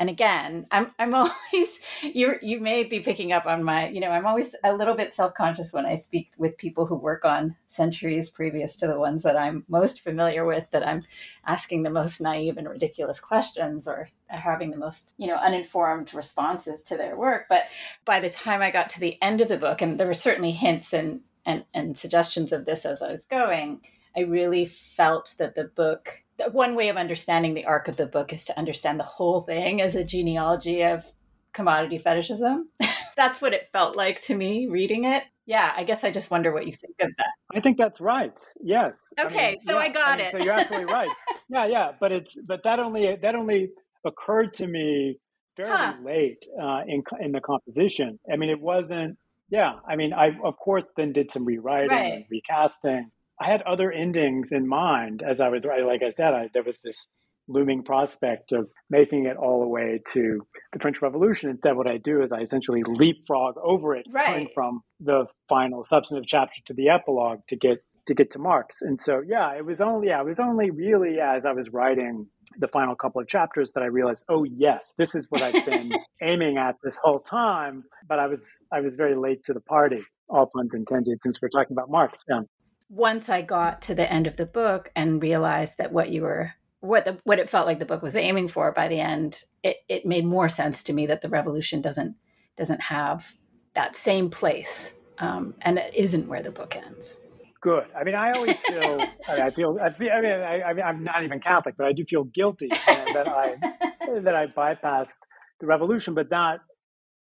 and 0.00 0.10
again, 0.10 0.66
I'm 0.72 0.90
I'm 0.98 1.14
always 1.14 1.78
you 2.02 2.34
you 2.42 2.58
may 2.58 2.82
be 2.82 2.98
picking 2.98 3.32
up 3.32 3.46
on 3.46 3.62
my 3.62 3.88
you 3.88 4.00
know 4.00 4.10
I'm 4.10 4.26
always 4.26 4.56
a 4.64 4.74
little 4.74 4.96
bit 4.96 5.14
self 5.14 5.34
conscious 5.34 5.72
when 5.72 5.86
I 5.86 5.94
speak 5.94 6.32
with 6.36 6.58
people 6.58 6.86
who 6.86 6.96
work 6.96 7.24
on 7.24 7.54
centuries 7.66 8.30
previous 8.30 8.74
to 8.78 8.88
the 8.88 8.98
ones 8.98 9.22
that 9.22 9.36
I'm 9.36 9.64
most 9.68 10.00
familiar 10.00 10.44
with 10.44 10.66
that 10.72 10.84
I'm 10.84 11.04
asking 11.46 11.84
the 11.84 11.90
most 11.90 12.20
naive 12.20 12.58
and 12.58 12.68
ridiculous 12.68 13.20
questions 13.20 13.86
or 13.86 14.08
having 14.26 14.72
the 14.72 14.76
most 14.76 15.14
you 15.18 15.28
know 15.28 15.36
uninformed 15.36 16.12
responses 16.14 16.82
to 16.84 16.96
their 16.96 17.16
work. 17.16 17.46
But 17.48 17.66
by 18.04 18.18
the 18.18 18.30
time 18.30 18.60
I 18.60 18.72
got 18.72 18.90
to 18.90 19.00
the 19.00 19.22
end 19.22 19.40
of 19.40 19.46
the 19.46 19.56
book, 19.56 19.82
and 19.82 20.00
there 20.00 20.08
were 20.08 20.14
certainly 20.14 20.50
hints 20.50 20.92
and 20.92 21.20
and, 21.48 21.64
and 21.74 21.98
suggestions 21.98 22.52
of 22.52 22.64
this 22.64 22.84
as 22.84 23.02
I 23.02 23.10
was 23.10 23.24
going 23.24 23.80
I 24.18 24.22
really 24.22 24.64
felt 24.64 25.36
that 25.38 25.54
the 25.54 25.64
book, 25.64 26.24
one 26.50 26.74
way 26.74 26.88
of 26.88 26.96
understanding 26.96 27.54
the 27.54 27.66
arc 27.66 27.86
of 27.86 27.96
the 27.96 28.06
book 28.06 28.32
is 28.32 28.44
to 28.46 28.58
understand 28.58 28.98
the 28.98 29.04
whole 29.04 29.42
thing 29.42 29.80
as 29.80 29.94
a 29.94 30.02
genealogy 30.02 30.82
of 30.82 31.08
commodity 31.52 31.98
fetishism. 31.98 32.68
that's 33.16 33.40
what 33.40 33.52
it 33.52 33.68
felt 33.72 33.96
like 33.96 34.20
to 34.22 34.34
me 34.34 34.66
reading 34.66 35.04
it. 35.04 35.22
Yeah, 35.46 35.72
I 35.76 35.84
guess 35.84 36.02
I 36.02 36.10
just 36.10 36.32
wonder 36.32 36.52
what 36.52 36.66
you 36.66 36.72
think 36.72 36.96
of 37.00 37.10
that. 37.16 37.28
I 37.54 37.60
think 37.60 37.78
that's 37.78 38.00
right. 38.00 38.38
Yes. 38.60 38.98
Okay, 39.18 39.46
I 39.46 39.50
mean, 39.50 39.58
so 39.60 39.72
yeah, 39.74 39.78
I 39.78 39.88
got 39.88 40.08
I 40.08 40.16
mean, 40.16 40.26
it. 40.26 40.32
so 40.32 40.38
you're 40.38 40.54
absolutely 40.54 40.92
right. 40.92 41.10
Yeah, 41.48 41.66
yeah, 41.66 41.92
but 42.00 42.10
it's 42.10 42.36
but 42.44 42.60
that 42.64 42.80
only 42.80 43.16
that 43.16 43.34
only 43.34 43.70
occurred 44.04 44.52
to 44.54 44.66
me 44.66 45.18
fairly 45.56 45.72
huh. 45.72 45.94
late 46.04 46.44
uh, 46.60 46.82
in 46.86 47.02
in 47.20 47.32
the 47.32 47.40
composition. 47.40 48.18
I 48.30 48.36
mean, 48.36 48.50
it 48.50 48.60
wasn't. 48.60 49.16
Yeah, 49.50 49.74
I 49.88 49.96
mean, 49.96 50.12
I 50.12 50.30
of 50.44 50.56
course 50.56 50.92
then 50.96 51.12
did 51.12 51.30
some 51.30 51.44
rewriting 51.44 51.90
right. 51.90 52.12
and 52.12 52.24
recasting, 52.30 53.10
I 53.40 53.46
had 53.46 53.62
other 53.62 53.92
endings 53.92 54.52
in 54.52 54.66
mind 54.66 55.22
as 55.22 55.40
I 55.40 55.48
was 55.48 55.64
writing. 55.64 55.86
Like 55.86 56.02
I 56.02 56.08
said, 56.08 56.34
I, 56.34 56.48
there 56.52 56.64
was 56.64 56.80
this 56.80 57.08
looming 57.46 57.82
prospect 57.82 58.52
of 58.52 58.68
making 58.90 59.26
it 59.26 59.36
all 59.36 59.60
the 59.60 59.68
way 59.68 60.00
to 60.12 60.46
the 60.72 60.78
French 60.80 61.00
Revolution. 61.00 61.48
Instead, 61.48 61.76
what 61.76 61.86
I 61.86 61.96
do 61.96 62.22
is 62.22 62.32
I 62.32 62.40
essentially 62.40 62.82
leapfrog 62.84 63.54
over 63.62 63.96
it, 63.96 64.06
right. 64.10 64.28
going 64.28 64.48
from 64.54 64.82
the 65.00 65.26
final 65.48 65.84
substantive 65.84 66.26
chapter 66.26 66.60
to 66.66 66.74
the 66.74 66.90
epilogue 66.90 67.40
to 67.48 67.56
get 67.56 67.78
to 68.06 68.14
get 68.14 68.30
to 68.32 68.38
Marx. 68.38 68.82
And 68.82 69.00
so, 69.00 69.22
yeah, 69.26 69.54
it 69.56 69.64
was 69.64 69.80
only 69.80 70.08
yeah, 70.08 70.20
it 70.20 70.26
was 70.26 70.40
only 70.40 70.70
really 70.70 71.18
as 71.20 71.46
I 71.46 71.52
was 71.52 71.70
writing 71.70 72.26
the 72.58 72.68
final 72.68 72.94
couple 72.94 73.20
of 73.20 73.28
chapters 73.28 73.72
that 73.72 73.82
I 73.82 73.86
realized, 73.86 74.24
oh 74.28 74.44
yes, 74.44 74.94
this 74.98 75.14
is 75.14 75.30
what 75.30 75.42
I've 75.42 75.64
been 75.64 75.92
aiming 76.22 76.58
at 76.58 76.76
this 76.82 76.98
whole 77.02 77.20
time. 77.20 77.84
But 78.08 78.18
I 78.18 78.26
was 78.26 78.44
I 78.72 78.80
was 78.80 78.94
very 78.94 79.14
late 79.14 79.44
to 79.44 79.54
the 79.54 79.60
party, 79.60 80.04
all 80.28 80.46
puns 80.46 80.74
intended, 80.74 81.18
since 81.22 81.40
we're 81.40 81.48
talking 81.48 81.74
about 81.74 81.90
Marx. 81.90 82.24
Yeah 82.28 82.42
once 82.90 83.28
I 83.28 83.42
got 83.42 83.82
to 83.82 83.94
the 83.94 84.10
end 84.10 84.26
of 84.26 84.36
the 84.38 84.46
book 84.46 84.90
and 84.96 85.22
realized 85.22 85.76
that 85.76 85.92
what 85.92 86.08
you 86.08 86.22
were 86.22 86.54
what 86.80 87.04
the 87.04 87.18
what 87.24 87.38
it 87.38 87.48
felt 87.48 87.66
like 87.66 87.78
the 87.78 87.86
book 87.86 88.02
was 88.02 88.16
aiming 88.16 88.48
for 88.48 88.70
by 88.72 88.88
the 88.88 89.00
end, 89.00 89.42
it, 89.62 89.78
it 89.88 90.06
made 90.06 90.24
more 90.24 90.48
sense 90.48 90.82
to 90.84 90.92
me 90.92 91.06
that 91.06 91.20
the 91.20 91.28
revolution 91.28 91.80
doesn't 91.80 92.14
doesn't 92.56 92.82
have 92.82 93.34
that 93.74 93.96
same 93.96 94.30
place, 94.30 94.92
um, 95.18 95.54
and 95.62 95.78
it 95.78 95.94
isn't 95.94 96.28
where 96.28 96.42
the 96.42 96.50
book 96.50 96.76
ends. 96.76 97.20
Good. 97.60 97.84
I 97.98 98.04
mean, 98.04 98.14
I 98.14 98.32
always 98.32 98.56
feel. 98.56 99.00
I, 99.28 99.32
mean, 99.32 99.42
I 99.42 99.50
feel. 99.50 99.78
I 99.82 99.90
feel. 99.90 100.10
I 100.12 100.20
mean, 100.20 100.30
I, 100.30 100.62
I 100.62 100.72
mean, 100.74 100.84
I'm 100.84 101.02
not 101.02 101.24
even 101.24 101.40
Catholic, 101.40 101.76
but 101.76 101.86
I 101.86 101.92
do 101.92 102.04
feel 102.04 102.24
guilty 102.24 102.68
that 102.68 103.26
I 103.28 103.56
that 104.20 104.34
I 104.34 104.46
bypassed 104.46 105.18
the 105.60 105.66
revolution. 105.66 106.14
But 106.14 106.30
that, 106.30 106.60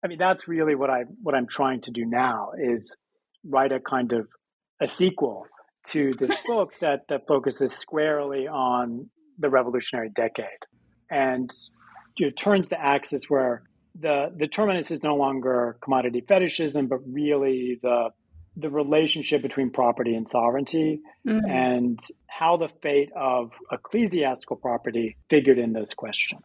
I 0.04 0.08
mean, 0.08 0.18
that's 0.18 0.48
really 0.48 0.74
what 0.74 0.90
I 0.90 1.04
what 1.22 1.34
I'm 1.36 1.46
trying 1.46 1.80
to 1.82 1.92
do 1.92 2.04
now 2.04 2.50
is 2.60 2.96
write 3.44 3.70
a 3.70 3.78
kind 3.78 4.12
of 4.12 4.26
a 4.80 4.88
sequel 4.88 5.46
to 5.88 6.12
this 6.14 6.36
book 6.46 6.74
that 6.80 7.02
that 7.08 7.28
focuses 7.28 7.72
squarely 7.72 8.48
on 8.48 9.08
the 9.38 9.48
revolutionary 9.48 10.10
decade 10.10 10.46
and 11.10 11.52
you 12.16 12.26
know, 12.26 12.32
turns 12.32 12.68
the 12.68 12.80
axis 12.80 13.24
where 13.28 13.62
the 13.98 14.32
the 14.36 14.48
terminus 14.48 14.90
is 14.90 15.02
no 15.02 15.14
longer 15.14 15.78
commodity 15.82 16.24
fetishism, 16.26 16.88
but 16.88 16.98
really 17.06 17.78
the 17.82 18.10
the 18.56 18.70
relationship 18.70 19.42
between 19.42 19.70
property 19.70 20.14
and 20.14 20.28
sovereignty 20.28 21.00
mm-hmm. 21.26 21.48
and 21.48 22.00
how 22.26 22.56
the 22.56 22.68
fate 22.82 23.10
of 23.14 23.52
ecclesiastical 23.70 24.56
property 24.56 25.16
figured 25.28 25.58
in 25.58 25.72
those 25.72 25.94
questions. 25.94 26.42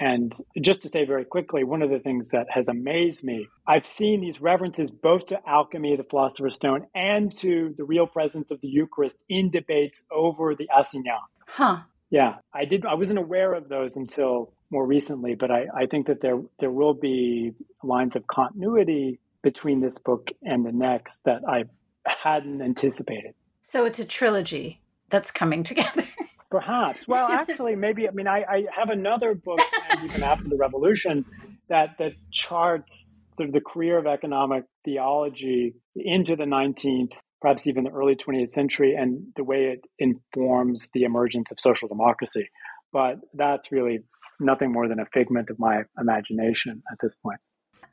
And 0.00 0.32
just 0.60 0.82
to 0.82 0.88
say 0.88 1.04
very 1.04 1.24
quickly, 1.24 1.64
one 1.64 1.82
of 1.82 1.90
the 1.90 1.98
things 1.98 2.30
that 2.30 2.46
has 2.50 2.68
amazed 2.68 3.22
me, 3.22 3.48
I've 3.66 3.86
seen 3.86 4.20
these 4.20 4.40
references 4.40 4.90
both 4.90 5.26
to 5.26 5.38
alchemy, 5.46 5.96
the 5.96 6.04
philosopher's 6.04 6.56
stone, 6.56 6.86
and 6.94 7.30
to 7.38 7.74
the 7.76 7.84
real 7.84 8.06
presence 8.06 8.50
of 8.50 8.60
the 8.60 8.68
Eucharist 8.68 9.18
in 9.28 9.50
debates 9.50 10.04
over 10.10 10.54
the 10.54 10.68
assignat. 10.76 11.20
Huh. 11.46 11.80
Yeah, 12.10 12.36
I 12.52 12.64
did. 12.64 12.84
I 12.84 12.94
wasn't 12.94 13.20
aware 13.20 13.54
of 13.54 13.68
those 13.68 13.96
until 13.96 14.52
more 14.70 14.86
recently, 14.86 15.34
but 15.34 15.50
I, 15.50 15.66
I 15.74 15.86
think 15.86 16.08
that 16.08 16.20
there 16.20 16.40
there 16.58 16.70
will 16.70 16.94
be 16.94 17.52
lines 17.82 18.16
of 18.16 18.26
continuity 18.26 19.20
between 19.42 19.80
this 19.80 19.98
book 19.98 20.28
and 20.42 20.64
the 20.64 20.72
next 20.72 21.24
that 21.24 21.42
I 21.48 21.64
hadn't 22.06 22.62
anticipated. 22.62 23.34
So 23.62 23.84
it's 23.84 23.98
a 23.98 24.04
trilogy 24.04 24.80
that's 25.08 25.30
coming 25.30 25.62
together. 25.62 26.04
Perhaps. 26.50 27.06
Well, 27.08 27.28
actually, 27.30 27.76
maybe. 27.76 28.08
I 28.08 28.12
mean, 28.12 28.28
I, 28.28 28.44
I 28.48 28.64
have 28.72 28.90
another 28.90 29.34
book, 29.34 29.60
even 30.02 30.22
after 30.22 30.48
the 30.48 30.56
revolution, 30.56 31.24
that 31.68 31.96
that 31.98 32.12
charts 32.30 33.18
sort 33.36 33.48
of 33.48 33.54
the 33.54 33.60
career 33.60 33.98
of 33.98 34.06
economic 34.06 34.64
theology 34.84 35.74
into 35.96 36.36
the 36.36 36.44
19th, 36.44 37.12
perhaps 37.40 37.66
even 37.66 37.84
the 37.84 37.90
early 37.90 38.14
20th 38.14 38.50
century, 38.50 38.94
and 38.94 39.28
the 39.36 39.44
way 39.44 39.64
it 39.64 39.80
informs 39.98 40.90
the 40.92 41.04
emergence 41.04 41.50
of 41.50 41.58
social 41.58 41.88
democracy. 41.88 42.50
But 42.92 43.16
that's 43.32 43.72
really 43.72 44.00
nothing 44.38 44.72
more 44.72 44.88
than 44.88 45.00
a 45.00 45.06
figment 45.06 45.48
of 45.48 45.58
my 45.58 45.82
imagination 45.98 46.82
at 46.92 46.98
this 47.00 47.16
point. 47.16 47.40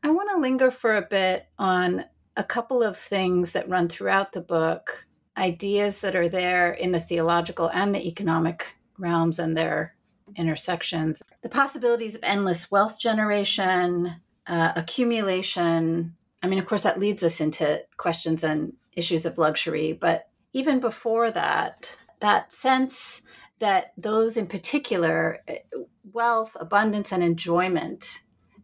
I 0.04 0.10
want 0.10 0.30
to 0.32 0.40
linger 0.40 0.72
for 0.72 0.96
a 0.96 1.02
bit 1.02 1.48
on 1.58 2.06
a 2.38 2.44
couple 2.44 2.84
of 2.84 2.98
things 2.98 3.52
that 3.52 3.70
run 3.70 3.90
throughout 3.90 4.32
the 4.32 4.42
book, 4.42 5.06
ideas 5.38 6.00
that 6.00 6.16
are 6.16 6.30
there 6.30 6.72
in 6.72 6.92
the 6.92 7.00
theological 7.00 7.70
and 7.74 7.94
the 7.94 8.08
economic 8.08 8.76
realms 8.98 9.40
and 9.40 9.56
their 9.56 9.96
intersections. 10.36 11.22
The 11.42 11.50
possibilities 11.50 12.16
of 12.16 12.22
endless 12.24 12.72
wealth 12.72 13.00
generation, 13.00 14.16
uh, 14.48 14.72
accumulation. 14.76 16.16
I 16.42 16.48
mean, 16.48 16.60
of 16.60 16.66
course, 16.66 16.84
that 16.84 17.00
leads 17.00 17.24
us 17.24 17.42
into 17.42 17.84
questions 17.98 18.44
and 18.44 18.74
issues 18.96 19.26
of 19.26 19.38
luxury, 19.38 19.94
but 19.94 20.30
even 20.54 20.80
before 20.80 21.32
that, 21.32 21.96
that 22.20 22.52
sense 22.52 23.22
that 23.60 23.94
those 23.98 24.38
in 24.38 24.48
particular, 24.48 25.40
eh, 25.48 25.60
wealth, 26.12 26.56
abundance, 26.60 27.12
and 27.12 27.24
enjoyment, 27.24 28.22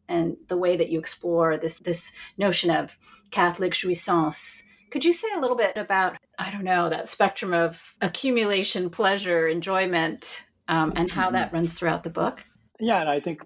and 0.08 0.38
the 0.48 0.58
way 0.58 0.78
that 0.78 0.90
you 0.90 1.00
explore 1.00 1.58
this 1.58 1.78
this 1.78 2.12
notion 2.38 2.70
of 2.70 2.98
Catholic 3.32 3.74
jouissance. 3.74 4.64
Could 4.92 5.04
you 5.04 5.14
say 5.14 5.28
a 5.36 5.40
little 5.40 5.58
bit 5.58 5.76
about 5.76 6.18
I 6.40 6.52
don't 6.52 6.64
know 6.64 6.90
that 6.90 7.10
spectrum 7.10 7.54
of 7.54 7.96
accumulation, 8.02 8.90
pleasure, 8.90 9.48
enjoyment, 9.48 10.46
um, 10.68 10.94
and 10.96 11.12
how 11.12 11.32
that 11.32 11.48
mm-hmm. 11.48 11.58
runs 11.58 11.78
throughout 11.78 12.04
the 12.04 12.10
book? 12.10 12.44
Yeah, 12.80 13.00
and 13.02 13.10
I 13.10 13.20
think 13.20 13.42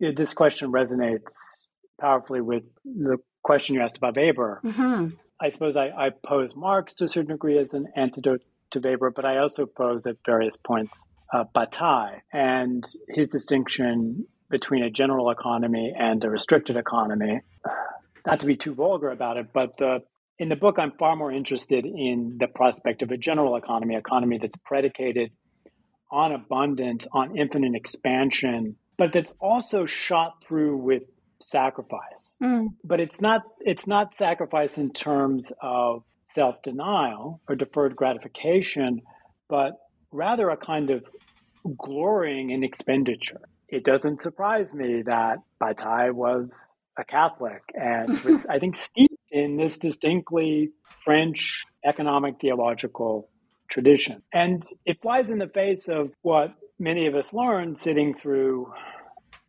this 0.00 0.32
question 0.32 0.72
resonates 0.72 1.32
powerfully 2.00 2.40
with 2.40 2.64
the 2.84 3.18
question 3.42 3.74
you 3.74 3.82
asked 3.82 3.98
about 3.98 4.16
Weber. 4.16 4.60
Mm-hmm. 4.64 5.08
I 5.40 5.50
suppose 5.50 5.76
I, 5.76 5.88
I 5.88 6.10
pose 6.10 6.54
Marx 6.54 6.94
to 6.94 7.04
a 7.04 7.08
certain 7.08 7.32
degree 7.32 7.58
as 7.58 7.74
an 7.74 7.84
antidote 7.96 8.42
to 8.70 8.80
Weber, 8.80 9.10
but 9.10 9.24
I 9.24 9.38
also 9.38 9.66
pose 9.66 10.06
at 10.06 10.16
various 10.24 10.56
points 10.56 11.06
uh, 11.32 11.44
Bataille 11.54 12.20
and 12.32 12.84
his 13.08 13.30
distinction 13.30 14.26
between 14.52 14.84
a 14.84 14.90
general 14.90 15.30
economy 15.30 15.92
and 15.98 16.22
a 16.22 16.30
restricted 16.30 16.76
economy. 16.76 17.40
Not 18.24 18.40
to 18.40 18.46
be 18.46 18.54
too 18.54 18.74
vulgar 18.74 19.10
about 19.10 19.38
it, 19.38 19.46
but 19.52 19.76
the, 19.78 20.02
in 20.38 20.48
the 20.48 20.54
book, 20.54 20.78
I'm 20.78 20.92
far 20.92 21.16
more 21.16 21.32
interested 21.32 21.84
in 21.84 22.36
the 22.38 22.46
prospect 22.46 23.02
of 23.02 23.10
a 23.10 23.16
general 23.16 23.56
economy, 23.56 23.96
economy 23.96 24.38
that's 24.40 24.56
predicated 24.58 25.32
on 26.12 26.32
abundance, 26.32 27.08
on 27.12 27.36
infinite 27.36 27.74
expansion, 27.74 28.76
but 28.98 29.12
that's 29.12 29.32
also 29.40 29.86
shot 29.86 30.44
through 30.44 30.76
with 30.76 31.02
sacrifice. 31.40 32.36
Mm. 32.40 32.68
But 32.84 33.00
it's 33.00 33.20
not 33.20 33.42
it's 33.60 33.86
not 33.86 34.14
sacrifice 34.14 34.78
in 34.78 34.92
terms 34.92 35.50
of 35.60 36.04
self-denial 36.26 37.40
or 37.48 37.56
deferred 37.56 37.96
gratification, 37.96 39.00
but 39.48 39.72
rather 40.12 40.50
a 40.50 40.56
kind 40.56 40.90
of 40.90 41.04
glorying 41.76 42.50
in 42.50 42.62
expenditure. 42.62 43.40
It 43.72 43.84
doesn't 43.84 44.20
surprise 44.20 44.74
me 44.74 45.02
that 45.06 45.38
Bataille 45.58 46.12
was 46.12 46.74
a 46.98 47.04
Catholic 47.04 47.62
and 47.74 48.20
was, 48.24 48.46
I 48.46 48.58
think, 48.58 48.76
steeped 48.76 49.16
in 49.30 49.56
this 49.56 49.78
distinctly 49.78 50.72
French 50.84 51.64
economic 51.82 52.38
theological 52.38 53.30
tradition. 53.70 54.22
And 54.30 54.62
it 54.84 55.00
flies 55.00 55.30
in 55.30 55.38
the 55.38 55.48
face 55.48 55.88
of 55.88 56.12
what 56.20 56.54
many 56.78 57.06
of 57.06 57.14
us 57.14 57.32
learned 57.32 57.78
sitting 57.78 58.14
through 58.14 58.70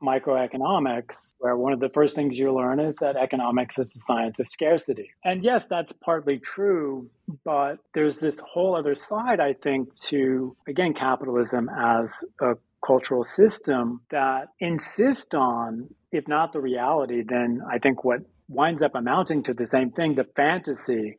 microeconomics, 0.01 1.33
where 1.39 1.57
one 1.57 1.73
of 1.73 1.81
the 1.81 1.89
first 1.89 2.15
things 2.15 2.37
you 2.37 2.53
learn 2.53 2.79
is 2.79 2.95
that 2.97 3.17
economics 3.17 3.77
is 3.77 3.89
the 3.89 3.99
science 3.99 4.39
of 4.39 4.47
scarcity. 4.47 5.11
And 5.25 5.43
yes, 5.43 5.65
that's 5.65 5.91
partly 5.91 6.39
true, 6.39 7.09
but 7.43 7.79
there's 7.93 8.19
this 8.19 8.41
whole 8.45 8.75
other 8.75 8.95
side, 8.95 9.41
I 9.41 9.53
think, 9.53 9.93
to, 10.05 10.55
again, 10.67 10.93
capitalism 10.93 11.69
as 11.69 12.23
a 12.41 12.53
cultural 12.85 13.23
system 13.23 14.01
that 14.11 14.47
insist 14.59 15.33
on, 15.35 15.87
if 16.11 16.27
not 16.27 16.53
the 16.53 16.61
reality, 16.61 17.23
then 17.27 17.61
I 17.71 17.79
think 17.79 18.03
what 18.03 18.19
winds 18.47 18.83
up 18.83 18.95
amounting 18.95 19.43
to 19.43 19.53
the 19.53 19.67
same 19.67 19.91
thing 19.91 20.15
the 20.15 20.27
fantasy 20.35 21.17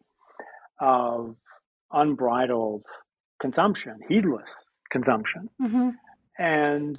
of 0.81 1.37
unbridled 1.93 2.85
consumption, 3.41 3.99
heedless 4.09 4.65
consumption. 4.91 5.49
Mm-hmm. 5.61 5.91
And 6.39 6.99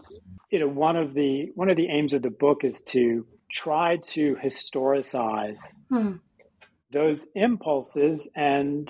you 0.50 0.60
know, 0.60 0.68
one 0.68 0.96
of 0.96 1.14
the 1.14 1.52
one 1.56 1.70
of 1.70 1.78
the 1.78 1.88
aims 1.90 2.14
of 2.14 2.22
the 2.22 2.30
book 2.30 2.64
is 2.64 2.84
to 2.90 3.26
try 3.52 3.98
to 3.98 4.36
historicize 4.44 5.60
mm. 5.92 6.20
those 6.92 7.28
impulses 7.36 8.30
and 8.36 8.88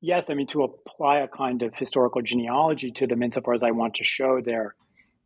yes, 0.00 0.30
I 0.30 0.34
mean 0.34 0.46
to 0.48 0.62
apply 0.62 1.18
a 1.20 1.28
kind 1.28 1.62
of 1.62 1.74
historical 1.74 2.22
genealogy 2.22 2.90
to 2.92 3.06
them 3.06 3.22
insofar 3.22 3.54
as 3.54 3.62
I 3.62 3.70
want 3.72 3.94
to 3.96 4.04
show 4.04 4.40
their 4.40 4.74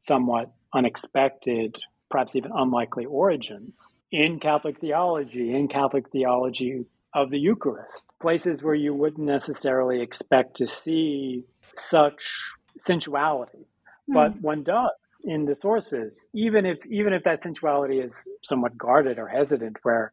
somewhat 0.03 0.53
unexpected, 0.75 1.77
perhaps 2.11 2.35
even 2.35 2.51
unlikely 2.53 3.05
origins 3.07 3.89
in 4.11 4.41
Catholic 4.41 4.81
theology, 4.81 5.55
in 5.55 5.69
Catholic 5.69 6.11
theology 6.11 6.85
of 7.15 7.31
the 7.31 7.39
Eucharist, 7.39 8.07
places 8.21 8.63
where 8.63 8.75
you 8.75 8.93
wouldn't 8.93 9.27
necessarily 9.27 10.03
expect 10.03 10.57
to 10.57 10.67
see 10.67 11.45
such 11.77 12.53
sensuality. 12.79 13.67
Mm. 14.11 14.15
But 14.15 14.41
one 14.41 14.63
does 14.65 14.91
in 15.25 15.45
the 15.45 15.55
sources, 15.55 16.27
even 16.35 16.67
if 16.67 16.85
even 16.87 17.13
if 17.13 17.23
that 17.25 17.41
sensuality 17.41 18.03
is 18.03 18.29
somewhat 18.43 18.77
guarded 18.77 19.19
or 19.19 19.29
hesitant, 19.29 19.77
where 19.83 20.13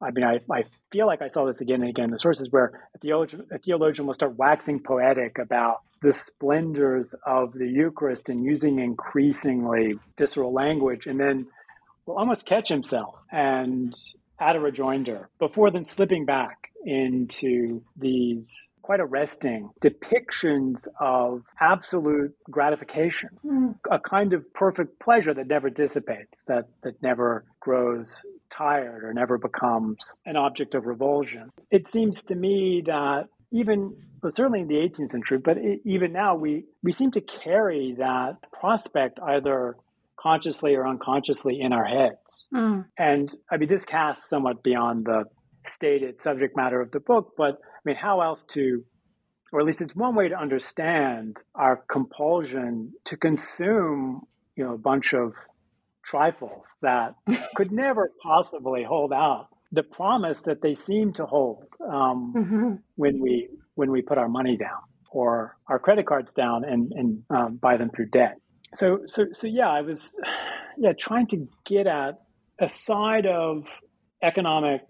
I 0.00 0.10
mean, 0.12 0.24
I, 0.24 0.40
I 0.52 0.64
feel 0.92 1.06
like 1.06 1.22
I 1.22 1.28
saw 1.28 1.46
this 1.46 1.60
again 1.60 1.80
and 1.80 1.90
again 1.90 2.06
in 2.06 2.10
the 2.10 2.18
sources 2.18 2.52
where 2.52 2.88
a 2.94 2.98
theologian, 2.98 3.46
a 3.50 3.58
theologian 3.58 4.06
will 4.06 4.14
start 4.14 4.36
waxing 4.36 4.80
poetic 4.80 5.38
about 5.38 5.78
the 6.02 6.12
splendors 6.12 7.14
of 7.26 7.52
the 7.52 7.68
Eucharist 7.68 8.28
and 8.28 8.44
using 8.44 8.78
increasingly 8.78 9.94
visceral 10.16 10.52
language, 10.52 11.06
and 11.06 11.18
then 11.18 11.46
will 12.06 12.18
almost 12.18 12.46
catch 12.46 12.68
himself 12.68 13.16
and 13.32 13.94
add 14.38 14.56
a 14.56 14.60
rejoinder 14.60 15.28
before 15.38 15.70
then 15.70 15.84
slipping 15.84 16.24
back 16.24 16.70
into 16.84 17.82
these 17.96 18.70
quite 18.82 19.00
arresting 19.00 19.68
depictions 19.82 20.86
of 21.00 21.42
absolute 21.60 22.32
gratification, 22.48 23.30
mm. 23.44 23.74
a 23.90 23.98
kind 23.98 24.32
of 24.32 24.54
perfect 24.54 25.00
pleasure 25.00 25.34
that 25.34 25.48
never 25.48 25.68
dissipates, 25.68 26.44
that, 26.44 26.68
that 26.82 27.02
never 27.02 27.44
grows 27.58 28.24
tired 28.48 29.02
or 29.02 29.12
never 29.12 29.38
becomes 29.38 30.16
an 30.24 30.36
object 30.36 30.76
of 30.76 30.86
revulsion. 30.86 31.50
It 31.72 31.88
seems 31.88 32.22
to 32.24 32.36
me 32.36 32.84
that 32.86 33.28
even 33.52 33.96
well, 34.22 34.32
certainly 34.32 34.60
in 34.60 34.68
the 34.68 34.74
18th 34.74 35.10
century, 35.10 35.38
but 35.38 35.56
it, 35.56 35.80
even 35.84 36.12
now, 36.12 36.34
we, 36.34 36.64
we 36.82 36.92
seem 36.92 37.10
to 37.12 37.20
carry 37.20 37.94
that 37.98 38.36
prospect 38.52 39.18
either 39.22 39.76
consciously 40.18 40.74
or 40.74 40.86
unconsciously 40.86 41.60
in 41.60 41.72
our 41.72 41.84
heads. 41.84 42.48
Mm. 42.52 42.86
And 42.98 43.32
I 43.50 43.56
mean, 43.56 43.68
this 43.68 43.84
casts 43.84 44.28
somewhat 44.28 44.62
beyond 44.62 45.04
the 45.04 45.24
stated 45.66 46.20
subject 46.20 46.56
matter 46.56 46.80
of 46.80 46.90
the 46.90 47.00
book, 47.00 47.34
but 47.36 47.58
I 47.62 47.80
mean, 47.84 47.96
how 47.96 48.20
else 48.20 48.44
to, 48.50 48.84
or 49.52 49.60
at 49.60 49.66
least 49.66 49.80
it's 49.80 49.94
one 49.94 50.14
way 50.14 50.28
to 50.28 50.36
understand 50.36 51.36
our 51.54 51.84
compulsion 51.90 52.94
to 53.04 53.16
consume, 53.16 54.22
you 54.56 54.64
know, 54.64 54.74
a 54.74 54.78
bunch 54.78 55.12
of 55.12 55.34
trifles 56.04 56.76
that 56.82 57.14
could 57.54 57.70
never 57.70 58.10
possibly 58.22 58.82
hold 58.82 59.12
out 59.12 59.48
the 59.72 59.82
promise 59.82 60.42
that 60.42 60.62
they 60.62 60.74
seem 60.74 61.12
to 61.14 61.26
hold 61.26 61.66
um, 61.84 62.32
mm-hmm. 62.36 62.74
when 62.96 63.20
we 63.20 63.48
when 63.74 63.90
we 63.90 64.02
put 64.02 64.18
our 64.18 64.28
money 64.28 64.56
down 64.56 64.80
or 65.10 65.56
our 65.68 65.78
credit 65.78 66.06
cards 66.06 66.34
down 66.34 66.64
and, 66.64 66.92
and 66.92 67.22
um, 67.30 67.56
buy 67.56 67.76
them 67.76 67.90
through 67.90 68.06
debt 68.06 68.38
so 68.74 69.00
so 69.06 69.26
so 69.32 69.46
yeah, 69.46 69.68
I 69.68 69.80
was 69.80 70.20
yeah 70.76 70.92
trying 70.92 71.26
to 71.28 71.48
get 71.64 71.86
at 71.86 72.20
a 72.60 72.68
side 72.68 73.26
of 73.26 73.64
economic 74.22 74.82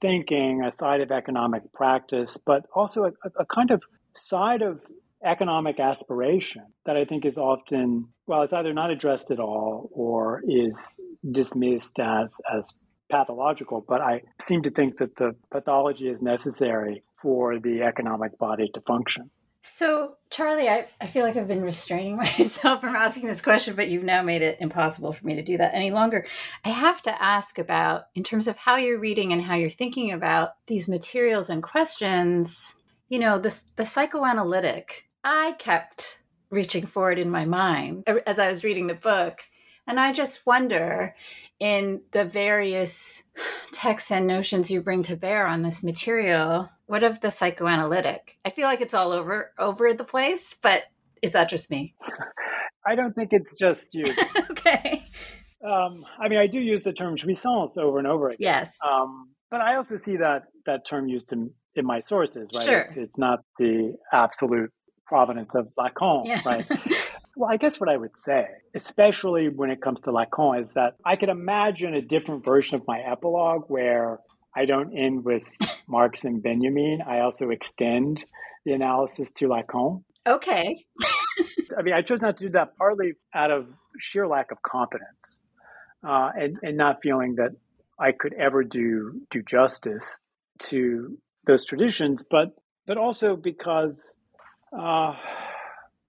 thinking, 0.00 0.62
a 0.64 0.72
side 0.72 1.00
of 1.00 1.10
economic 1.10 1.72
practice, 1.72 2.36
but 2.36 2.66
also 2.74 3.04
a, 3.04 3.12
a 3.38 3.46
kind 3.46 3.70
of 3.70 3.82
side 4.14 4.62
of 4.62 4.80
economic 5.24 5.78
aspiration 5.78 6.64
that 6.84 6.96
I 6.96 7.04
think 7.04 7.24
is 7.24 7.38
often 7.38 8.08
well, 8.26 8.42
it's 8.42 8.52
either 8.52 8.72
not 8.72 8.90
addressed 8.90 9.30
at 9.30 9.38
all 9.38 9.88
or 9.92 10.42
is 10.46 10.94
dismissed 11.30 12.00
as 12.00 12.40
as 12.52 12.74
pathological. 13.12 13.84
But 13.86 14.00
I 14.00 14.22
seem 14.40 14.62
to 14.62 14.70
think 14.70 14.98
that 14.98 15.16
the 15.16 15.36
pathology 15.50 16.08
is 16.08 16.22
necessary 16.22 17.04
for 17.20 17.58
the 17.58 17.82
economic 17.82 18.38
body 18.38 18.70
to 18.74 18.80
function. 18.80 19.30
So, 19.64 20.16
Charlie, 20.30 20.68
I, 20.68 20.88
I 21.00 21.06
feel 21.06 21.24
like 21.24 21.36
I've 21.36 21.46
been 21.46 21.62
restraining 21.62 22.16
myself 22.26 22.80
from 22.80 22.96
asking 22.96 23.28
this 23.28 23.42
question, 23.42 23.76
but 23.76 23.88
you've 23.88 24.02
now 24.02 24.22
made 24.22 24.42
it 24.42 24.56
impossible 24.60 25.12
for 25.12 25.24
me 25.24 25.36
to 25.36 25.42
do 25.42 25.56
that 25.58 25.74
any 25.74 25.92
longer. 25.92 26.26
I 26.64 26.70
have 26.70 27.00
to 27.02 27.22
ask 27.22 27.58
about, 27.58 28.06
in 28.16 28.24
terms 28.24 28.48
of 28.48 28.56
how 28.56 28.76
you're 28.76 28.98
reading 28.98 29.32
and 29.32 29.40
how 29.40 29.54
you're 29.54 29.70
thinking 29.70 30.10
about 30.10 30.54
these 30.66 30.88
materials 30.88 31.48
and 31.48 31.62
questions, 31.62 32.74
you 33.08 33.20
know, 33.20 33.38
this, 33.38 33.66
the 33.76 33.86
psychoanalytic, 33.86 35.04
I 35.22 35.52
kept 35.58 36.22
reaching 36.50 36.86
for 36.86 37.12
it 37.12 37.18
in 37.18 37.30
my 37.30 37.44
mind 37.44 38.04
er, 38.08 38.22
as 38.26 38.40
I 38.40 38.48
was 38.48 38.64
reading 38.64 38.88
the 38.88 38.94
book. 38.94 39.42
And 39.86 40.00
I 40.00 40.12
just 40.12 40.44
wonder 40.46 41.14
in 41.62 42.00
the 42.10 42.24
various 42.24 43.22
texts 43.70 44.10
and 44.10 44.26
notions 44.26 44.68
you 44.68 44.82
bring 44.82 45.04
to 45.04 45.14
bear 45.14 45.46
on 45.46 45.62
this 45.62 45.84
material 45.84 46.68
what 46.86 47.04
of 47.04 47.20
the 47.20 47.30
psychoanalytic? 47.30 48.36
I 48.44 48.50
feel 48.50 48.66
like 48.66 48.80
it's 48.80 48.92
all 48.92 49.12
over 49.12 49.52
over 49.60 49.94
the 49.94 50.02
place 50.02 50.56
but 50.60 50.82
is 51.22 51.32
that 51.32 51.48
just 51.48 51.70
me? 51.70 51.94
I 52.86 52.96
don't 52.96 53.14
think 53.14 53.28
it's 53.30 53.54
just 53.54 53.88
you. 53.92 54.04
Okay. 54.50 55.04
Um, 55.64 56.04
i 56.18 56.28
mean 56.28 56.38
i 56.38 56.46
do 56.48 56.58
use 56.58 56.82
the 56.82 56.92
term 56.92 57.16
jouissance 57.16 57.78
over 57.78 57.98
and 57.98 58.06
over 58.06 58.28
again. 58.28 58.38
Yes. 58.40 58.76
Um, 58.88 59.30
but 59.50 59.60
I 59.60 59.76
also 59.76 59.96
see 59.96 60.16
that 60.16 60.44
that 60.66 60.84
term 60.84 61.08
used 61.08 61.32
in 61.32 61.50
in 61.76 61.86
my 61.86 62.00
sources, 62.00 62.50
right? 62.54 62.64
Sure. 62.64 62.80
It's, 62.80 62.96
it's 62.96 63.18
not 63.18 63.40
the 63.58 63.94
absolute 64.12 64.70
provenance 65.16 65.54
of 65.54 65.68
Lacan, 65.78 66.22
Yeah. 66.26 66.40
right? 66.46 66.66
well, 67.36 67.50
I 67.50 67.58
guess 67.58 67.78
what 67.78 67.90
I 67.90 67.96
would 67.98 68.16
say, 68.16 68.46
especially 68.74 69.50
when 69.50 69.70
it 69.70 69.82
comes 69.82 70.00
to 70.02 70.10
Lacan, 70.10 70.58
is 70.62 70.72
that 70.72 70.94
I 71.04 71.16
could 71.16 71.28
imagine 71.28 71.92
a 71.94 72.00
different 72.00 72.46
version 72.46 72.76
of 72.76 72.82
my 72.86 72.98
epilogue 73.00 73.64
where 73.68 74.20
I 74.56 74.64
don't 74.64 74.96
end 74.96 75.22
with 75.26 75.42
Marx 75.86 76.24
and 76.24 76.42
Benjamin. 76.42 77.00
I 77.06 77.20
also 77.20 77.50
extend 77.50 78.24
the 78.64 78.72
analysis 78.72 79.32
to 79.32 79.48
Lacan. 79.48 80.02
okay. 80.26 80.86
I 81.78 81.82
mean, 81.82 81.92
I 81.94 82.00
chose 82.02 82.20
not 82.22 82.38
to 82.38 82.44
do 82.46 82.50
that 82.52 82.74
partly 82.76 83.12
out 83.34 83.50
of 83.50 83.68
sheer 83.98 84.26
lack 84.26 84.50
of 84.50 84.62
competence 84.62 85.42
uh, 86.06 86.30
and, 86.34 86.56
and 86.62 86.76
not 86.78 87.02
feeling 87.02 87.34
that 87.36 87.50
I 87.98 88.12
could 88.12 88.32
ever 88.32 88.64
do 88.64 89.20
do 89.30 89.42
justice 89.42 90.16
to 90.70 91.18
those 91.46 91.64
traditions, 91.66 92.24
but 92.30 92.48
but 92.86 92.96
also 92.98 93.36
because, 93.36 94.16
uh, 94.76 95.14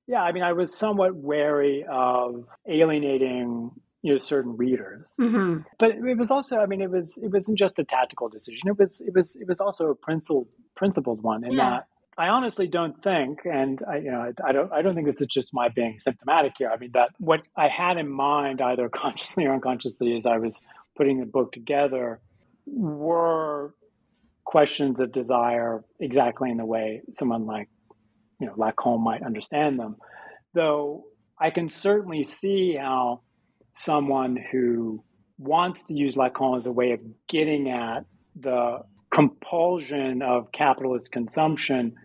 yeah, 0.07 0.21
I 0.21 0.31
mean, 0.31 0.43
I 0.43 0.53
was 0.53 0.77
somewhat 0.77 1.15
wary 1.15 1.85
of 1.89 2.45
alienating 2.67 3.71
you 4.01 4.11
know 4.13 4.17
certain 4.17 4.57
readers, 4.57 5.13
hmm 5.17 5.59
but 5.79 5.91
it 5.91 6.17
was 6.17 6.29
also, 6.31 6.57
I 6.57 6.65
mean, 6.65 6.81
it 6.81 6.91
was 6.91 7.17
it 7.23 7.31
wasn't 7.31 7.57
just 7.57 7.79
a 7.79 7.83
tactical 7.83 8.29
decision. 8.29 8.69
It 8.69 8.77
was 8.77 9.01
it 9.01 9.13
was 9.15 9.35
it 9.35 9.47
was 9.47 9.59
also 9.59 9.87
a 9.89 9.95
principled 9.95 10.47
principled 10.75 11.21
one, 11.21 11.43
in 11.45 11.53
Yeah. 11.53 11.69
that 11.71 11.87
I 12.17 12.27
honestly 12.27 12.67
don't 12.67 13.01
think, 13.01 13.39
and 13.45 13.81
I, 13.89 13.97
you 13.97 14.11
know, 14.11 14.21
I, 14.21 14.49
I 14.49 14.51
don't, 14.51 14.71
I 14.71 14.81
don't 14.83 14.93
think 14.93 15.07
this 15.07 15.19
is 15.19 15.27
just 15.27 15.53
my 15.53 15.69
being 15.69 15.99
symptomatic 15.99 16.53
here. 16.59 16.69
I 16.69 16.77
mean, 16.77 16.91
that 16.93 17.09
what 17.19 17.47
I 17.55 17.69
had 17.69 17.97
in 17.97 18.07
mind, 18.09 18.61
either 18.61 18.87
consciously 19.03 19.45
or 19.45 19.53
unconsciously, 19.53 20.15
as 20.15 20.25
I 20.27 20.37
was 20.37 20.59
putting 20.95 21.19
the 21.19 21.25
book 21.25 21.51
together, 21.51 22.19
were 22.67 23.73
questions 24.45 24.99
of 24.99 25.11
desire 25.11 25.83
exactly 25.99 26.51
in 26.51 26.57
the 26.57 26.65
way 26.65 27.01
someone 27.11 27.45
like, 27.45 27.69
you 28.43 28.49
know, 28.49 28.55
Lacan 28.55 28.99
might 28.99 29.23
understand 29.23 29.79
them. 29.79 29.95
Though 30.53 31.05
I 31.39 31.49
can 31.49 31.69
certainly 31.69 32.23
see 32.25 32.75
how 32.75 33.21
someone 33.73 34.37
who 34.51 35.03
wants 35.37 35.85
to 35.85 35.93
use 35.93 36.15
Lacan 36.15 36.57
as 36.57 36.65
a 36.65 36.71
way 36.71 36.91
of 36.91 36.99
getting 37.27 37.69
at 37.69 38.05
the 38.35 38.79
compulsion 39.11 40.21
of 40.21 40.51
capitalist 40.51 41.11
consumption 41.11 41.95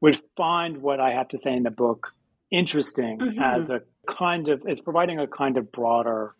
would 0.00 0.18
find 0.36 0.78
what 0.78 1.00
I 1.00 1.10
have 1.12 1.28
to 1.28 1.38
say 1.38 1.54
in 1.54 1.64
the 1.64 1.70
book 1.70 2.14
interesting 2.50 3.18
Mhm. 3.18 3.40
as 3.40 3.70
a 3.70 3.82
kind 4.06 4.48
of 4.48 4.64
as 4.66 4.80
providing 4.80 5.18
a 5.18 5.26
kind 5.26 5.56
of 5.56 5.70
broader 5.72 6.34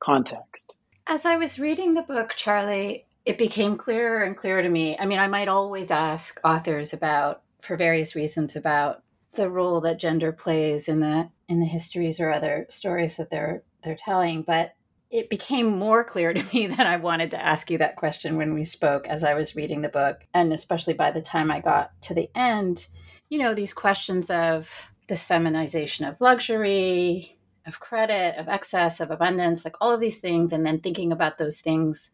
context. 0.00 0.74
As 1.06 1.24
I 1.24 1.36
was 1.36 1.58
reading 1.58 1.94
the 1.94 2.02
book, 2.02 2.34
Charlie, 2.36 3.06
it 3.24 3.38
became 3.38 3.76
clearer 3.76 4.22
and 4.22 4.36
clearer 4.36 4.62
to 4.62 4.68
me. 4.68 4.96
I 4.98 5.06
mean, 5.06 5.18
I 5.18 5.28
might 5.28 5.48
always 5.48 5.90
ask 5.90 6.40
authors 6.44 6.92
about, 6.92 7.42
for 7.66 7.76
various 7.76 8.14
reasons, 8.14 8.56
about 8.56 9.02
the 9.34 9.50
role 9.50 9.80
that 9.82 10.00
gender 10.00 10.32
plays 10.32 10.88
in 10.88 11.00
the 11.00 11.28
in 11.48 11.60
the 11.60 11.66
histories 11.66 12.18
or 12.18 12.32
other 12.32 12.66
stories 12.68 13.16
that 13.16 13.30
they're 13.30 13.62
they're 13.82 13.94
telling, 13.96 14.42
but 14.42 14.72
it 15.10 15.30
became 15.30 15.78
more 15.78 16.02
clear 16.02 16.32
to 16.34 16.44
me 16.54 16.66
that 16.66 16.86
I 16.86 16.96
wanted 16.96 17.30
to 17.32 17.44
ask 17.44 17.70
you 17.70 17.78
that 17.78 17.96
question 17.96 18.36
when 18.36 18.54
we 18.54 18.64
spoke 18.64 19.06
as 19.06 19.22
I 19.22 19.34
was 19.34 19.56
reading 19.56 19.82
the 19.82 19.88
book, 19.88 20.26
and 20.34 20.52
especially 20.52 20.94
by 20.94 21.10
the 21.10 21.20
time 21.20 21.50
I 21.50 21.60
got 21.60 21.90
to 22.02 22.14
the 22.14 22.30
end, 22.34 22.88
you 23.28 23.38
know, 23.38 23.54
these 23.54 23.74
questions 23.74 24.30
of 24.30 24.92
the 25.08 25.16
feminization 25.16 26.04
of 26.04 26.20
luxury, 26.20 27.38
of 27.66 27.80
credit, 27.80 28.36
of 28.38 28.48
excess, 28.48 29.00
of 29.00 29.10
abundance, 29.10 29.64
like 29.64 29.76
all 29.80 29.92
of 29.92 30.00
these 30.00 30.18
things, 30.18 30.52
and 30.52 30.64
then 30.64 30.80
thinking 30.80 31.12
about 31.12 31.38
those 31.38 31.60
things 31.60 32.12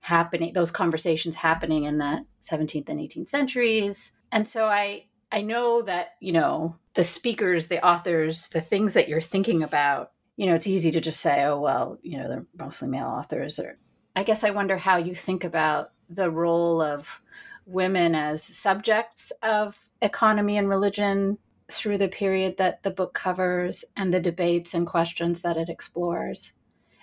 happening, 0.00 0.52
those 0.52 0.70
conversations 0.70 1.34
happening 1.34 1.84
in 1.84 1.98
the 1.98 2.24
17th 2.42 2.88
and 2.88 3.00
18th 3.00 3.28
centuries. 3.28 4.12
And 4.32 4.46
so 4.46 4.66
I 4.66 5.06
I 5.30 5.42
know 5.42 5.82
that, 5.82 6.14
you 6.20 6.32
know, 6.32 6.76
the 6.94 7.04
speakers, 7.04 7.66
the 7.66 7.84
authors, 7.84 8.48
the 8.48 8.60
things 8.60 8.94
that 8.94 9.08
you're 9.08 9.20
thinking 9.20 9.62
about, 9.62 10.12
you 10.36 10.46
know, 10.46 10.54
it's 10.54 10.66
easy 10.66 10.90
to 10.92 11.00
just 11.00 11.20
say, 11.20 11.44
oh 11.44 11.60
well, 11.60 11.98
you 12.02 12.18
know, 12.18 12.28
they're 12.28 12.46
mostly 12.58 12.88
male 12.88 13.06
authors 13.06 13.58
or 13.58 13.78
I 14.16 14.24
guess 14.24 14.42
I 14.42 14.50
wonder 14.50 14.76
how 14.76 14.96
you 14.96 15.14
think 15.14 15.44
about 15.44 15.92
the 16.08 16.30
role 16.30 16.80
of 16.80 17.20
women 17.66 18.14
as 18.14 18.42
subjects 18.42 19.30
of 19.42 19.78
economy 20.00 20.56
and 20.56 20.68
religion 20.68 21.38
through 21.70 21.98
the 21.98 22.08
period 22.08 22.56
that 22.56 22.82
the 22.82 22.90
book 22.90 23.12
covers 23.12 23.84
and 23.96 24.12
the 24.12 24.20
debates 24.20 24.72
and 24.72 24.86
questions 24.86 25.42
that 25.42 25.58
it 25.58 25.68
explores. 25.68 26.54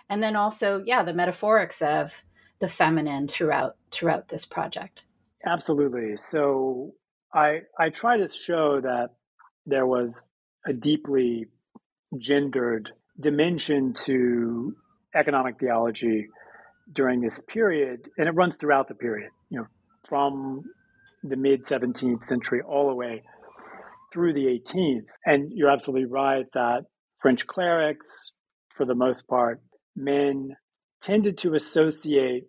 And 0.09 0.21
then 0.21 0.35
also, 0.35 0.83
yeah, 0.85 1.03
the 1.03 1.13
metaphorics 1.13 1.81
of 1.81 2.23
the 2.59 2.67
feminine 2.67 3.27
throughout 3.27 3.75
throughout 3.91 4.27
this 4.27 4.45
project. 4.45 5.01
Absolutely. 5.45 6.17
So 6.17 6.93
I 7.35 7.61
I 7.77 7.89
try 7.89 8.17
to 8.17 8.27
show 8.27 8.81
that 8.81 9.09
there 9.65 9.85
was 9.85 10.23
a 10.65 10.73
deeply 10.73 11.47
gendered 12.17 12.91
dimension 13.19 13.93
to 14.05 14.75
economic 15.13 15.59
theology 15.59 16.27
during 16.91 17.21
this 17.21 17.39
period, 17.39 18.09
and 18.17 18.27
it 18.27 18.31
runs 18.31 18.57
throughout 18.57 18.87
the 18.87 18.95
period. 18.95 19.31
You 19.49 19.59
know, 19.59 19.67
from 20.07 20.63
the 21.23 21.35
mid 21.35 21.63
17th 21.63 22.23
century 22.23 22.61
all 22.61 22.87
the 22.87 22.95
way 22.95 23.23
through 24.13 24.33
the 24.33 24.45
18th. 24.45 25.05
And 25.25 25.51
you're 25.53 25.69
absolutely 25.69 26.05
right 26.05 26.45
that 26.53 26.83
French 27.21 27.45
clerics, 27.45 28.31
for 28.69 28.85
the 28.85 28.95
most 28.95 29.27
part, 29.27 29.61
men 29.95 30.55
tended 31.01 31.37
to 31.39 31.55
associate 31.55 32.45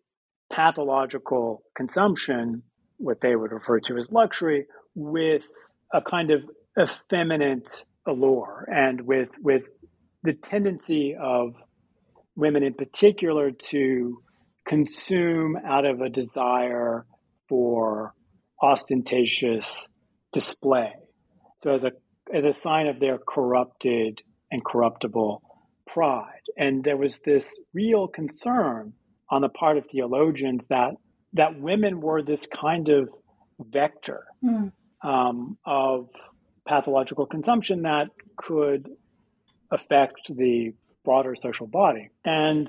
pathological 0.53 1.63
consumption, 1.77 2.63
what 2.99 3.21
they 3.21 3.37
would 3.37 3.53
refer 3.53 3.81
to 3.81 3.97
as 3.99 4.11
luxury, 4.11 4.67
with 4.95 5.43
a 5.93 6.01
kind 6.01 6.31
of 6.31 6.43
effeminate 6.81 7.85
allure 8.07 8.69
and 8.73 9.01
with 9.03 9.29
with 9.41 9.63
the 10.23 10.33
tendency 10.33 11.17
of 11.21 11.55
women 12.35 12.63
in 12.63 12.75
particular 12.75 13.51
to 13.51 14.23
consume 14.67 15.57
out 15.65 15.85
of 15.85 16.01
a 16.01 16.09
desire 16.09 17.07
for 17.49 18.15
ostentatious 18.63 19.87
display. 20.33 20.93
So 21.59 21.73
as 21.73 21.85
a 21.85 21.93
as 22.35 22.45
a 22.45 22.53
sign 22.53 22.89
of 22.89 22.99
their 23.01 23.19
corrupted 23.19 24.23
and 24.51 24.65
corruptible 24.65 25.43
pride. 25.87 26.43
And 26.57 26.83
there 26.83 26.97
was 26.97 27.21
this 27.21 27.61
real 27.73 28.09
concern 28.09 28.93
on 29.31 29.43
the 29.43 29.49
part 29.49 29.77
of 29.77 29.87
theologians 29.87 30.67
that 30.69 30.95
that 31.37 31.61
women 31.61 32.01
were 32.01 32.23
this 32.23 32.47
kind 32.47 32.89
of 32.89 33.09
vector 33.59 34.25
Mm. 34.45 34.73
um, 35.03 35.57
of 35.65 36.09
pathological 36.67 37.27
consumption 37.27 37.83
that 37.83 38.09
could 38.37 38.89
affect 39.71 40.35
the 40.35 40.75
broader 41.05 41.35
social 41.35 41.67
body. 41.67 42.11
And 42.25 42.69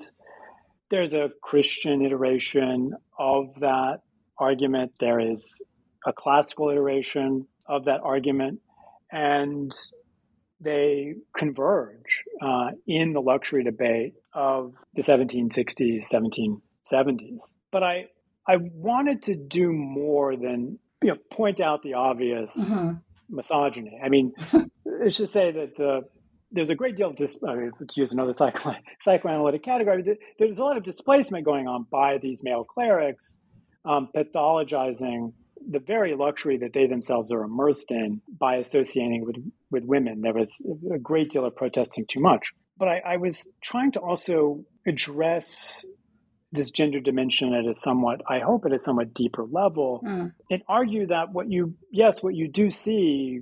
there's 0.90 1.14
a 1.14 1.30
Christian 1.42 2.06
iteration 2.06 2.94
of 3.18 3.56
that 3.60 4.02
argument. 4.38 4.94
There 5.00 5.20
is 5.20 5.62
a 6.06 6.14
classical 6.14 6.70
iteration 6.70 7.48
of 7.68 7.86
that 7.86 8.02
argument. 8.02 8.62
And 9.12 9.72
they 10.62 11.16
converge 11.38 12.24
uh, 12.42 12.72
in 12.88 13.14
the 13.14 13.22
luxury 13.22 13.64
debate 13.64 14.14
of 14.34 14.74
the 14.96 15.02
1760s, 15.02 16.06
1770s. 16.12 17.42
But 17.72 17.84
I, 17.84 18.08
I 18.48 18.58
wanted 18.58 19.24
to 19.24 19.36
do 19.36 19.72
more 19.74 20.36
than 20.38 20.80
you 21.04 21.10
know, 21.12 21.18
point 21.32 21.62
out 21.62 21.84
the 21.84 21.96
obvious 21.96 22.54
hmm 22.56 22.94
misogyny. 23.30 24.00
I 24.04 24.10
mean, 24.10 24.34
it's 24.86 25.18
just 25.18 25.34
say 25.34 25.52
that 25.52 25.78
the 25.78 26.02
there's 26.52 26.70
a 26.70 26.76
great 26.76 26.96
deal 26.98 27.10
of 27.10 27.18
dis- 27.18 27.38
I 27.48 27.56
mean, 27.56 27.72
to 27.80 28.02
use 28.02 28.12
another 28.14 28.34
psycho- 28.34 28.76
psychoanalytic 29.02 29.64
category. 29.64 30.04
th- 30.04 30.18
There's 30.40 30.60
a 30.60 30.64
lot 30.64 30.78
of 30.78 30.84
displacement 30.84 31.46
going 31.46 31.68
on 31.68 31.88
by 31.92 32.20
these 32.20 32.42
male 32.44 32.64
clerics, 32.66 33.40
um, 33.86 34.10
pathologizing 34.16 35.34
the 35.70 35.80
very 35.80 36.16
luxury 36.16 36.58
that 36.60 36.74
they 36.74 36.88
themselves 36.88 37.32
are 37.34 37.44
immersed 37.44 37.92
in 37.92 38.22
by 38.40 38.58
associating 38.58 39.26
with 39.26 39.38
with 39.72 39.84
women. 39.86 40.22
There 40.22 40.34
was 40.34 40.50
a 40.94 41.00
great 41.00 41.32
deal 41.32 41.46
of 41.46 41.56
protesting 41.56 42.06
too 42.10 42.22
much. 42.22 42.50
But 42.78 42.90
I, 42.90 43.02
I 43.06 43.18
was 43.18 43.48
trying 43.64 43.94
to 43.94 44.00
also 44.02 44.64
address 44.88 45.86
this 46.52 46.72
gender 46.72 47.00
dimension 47.00 47.54
at 47.54 47.66
a 47.66 47.74
somewhat, 47.74 48.22
I 48.28 48.40
hope, 48.40 48.66
at 48.66 48.72
a 48.74 48.80
somewhat 48.80 49.14
deeper 49.14 49.46
level, 49.46 50.02
Mm. 50.06 50.34
and 50.50 50.64
argue 50.68 51.08
that 51.08 51.34
what 51.34 51.52
you, 51.52 51.76
yes, 51.92 52.24
what 52.24 52.36
you 52.36 52.48
do 52.48 52.72
see, 52.72 53.42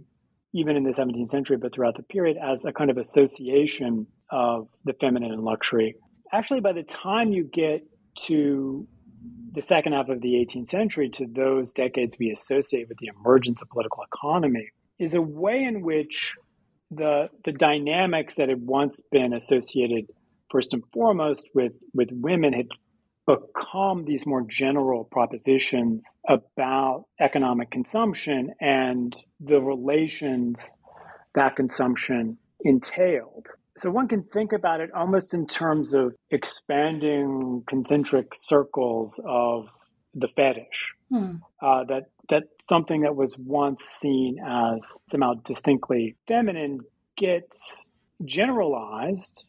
even 0.53 0.76
in 0.76 0.84
the 0.84 0.93
17th 0.93 1.28
century, 1.28 1.58
but 1.58 1.74
throughout 1.74 1.97
the 1.97 2.03
period, 2.03 2.38
as 2.38 2.66
a 2.66 2.74
kind 2.74 2.89
of 2.89 2.97
association 2.97 4.08
of 4.32 4.68
the 4.86 4.93
feminine 4.93 5.32
and 5.32 5.43
luxury. 5.43 5.95
Actually, 6.32 6.62
by 6.62 6.74
the 6.74 6.84
time 6.84 7.32
you 7.32 7.43
get 7.43 7.86
to 8.26 8.88
the 9.51 9.62
second 9.62 9.93
half 9.93 10.10
of 10.10 10.22
the 10.22 10.36
18th 10.36 10.68
century, 10.68 11.10
to 11.10 11.28
those 11.28 11.74
decades 11.74 12.18
we 12.20 12.32
associate 12.32 12.89
with 12.89 12.97
the 12.97 13.08
emergence 13.20 13.62
of 13.62 13.70
political 13.70 14.03
economy, 14.03 14.70
is 14.97 15.14
a 15.14 15.22
way 15.22 15.64
in 15.64 15.82
which 15.82 16.36
the 16.91 17.30
the 17.43 17.51
dynamics 17.51 18.36
that 18.36 18.49
had 18.49 18.62
once 18.66 18.99
been 19.12 19.34
associated 19.34 20.06
first 20.51 20.74
and 20.74 20.84
foremost 20.93 21.49
with 21.53 21.74
with 21.93 22.10
women 22.12 22.53
had 22.53 22.68
become 23.26 24.05
these 24.05 24.26
more 24.26 24.45
general 24.47 25.03
propositions 25.03 26.05
about 26.28 27.05
economic 27.19 27.71
consumption 27.71 28.51
and 28.59 29.13
the 29.39 29.59
relations 29.59 30.73
that 31.34 31.55
consumption 31.55 32.38
entailed. 32.61 33.47
So 33.78 33.91
one 33.91 34.07
can 34.07 34.23
think 34.23 34.53
about 34.53 34.80
it 34.80 34.91
almost 34.93 35.34
in 35.34 35.47
terms 35.47 35.93
of 35.93 36.15
expanding 36.32 37.63
concentric 37.67 38.34
circles 38.34 39.19
of 39.26 39.67
the 40.13 40.30
fetish. 40.36 40.93
Hmm. 41.09 41.36
Uh, 41.61 41.84
that 41.86 42.03
that 42.30 42.43
something 42.61 43.01
that 43.01 43.15
was 43.15 43.38
once 43.45 43.84
seen 43.84 44.38
as 44.43 44.97
somehow 45.07 45.34
distinctly 45.43 46.15
feminine 46.28 46.80
gets 47.15 47.89
generalized, 48.23 49.45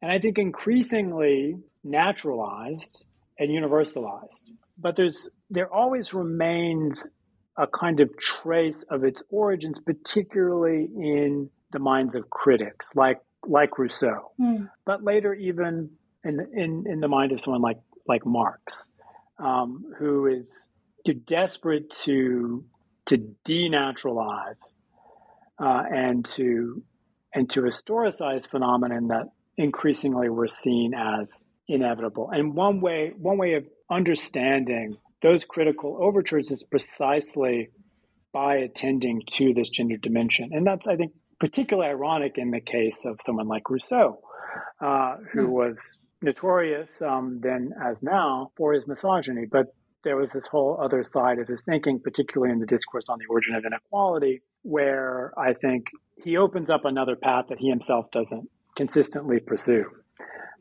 and 0.00 0.12
I 0.12 0.20
think 0.20 0.38
increasingly 0.38 1.56
naturalized 1.82 3.04
and 3.42 3.50
universalized. 3.50 4.44
But 4.78 4.96
there's 4.96 5.30
there 5.50 5.72
always 5.72 6.14
remains 6.14 7.08
a 7.56 7.66
kind 7.66 8.00
of 8.00 8.16
trace 8.16 8.82
of 8.84 9.04
its 9.04 9.22
origins, 9.28 9.78
particularly 9.78 10.84
in 10.84 11.50
the 11.72 11.78
minds 11.78 12.14
of 12.14 12.30
critics, 12.30 12.90
like 12.94 13.18
like 13.46 13.78
Rousseau, 13.78 14.30
mm. 14.40 14.70
but 14.84 15.02
later 15.02 15.34
even 15.34 15.90
in 16.24 16.40
in 16.54 16.84
in 16.86 17.00
the 17.00 17.08
mind 17.08 17.32
of 17.32 17.40
someone 17.40 17.62
like 17.62 17.78
like 18.06 18.24
Marx, 18.24 18.82
um, 19.38 19.92
who 19.98 20.26
is 20.26 20.68
desperate 21.12 21.90
to 21.90 22.64
to 23.06 23.16
denaturalize 23.44 24.74
uh, 25.58 25.82
and 25.90 26.24
to 26.24 26.82
and 27.34 27.50
to 27.50 27.62
historicize 27.62 28.48
phenomenon 28.48 29.08
that 29.08 29.26
increasingly 29.56 30.28
were 30.28 30.48
seen 30.48 30.94
as 30.94 31.44
inevitable. 31.68 32.30
And 32.32 32.54
one 32.54 32.80
way 32.80 33.12
one 33.16 33.38
way 33.38 33.54
of 33.54 33.66
understanding 33.90 34.96
those 35.22 35.44
critical 35.44 35.98
overtures 36.00 36.50
is 36.50 36.64
precisely 36.64 37.70
by 38.32 38.56
attending 38.56 39.22
to 39.26 39.52
this 39.54 39.68
gender 39.68 39.96
dimension. 39.96 40.50
And 40.52 40.66
that's, 40.66 40.88
I 40.88 40.96
think, 40.96 41.12
particularly 41.38 41.90
ironic 41.90 42.38
in 42.38 42.50
the 42.50 42.60
case 42.60 43.04
of 43.04 43.20
someone 43.24 43.46
like 43.46 43.68
Rousseau, 43.68 44.20
uh, 44.80 45.16
who 45.32 45.48
mm. 45.48 45.50
was 45.50 45.98
notorious 46.22 47.02
um, 47.02 47.40
then 47.42 47.72
as 47.84 48.02
now 48.02 48.50
for 48.56 48.72
his 48.72 48.86
misogyny. 48.86 49.44
But 49.50 49.66
there 50.04 50.16
was 50.16 50.32
this 50.32 50.46
whole 50.46 50.78
other 50.82 51.02
side 51.02 51.38
of 51.38 51.46
his 51.46 51.62
thinking, 51.62 52.00
particularly 52.00 52.52
in 52.52 52.58
the 52.58 52.66
discourse 52.66 53.08
on 53.08 53.18
the 53.18 53.26
origin 53.30 53.54
of 53.54 53.64
inequality, 53.64 54.42
where 54.62 55.32
I 55.38 55.52
think 55.52 55.86
he 56.24 56.36
opens 56.36 56.70
up 56.70 56.84
another 56.84 57.16
path 57.16 57.46
that 57.48 57.58
he 57.58 57.68
himself 57.68 58.10
doesn't 58.10 58.48
consistently 58.76 59.38
pursue. 59.38 59.84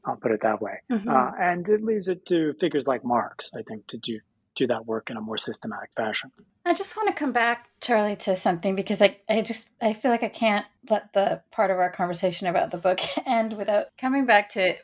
I'll 0.05 0.15
put 0.15 0.31
it 0.31 0.41
that 0.41 0.61
way. 0.61 0.81
Mm-hmm. 0.91 1.09
Uh, 1.09 1.31
and 1.39 1.67
it 1.69 1.83
leaves 1.83 2.07
it 2.07 2.25
to 2.27 2.53
figures 2.59 2.87
like 2.87 3.03
Marx, 3.03 3.51
I 3.55 3.61
think, 3.63 3.87
to 3.87 3.97
do 3.97 4.19
do 4.55 4.67
that 4.67 4.85
work 4.85 5.09
in 5.09 5.17
a 5.17 5.21
more 5.21 5.37
systematic 5.37 5.89
fashion. 5.95 6.31
I 6.65 6.73
just 6.73 6.97
want 6.97 7.07
to 7.07 7.13
come 7.13 7.31
back, 7.31 7.69
Charlie, 7.79 8.17
to 8.17 8.35
something 8.35 8.75
because 8.75 9.01
I, 9.01 9.17
I 9.29 9.41
just 9.41 9.69
I 9.81 9.93
feel 9.93 10.11
like 10.11 10.23
I 10.23 10.29
can't 10.29 10.65
let 10.89 11.13
the 11.13 11.41
part 11.51 11.71
of 11.71 11.77
our 11.77 11.91
conversation 11.91 12.47
about 12.47 12.71
the 12.71 12.77
book 12.77 12.99
end 13.25 13.55
without 13.55 13.87
coming 13.97 14.25
back 14.25 14.49
to 14.49 14.75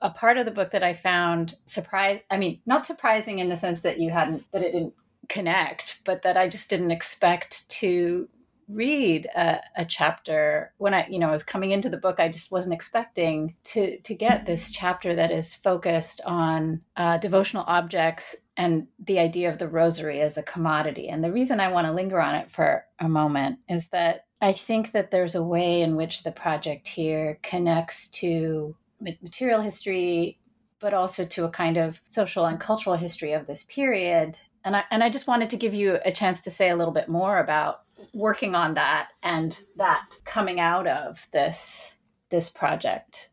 a 0.00 0.10
part 0.10 0.38
of 0.38 0.46
the 0.46 0.50
book 0.50 0.70
that 0.70 0.82
I 0.82 0.94
found 0.94 1.56
surprise. 1.66 2.20
I 2.30 2.38
mean, 2.38 2.60
not 2.66 2.86
surprising 2.86 3.38
in 3.38 3.48
the 3.48 3.56
sense 3.56 3.82
that 3.82 4.00
you 4.00 4.10
hadn't 4.10 4.44
that 4.52 4.62
it 4.62 4.72
didn't 4.72 4.94
connect, 5.28 6.00
but 6.04 6.22
that 6.22 6.36
I 6.36 6.48
just 6.48 6.70
didn't 6.70 6.90
expect 6.90 7.68
to 7.70 8.28
read 8.72 9.26
a, 9.36 9.60
a, 9.76 9.84
chapter 9.84 10.72
when 10.78 10.94
i 10.94 11.06
you 11.08 11.18
know 11.18 11.30
was 11.30 11.42
coming 11.42 11.70
into 11.70 11.88
the 11.88 11.96
book 11.96 12.20
i 12.20 12.28
just 12.28 12.52
wasn't 12.52 12.72
expecting 12.72 13.54
to 13.64 13.98
to 14.00 14.14
get 14.14 14.46
this 14.46 14.70
chapter 14.70 15.14
that 15.14 15.30
is 15.30 15.54
focused 15.54 16.20
on 16.24 16.80
uh, 16.96 17.18
devotional 17.18 17.64
objects 17.66 18.36
and 18.56 18.86
the 18.98 19.18
idea 19.18 19.50
of 19.50 19.58
the 19.58 19.68
rosary 19.68 20.20
as 20.20 20.36
a 20.36 20.42
commodity. 20.42 21.08
And 21.08 21.24
the 21.24 21.32
reason 21.32 21.60
i 21.60 21.72
want 21.72 21.86
to 21.86 21.92
linger 21.92 22.20
on 22.20 22.34
it 22.34 22.50
for 22.50 22.84
a 22.98 23.08
moment 23.08 23.58
is 23.68 23.88
that 23.88 24.26
i 24.40 24.52
think 24.52 24.92
that 24.92 25.10
there's 25.10 25.34
a 25.34 25.42
way 25.42 25.82
in 25.82 25.96
which 25.96 26.22
the 26.22 26.32
project 26.32 26.88
here 26.88 27.38
connects 27.42 28.08
to 28.08 28.76
material 29.22 29.62
history 29.62 30.38
but 30.80 30.94
also 30.94 31.24
to 31.26 31.44
a 31.44 31.50
kind 31.50 31.76
of 31.76 32.00
social 32.08 32.46
and 32.46 32.58
cultural 32.58 32.96
history 32.96 33.32
of 33.32 33.46
this 33.46 33.64
period. 33.64 34.38
And 34.64 34.76
I, 34.76 34.84
and 34.90 35.04
I 35.04 35.10
just 35.10 35.26
wanted 35.26 35.50
to 35.50 35.56
give 35.56 35.74
you 35.74 35.98
a 36.04 36.12
chance 36.12 36.40
to 36.42 36.50
say 36.50 36.70
a 36.70 36.76
little 36.76 36.92
bit 36.92 37.08
more 37.08 37.38
about 37.38 37.82
working 38.12 38.54
on 38.54 38.74
that 38.74 39.08
and 39.22 39.60
that 39.76 40.08
coming 40.24 40.60
out 40.60 40.86
of 40.86 41.28
this 41.32 41.94
this 42.30 42.48
project 42.48 43.30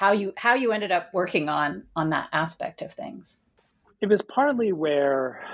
how 0.00 0.12
you 0.12 0.32
how 0.38 0.54
you 0.54 0.72
ended 0.72 0.90
up 0.90 1.10
working 1.12 1.50
on 1.50 1.84
on 1.94 2.08
that 2.08 2.30
aspect 2.32 2.80
of 2.80 2.90
things. 2.90 3.36
It 4.00 4.08
was 4.08 4.22
partly 4.22 4.72
where 4.72 5.44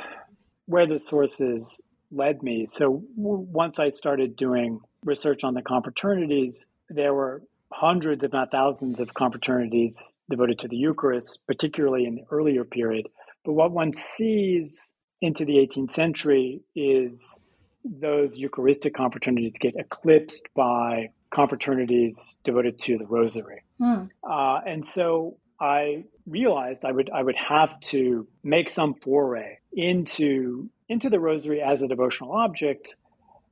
where 0.67 0.87
the 0.87 1.01
sources 1.01 1.83
led 2.13 2.45
me. 2.45 2.65
So 2.67 3.03
w- 3.17 3.45
once 3.51 3.81
i 3.81 3.91
started 3.91 4.37
doing 4.37 4.81
research 5.05 5.43
on 5.43 5.55
the 5.55 5.63
confraternities 5.63 6.67
there 6.89 7.13
were 7.13 7.43
hundreds 7.73 8.23
if 8.23 8.33
not 8.33 8.53
thousands 8.53 9.01
of 9.01 9.15
confraternities 9.15 10.17
devoted 10.31 10.61
to 10.61 10.69
the 10.69 10.77
eucharist 10.77 11.41
particularly 11.49 12.05
in 12.05 12.15
the 12.15 12.25
earlier 12.31 12.63
period. 12.63 13.09
But 13.45 13.55
what 13.55 13.73
one 13.73 13.93
sees 13.95 14.95
into 15.21 15.45
the 15.45 15.55
18th 15.55 15.91
century 15.91 16.61
is 16.77 17.41
those 17.89 18.37
Eucharistic 18.37 18.95
confraternities 18.95 19.59
get 19.59 19.75
eclipsed 19.77 20.49
by 20.55 21.11
confraternities 21.33 22.37
devoted 22.45 22.79
to 22.81 22.99
the 22.99 23.07
Rosary. 23.07 23.63
Mm. 23.81 24.09
Uh, 24.29 24.61
and 24.67 24.85
so 24.85 25.37
I 25.61 26.05
realized 26.27 26.85
I 26.85 26.93
would 26.93 27.11
I 27.11 27.23
would 27.23 27.37
have 27.37 27.79
to 27.93 28.27
make 28.43 28.71
some 28.71 28.95
foray 28.95 29.59
into 29.73 30.71
into 30.89 31.11
the 31.11 31.21
Rosary 31.21 31.61
as 31.63 31.83
a 31.83 31.89
devotional 31.89 32.33
object 32.33 32.95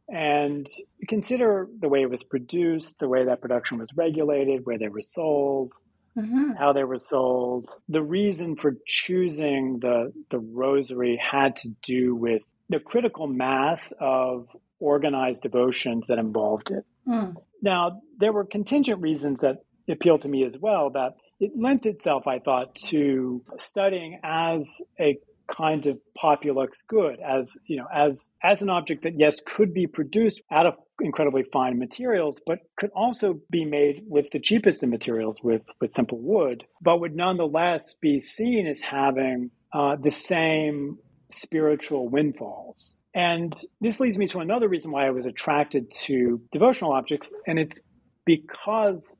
and 0.09 0.67
consider 1.09 1.69
the 1.81 1.89
way 1.89 2.03
it 2.03 2.11
was 2.11 2.23
produced, 2.23 2.99
the 2.99 3.09
way 3.09 3.25
that 3.25 3.41
production 3.41 3.79
was 3.79 3.89
regulated, 3.97 4.67
where 4.67 4.79
they 4.79 4.89
were 4.89 5.03
sold, 5.03 5.73
mm-hmm. 6.17 6.53
how 6.59 6.75
they 6.75 6.85
were 6.85 6.99
sold. 6.99 7.71
The 7.89 8.03
reason 8.03 8.57
for 8.57 8.77
choosing 8.87 9.79
the 9.81 10.13
the 10.31 10.39
Rosary 10.39 11.17
had 11.17 11.57
to 11.57 11.71
do 11.83 12.15
with 12.15 12.43
the 12.69 12.81
critical 12.81 13.27
mass 13.27 13.93
of 14.01 14.49
organized 14.81 15.43
devotions 15.43 16.07
that 16.09 16.19
involved 16.19 16.71
it. 16.71 16.85
Mm. 17.07 17.37
Now, 17.63 18.03
there 18.19 18.33
were 18.33 18.45
contingent 18.45 19.01
reasons 19.01 19.41
that 19.41 19.65
appealed 19.89 20.23
to 20.23 20.29
me 20.29 20.45
as 20.45 20.59
well 20.59 20.91
that 20.91 21.15
it 21.41 21.53
lent 21.57 21.87
itself, 21.87 22.27
I 22.27 22.39
thought, 22.39 22.75
to 22.87 23.43
studying 23.59 24.21
as 24.23 24.83
a 24.99 25.19
kind 25.47 25.87
of 25.87 25.99
populuxe 26.15 26.83
good, 26.83 27.19
as 27.21 27.57
you 27.67 27.77
know, 27.77 27.87
as 27.95 28.31
as 28.43 28.63
an 28.63 28.71
object 28.71 29.03
that 29.03 29.19
yes 29.19 29.37
could 29.45 29.75
be 29.75 29.87
produced 29.87 30.41
out 30.51 30.67
of 30.67 30.77
incredibly 31.01 31.43
fine 31.53 31.79
materials, 31.79 32.41
but 32.47 32.61
could 32.79 32.91
also 32.95 33.41
be 33.51 33.65
made 33.65 34.05
with 34.07 34.31
the 34.31 34.41
cheapest 34.41 34.83
of 34.83 34.89
materials, 34.89 35.39
with 35.43 35.63
with 35.81 35.93
simple 35.93 36.19
wood, 36.19 36.65
but 36.81 37.01
would 37.01 37.15
nonetheless 37.15 37.95
be 38.01 38.21
seen 38.21 38.67
as 38.67 38.81
having 38.81 39.51
uh, 39.73 39.97
the 39.97 40.11
same 40.11 40.99
spiritual 41.35 42.09
windfalls. 42.09 42.97
And 43.15 43.55
this 43.81 44.01
leads 44.01 44.19
me 44.19 44.27
to 44.29 44.41
another 44.41 44.69
reason 44.69 44.91
why 44.91 45.07
I 45.07 45.11
was 45.11 45.27
attracted 45.27 45.91
to 46.03 46.41
devotional 46.53 46.93
objects, 46.93 47.33
and 47.47 47.59
it's 47.59 47.79
because 48.25 49.17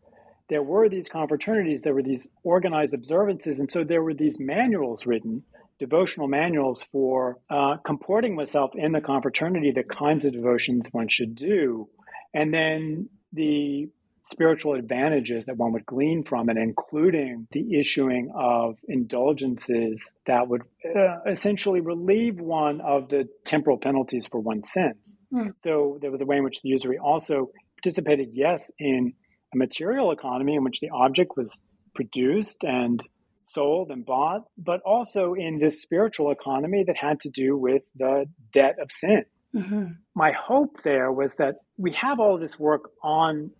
there 0.49 0.63
were 0.63 0.89
these 0.89 1.09
confraternities, 1.09 1.83
there 1.83 1.95
were 1.95 2.03
these 2.03 2.29
organized 2.43 2.95
observances, 2.95 3.61
and 3.61 3.71
so 3.71 3.85
there 3.85 4.03
were 4.03 4.15
these 4.15 4.39
manuals 4.41 5.07
written, 5.07 5.43
devotional 5.79 6.29
manuals 6.29 6.83
for 6.93 7.39
uh, 7.51 7.77
comporting 7.85 8.37
oneself 8.37 8.73
in 8.75 8.93
the 8.93 9.01
confraternity, 9.01 9.71
the 9.71 9.83
kinds 9.85 10.25
of 10.25 10.33
devotions 10.33 10.89
one 10.93 11.09
should 11.09 11.35
do, 11.35 11.89
and 12.33 12.53
then 12.53 13.09
the 13.33 13.89
spiritual 14.27 14.75
advantages 14.75 15.45
that 15.47 15.57
one 15.57 15.73
would 15.73 15.85
glean 15.85 16.25
from 16.25 16.49
it, 16.49 16.57
including 16.57 17.47
the 17.53 17.79
issuing 17.79 18.31
of 18.35 18.77
indulgences 18.89 20.11
that 20.27 20.49
would 20.49 20.63
uh, 20.85 21.19
essentially 21.31 21.81
relieve 21.81 22.41
one 22.41 22.81
of 22.81 23.09
the 23.09 23.29
temporal 23.45 23.79
penalties 23.79 24.27
for 24.27 24.41
one's 24.41 24.71
sins. 24.71 25.17
Mm. 25.33 25.53
So 25.57 25.99
there 26.01 26.11
was 26.11 26.23
a 26.23 26.27
way 26.27 26.39
in 26.39 26.45
which 26.45 26.63
the 26.63 26.71
usury 26.71 26.99
also 26.99 27.51
participated, 27.83 28.31
yes, 28.33 28.71
in 28.79 29.13
a 29.53 29.57
material 29.57 30.11
economy 30.11 30.55
in 30.55 30.65
which 30.65 30.81
the 30.81 30.91
object 30.91 31.33
was 31.37 31.59
produced 31.95 32.65
and 32.65 33.01
sold 33.45 33.91
and 33.91 34.07
bought, 34.07 34.43
but 34.57 34.81
also 34.87 35.35
in 35.35 35.59
this 35.59 35.83
spiritual 35.83 36.31
economy 36.31 36.83
that 36.87 36.97
had 36.97 37.21
to 37.21 37.31
do 37.31 37.57
with 37.57 37.83
the 37.95 38.25
debt 38.53 38.77
of 38.81 38.91
sin. 38.91 39.25
Mm-hmm. 39.55 39.85
My 40.15 40.33
hope 40.33 40.79
there 40.83 41.13
was 41.13 41.37
that 41.37 41.57
we 41.77 41.93
have 41.93 42.19
all 42.21 42.39
this 42.39 42.59
work 42.59 42.91
on 43.03 43.51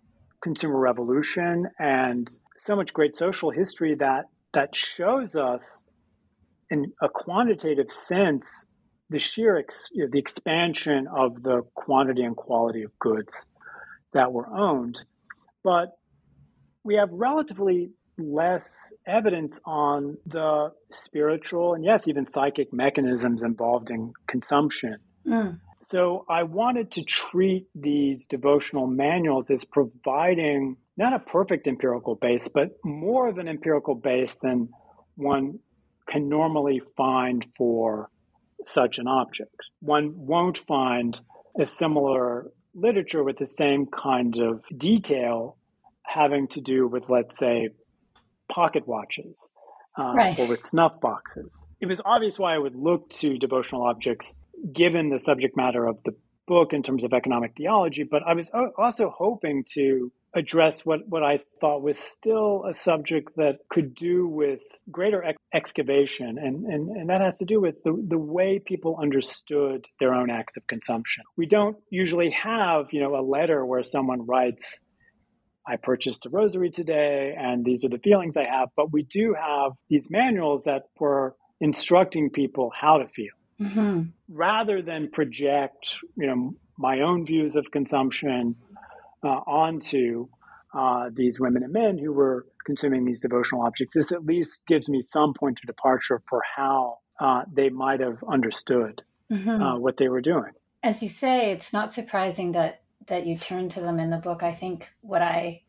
consumer 0.45 0.77
revolution 0.77 1.67
and 1.79 2.27
so 2.59 2.75
much 2.75 2.93
great 2.93 3.15
social 3.15 3.49
history 3.49 3.95
that 3.95 4.25
that 4.53 4.75
shows 4.75 5.35
us 5.35 5.81
in 6.69 6.93
a 7.01 7.09
quantitative 7.09 7.89
sense 7.89 8.67
the 9.09 9.17
sheer 9.19 9.57
ex, 9.57 9.89
you 9.91 10.03
know, 10.03 10.09
the 10.11 10.19
expansion 10.19 11.07
of 11.07 11.41
the 11.41 11.61
quantity 11.73 12.21
and 12.21 12.35
quality 12.35 12.83
of 12.83 12.91
goods 12.99 13.33
that 14.13 14.31
were 14.31 14.47
owned 14.55 14.99
but 15.63 15.87
we 16.83 16.93
have 16.93 17.09
relatively 17.11 17.89
less 18.19 18.93
evidence 19.07 19.59
on 19.65 20.15
the 20.27 20.71
spiritual 20.91 21.73
and, 21.73 21.83
yes, 21.83 22.07
even 22.07 22.27
psychic 22.27 22.71
mechanisms 22.71 23.41
involved 23.41 23.89
in 23.89 24.13
consumption. 24.29 24.97
Mm. 25.27 25.59
So 25.87 26.25
I 26.27 26.43
wanted 26.43 26.91
to 26.93 27.03
treat 27.03 27.67
these 27.75 28.25
devotional 28.25 28.87
manuals 28.87 29.51
as 29.51 29.65
providing 29.65 30.77
not 30.97 31.13
a 31.13 31.19
perfect 31.19 31.67
empirical 31.67 32.15
base, 32.15 32.47
but 32.47 32.71
more 32.83 33.27
of 33.27 33.37
an 33.37 33.47
empirical 33.47 33.93
base 33.93 34.35
than 34.37 34.69
one 35.15 35.59
can 36.09 36.27
normally 36.27 36.81
find 36.97 37.45
for 37.55 38.09
such 38.65 38.97
an 38.97 39.07
object. 39.07 39.55
One 39.79 40.13
won't 40.15 40.57
find 40.57 41.19
a 41.59 41.67
similar 41.67 42.47
literature 42.73 43.23
with 43.23 43.37
the 43.37 43.45
same 43.45 43.85
kind 43.85 44.39
of 44.39 44.63
detail 44.75 45.55
having 46.01 46.47
to 46.47 46.61
do 46.61 46.87
with, 46.87 47.09
let's 47.09 47.37
say, 47.37 47.69
pocket 48.49 48.87
watches 48.87 49.51
uh, 49.99 50.13
right. 50.15 50.39
or 50.39 50.47
with 50.47 50.63
snuff 50.63 50.99
boxes. 50.99 51.67
It 51.79 51.85
was 51.85 52.01
obvious 52.03 52.39
why 52.39 52.55
I 52.55 52.57
would 52.57 52.75
look 52.75 53.07
to 53.21 53.37
devotional 53.37 53.83
objects 53.83 54.33
given 54.73 55.09
the 55.09 55.19
subject 55.19 55.55
matter 55.55 55.85
of 55.85 55.97
the 56.05 56.13
book 56.47 56.73
in 56.73 56.83
terms 56.83 57.03
of 57.03 57.13
economic 57.13 57.53
theology, 57.57 58.03
but 58.03 58.21
I 58.25 58.33
was 58.33 58.51
also 58.77 59.09
hoping 59.09 59.65
to 59.73 60.11
address 60.35 60.85
what, 60.85 60.99
what 61.07 61.23
I 61.23 61.39
thought 61.61 61.81
was 61.81 61.97
still 61.97 62.65
a 62.69 62.73
subject 62.73 63.31
that 63.37 63.59
could 63.69 63.95
do 63.95 64.27
with 64.27 64.59
greater 64.91 65.23
ex- 65.23 65.37
excavation. 65.53 66.37
And, 66.37 66.65
and, 66.65 66.89
and 66.89 67.09
that 67.09 67.21
has 67.21 67.37
to 67.37 67.45
do 67.45 67.61
with 67.61 67.81
the, 67.83 67.95
the 68.07 68.17
way 68.17 68.59
people 68.59 68.99
understood 69.01 69.85
their 69.99 70.13
own 70.13 70.29
acts 70.29 70.57
of 70.57 70.67
consumption. 70.67 71.23
We 71.37 71.45
don't 71.45 71.77
usually 71.89 72.31
have, 72.31 72.87
you 72.91 73.01
know, 73.01 73.15
a 73.15 73.23
letter 73.23 73.65
where 73.65 73.81
someone 73.81 74.25
writes, 74.25 74.79
I 75.67 75.77
purchased 75.77 76.25
a 76.25 76.29
rosary 76.29 76.69
today 76.69 77.33
and 77.35 77.65
these 77.65 77.83
are 77.83 77.89
the 77.89 77.97
feelings 77.97 78.37
I 78.37 78.43
have. 78.43 78.69
But 78.75 78.91
we 78.91 79.03
do 79.03 79.35
have 79.39 79.71
these 79.89 80.09
manuals 80.11 80.65
that 80.65 80.83
were 80.99 81.35
instructing 81.59 82.29
people 82.29 82.71
how 82.79 82.97
to 82.97 83.07
feel. 83.07 83.33
Mm-hmm. 83.61 84.01
Rather 84.29 84.81
than 84.81 85.09
project, 85.09 85.95
you 86.17 86.27
know, 86.27 86.55
my 86.77 87.01
own 87.01 87.25
views 87.25 87.55
of 87.55 87.71
consumption 87.71 88.55
uh, 89.23 89.27
onto 89.27 90.27
uh, 90.73 91.09
these 91.13 91.39
women 91.39 91.63
and 91.63 91.71
men 91.71 91.97
who 91.97 92.11
were 92.11 92.45
consuming 92.65 93.05
these 93.05 93.21
devotional 93.21 93.61
objects. 93.61 93.93
This 93.93 94.11
at 94.11 94.25
least 94.25 94.67
gives 94.67 94.89
me 94.89 95.01
some 95.01 95.33
point 95.33 95.59
of 95.63 95.67
departure 95.67 96.21
for 96.27 96.41
how 96.55 96.97
uh, 97.19 97.43
they 97.51 97.69
might 97.69 98.01
have 98.01 98.17
understood 98.29 99.01
mm-hmm. 99.31 99.49
Uh, 99.49 99.79
what 99.79 99.97
they 99.97 100.09
were 100.09 100.21
doing. 100.21 100.51
As 100.83 101.01
you 101.01 101.09
say, 101.09 101.51
it's 101.51 101.73
not 101.73 101.93
surprising 101.93 102.51
that 102.51 102.81
that 103.07 103.25
you 103.25 103.37
turn 103.37 103.69
to 103.69 103.81
them 103.81 103.99
in 103.99 104.09
the 104.09 104.17
book. 104.17 104.43
I 104.43 104.53
think 104.53 104.89
what 105.01 105.21
I 105.21 105.61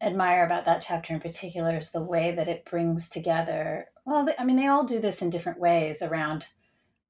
admire 0.00 0.44
about 0.44 0.64
that 0.64 0.82
chapter 0.82 1.14
in 1.14 1.20
particular 1.20 1.76
is 1.78 1.90
the 1.90 2.02
way 2.02 2.34
that 2.34 2.48
it 2.48 2.64
brings 2.64 3.08
together. 3.08 3.86
Well, 4.04 4.28
I 4.38 4.44
mean, 4.44 4.56
they 4.56 4.66
all 4.66 4.84
do 4.84 4.98
this 4.98 5.22
in 5.22 5.30
different 5.30 5.60
ways 5.60 6.02
around 6.02 6.46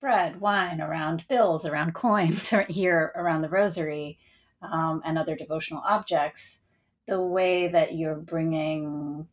bread, 0.05 0.39
wine, 0.39 0.83
around 0.83 1.27
bills, 1.29 1.65
around 1.65 1.95
coins, 1.95 2.53
here 2.69 3.11
around 3.17 3.41
the 3.41 3.49
rosary 3.49 4.19
um, 4.61 5.01
and 5.03 5.17
other 5.17 5.35
devotional 5.35 5.83
objects, 5.89 6.59
the 7.09 7.23
way 7.23 7.69
that 7.69 7.95
you're 7.95 8.15
bringing, 8.15 9.27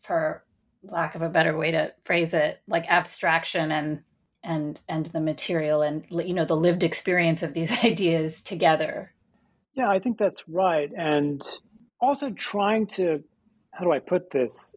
for 0.00 0.44
lack 0.84 1.16
of 1.16 1.22
a 1.22 1.28
better 1.28 1.58
way 1.58 1.72
to 1.72 1.92
phrase 2.04 2.34
it, 2.34 2.60
like 2.68 2.86
abstraction 2.88 3.72
and 3.72 4.02
and 4.44 4.80
and 4.88 5.06
the 5.06 5.20
material 5.20 5.82
and 5.82 6.04
you 6.10 6.34
know 6.34 6.44
the 6.44 6.56
lived 6.56 6.84
experience 6.84 7.42
of 7.42 7.52
these 7.52 7.72
ideas 7.84 8.42
together. 8.42 9.12
Yeah, 9.74 9.90
I 9.90 9.98
think 9.98 10.18
that's 10.18 10.44
right, 10.46 10.90
and 10.96 11.42
also 12.00 12.30
trying 12.30 12.86
to 12.98 13.24
how 13.72 13.84
do 13.84 13.90
I 13.90 13.98
put 13.98 14.30
this 14.30 14.76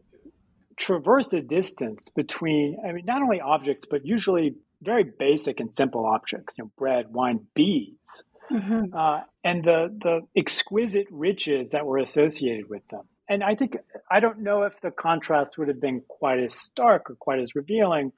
traverse 0.76 1.32
a 1.32 1.40
distance 1.40 2.08
between 2.08 2.78
I 2.84 2.90
mean 2.90 3.04
not 3.04 3.22
only 3.22 3.40
objects 3.40 3.86
but 3.88 4.04
usually 4.04 4.56
very 4.86 5.04
basic 5.04 5.60
and 5.60 5.76
simple 5.76 6.06
objects, 6.06 6.56
you 6.56 6.64
know, 6.64 6.70
bread, 6.78 7.12
wine, 7.12 7.40
beads 7.54 8.24
mm-hmm. 8.50 8.94
uh, 8.96 9.20
and 9.44 9.64
the 9.64 9.94
the 10.02 10.20
exquisite 10.36 11.06
riches 11.10 11.70
that 11.70 11.86
were 11.86 11.98
associated 11.98 12.68
with 12.68 12.86
them. 12.88 13.02
And 13.28 13.42
I 13.42 13.54
think 13.54 13.76
I 14.10 14.20
don't 14.20 14.40
know 14.40 14.62
if 14.62 14.80
the 14.80 14.90
contrast 14.90 15.58
would 15.58 15.68
have 15.68 15.80
been 15.80 16.02
quite 16.08 16.38
as 16.38 16.54
stark 16.54 17.10
or 17.10 17.16
quite 17.16 17.40
as 17.40 17.54
revealing 17.54 18.12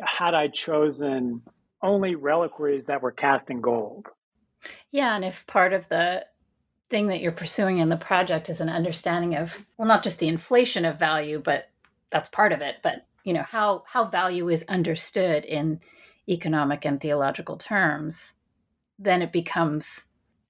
had 0.00 0.34
I 0.34 0.48
chosen 0.48 1.42
only 1.82 2.14
reliquaries 2.14 2.86
that 2.86 3.02
were 3.02 3.10
cast 3.10 3.50
in 3.50 3.60
gold. 3.60 4.08
Yeah, 4.90 5.14
and 5.14 5.24
if 5.24 5.46
part 5.46 5.72
of 5.72 5.88
the 5.88 6.24
thing 6.88 7.08
that 7.08 7.20
you're 7.20 7.32
pursuing 7.32 7.78
in 7.78 7.88
the 7.88 7.96
project 7.96 8.48
is 8.48 8.60
an 8.60 8.68
understanding 8.68 9.36
of 9.36 9.66
well 9.76 9.88
not 9.88 10.02
just 10.02 10.20
the 10.20 10.28
inflation 10.28 10.86
of 10.86 10.98
value 10.98 11.38
but 11.38 11.68
that's 12.08 12.30
part 12.30 12.50
of 12.50 12.62
it 12.62 12.76
but 12.82 13.06
you 13.28 13.34
know 13.34 13.44
how 13.46 13.84
how 13.86 14.06
value 14.06 14.48
is 14.48 14.64
understood 14.70 15.44
in 15.44 15.80
economic 16.30 16.86
and 16.86 16.98
theological 16.98 17.58
terms 17.58 18.32
then 18.98 19.20
it 19.20 19.32
becomes 19.32 20.06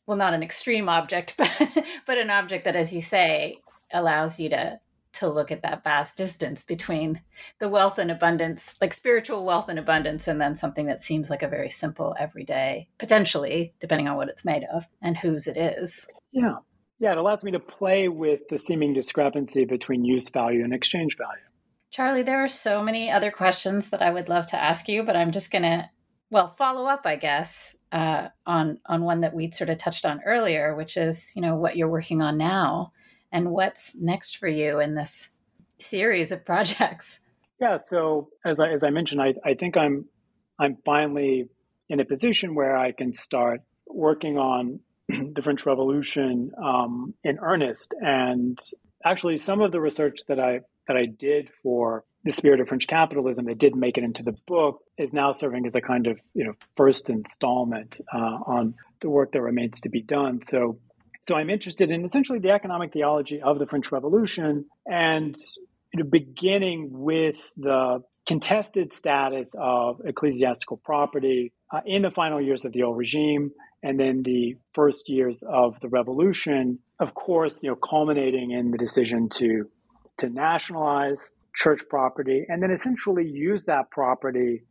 well 0.06 0.16
not 0.16 0.32
an 0.32 0.44
extreme 0.44 0.88
object 0.88 1.34
but 1.38 1.50
but 2.06 2.18
an 2.18 2.30
object 2.30 2.64
that 2.64 2.76
as 2.76 2.94
you 2.94 3.00
say 3.00 3.58
allows 3.92 4.38
you 4.38 4.48
to 4.48 4.78
to 5.12 5.28
look 5.28 5.50
at 5.50 5.62
that 5.62 5.82
vast 5.82 6.16
distance 6.16 6.62
between 6.62 7.20
the 7.58 7.68
wealth 7.68 7.98
and 7.98 8.12
abundance 8.12 8.76
like 8.80 8.94
spiritual 8.94 9.44
wealth 9.44 9.68
and 9.68 9.80
abundance 9.80 10.28
and 10.28 10.40
then 10.40 10.54
something 10.54 10.86
that 10.86 11.02
seems 11.02 11.28
like 11.28 11.42
a 11.42 11.48
very 11.48 11.68
simple 11.68 12.14
everyday 12.16 12.86
potentially 12.98 13.74
depending 13.80 14.06
on 14.06 14.16
what 14.16 14.28
it's 14.28 14.44
made 14.44 14.62
of 14.72 14.86
and 15.02 15.16
whose 15.16 15.48
it 15.48 15.56
is. 15.56 16.06
Yeah. 16.30 16.58
Yeah 17.00 17.12
it 17.12 17.18
allows 17.18 17.42
me 17.42 17.50
to 17.50 17.58
play 17.58 18.06
with 18.06 18.46
the 18.50 18.58
seeming 18.58 18.94
discrepancy 18.94 19.64
between 19.64 20.04
use 20.04 20.28
value 20.28 20.62
and 20.62 20.72
exchange 20.72 21.16
value 21.16 21.47
charlie 21.90 22.22
there 22.22 22.42
are 22.42 22.48
so 22.48 22.82
many 22.82 23.10
other 23.10 23.30
questions 23.30 23.90
that 23.90 24.02
i 24.02 24.10
would 24.10 24.28
love 24.28 24.46
to 24.46 24.60
ask 24.60 24.88
you 24.88 25.02
but 25.02 25.16
i'm 25.16 25.32
just 25.32 25.50
going 25.50 25.62
to 25.62 25.88
well 26.30 26.54
follow 26.56 26.86
up 26.86 27.02
i 27.04 27.16
guess 27.16 27.74
uh, 27.92 28.28
on 28.46 28.78
on 28.86 29.02
one 29.02 29.20
that 29.20 29.34
we'd 29.34 29.54
sort 29.54 29.70
of 29.70 29.78
touched 29.78 30.04
on 30.04 30.20
earlier, 30.24 30.74
which 30.74 30.96
is 30.96 31.32
you 31.34 31.42
know 31.42 31.56
what 31.56 31.76
you're 31.76 31.88
working 31.88 32.22
on 32.22 32.36
now 32.36 32.92
and 33.32 33.50
what's 33.50 33.94
next 33.96 34.36
for 34.38 34.48
you 34.48 34.80
in 34.80 34.94
this 34.94 35.30
series 35.78 36.32
of 36.32 36.44
projects. 36.44 37.20
Yeah, 37.60 37.76
so 37.76 38.28
as 38.44 38.60
I 38.60 38.70
as 38.70 38.84
I 38.84 38.90
mentioned, 38.90 39.22
I, 39.22 39.34
I 39.44 39.54
think 39.54 39.76
I'm 39.76 40.06
I'm 40.58 40.76
finally 40.84 41.48
in 41.88 42.00
a 42.00 42.04
position 42.04 42.54
where 42.54 42.76
I 42.76 42.92
can 42.92 43.14
start 43.14 43.62
working 43.86 44.36
on 44.36 44.80
the 45.08 45.40
French 45.42 45.64
Revolution 45.64 46.50
um, 46.62 47.14
in 47.24 47.38
earnest. 47.38 47.94
And 48.00 48.58
actually, 49.04 49.38
some 49.38 49.62
of 49.62 49.72
the 49.72 49.80
research 49.80 50.20
that 50.28 50.38
I 50.38 50.60
that 50.88 50.96
I 50.96 51.06
did 51.06 51.50
for 51.62 52.04
the 52.24 52.32
spirit 52.32 52.60
of 52.60 52.68
French 52.68 52.86
capitalism 52.86 53.44
that 53.46 53.58
didn't 53.58 53.78
make 53.78 53.96
it 53.96 54.04
into 54.04 54.22
the 54.22 54.34
book 54.46 54.82
is 54.98 55.14
now 55.14 55.32
serving 55.32 55.66
as 55.66 55.74
a 55.74 55.80
kind 55.80 56.06
of 56.06 56.18
you 56.34 56.44
know 56.44 56.54
first 56.76 57.08
installment 57.08 58.00
uh, 58.12 58.38
on 58.46 58.74
the 59.00 59.08
work 59.08 59.32
that 59.32 59.42
remains 59.42 59.80
to 59.82 59.88
be 59.88 60.02
done. 60.02 60.42
So, 60.42 60.78
so 61.22 61.36
I'm 61.36 61.50
interested 61.50 61.90
in 61.90 62.04
essentially 62.04 62.40
the 62.40 62.50
economic 62.50 62.92
theology 62.92 63.40
of 63.40 63.58
the 63.58 63.66
French 63.66 63.92
Revolution 63.92 64.64
and 64.86 65.36
you 65.92 66.02
know, 66.02 66.10
beginning 66.10 66.88
with 66.90 67.36
the 67.56 68.02
contested 68.26 68.92
status 68.92 69.54
of 69.58 70.00
ecclesiastical 70.04 70.76
property 70.78 71.52
uh, 71.72 71.80
in 71.86 72.02
the 72.02 72.10
final 72.10 72.40
years 72.40 72.64
of 72.64 72.72
the 72.72 72.82
old 72.82 72.98
regime 72.98 73.52
and 73.82 73.98
then 73.98 74.22
the 74.22 74.56
first 74.74 75.08
years 75.08 75.42
of 75.48 75.80
the 75.80 75.88
revolution 75.88 76.78
of 77.00 77.14
course 77.14 77.62
you 77.62 77.70
know 77.70 77.76
culminating 77.76 78.50
in 78.50 78.70
the 78.70 78.76
decision 78.76 79.30
to 79.30 79.70
to 80.18 80.28
nationalize 80.28 81.30
church 81.54 81.82
property 81.88 82.44
and 82.48 82.62
then 82.62 82.70
essentially 82.70 83.26
use 83.26 83.64
that 83.64 83.90
property 83.90 84.62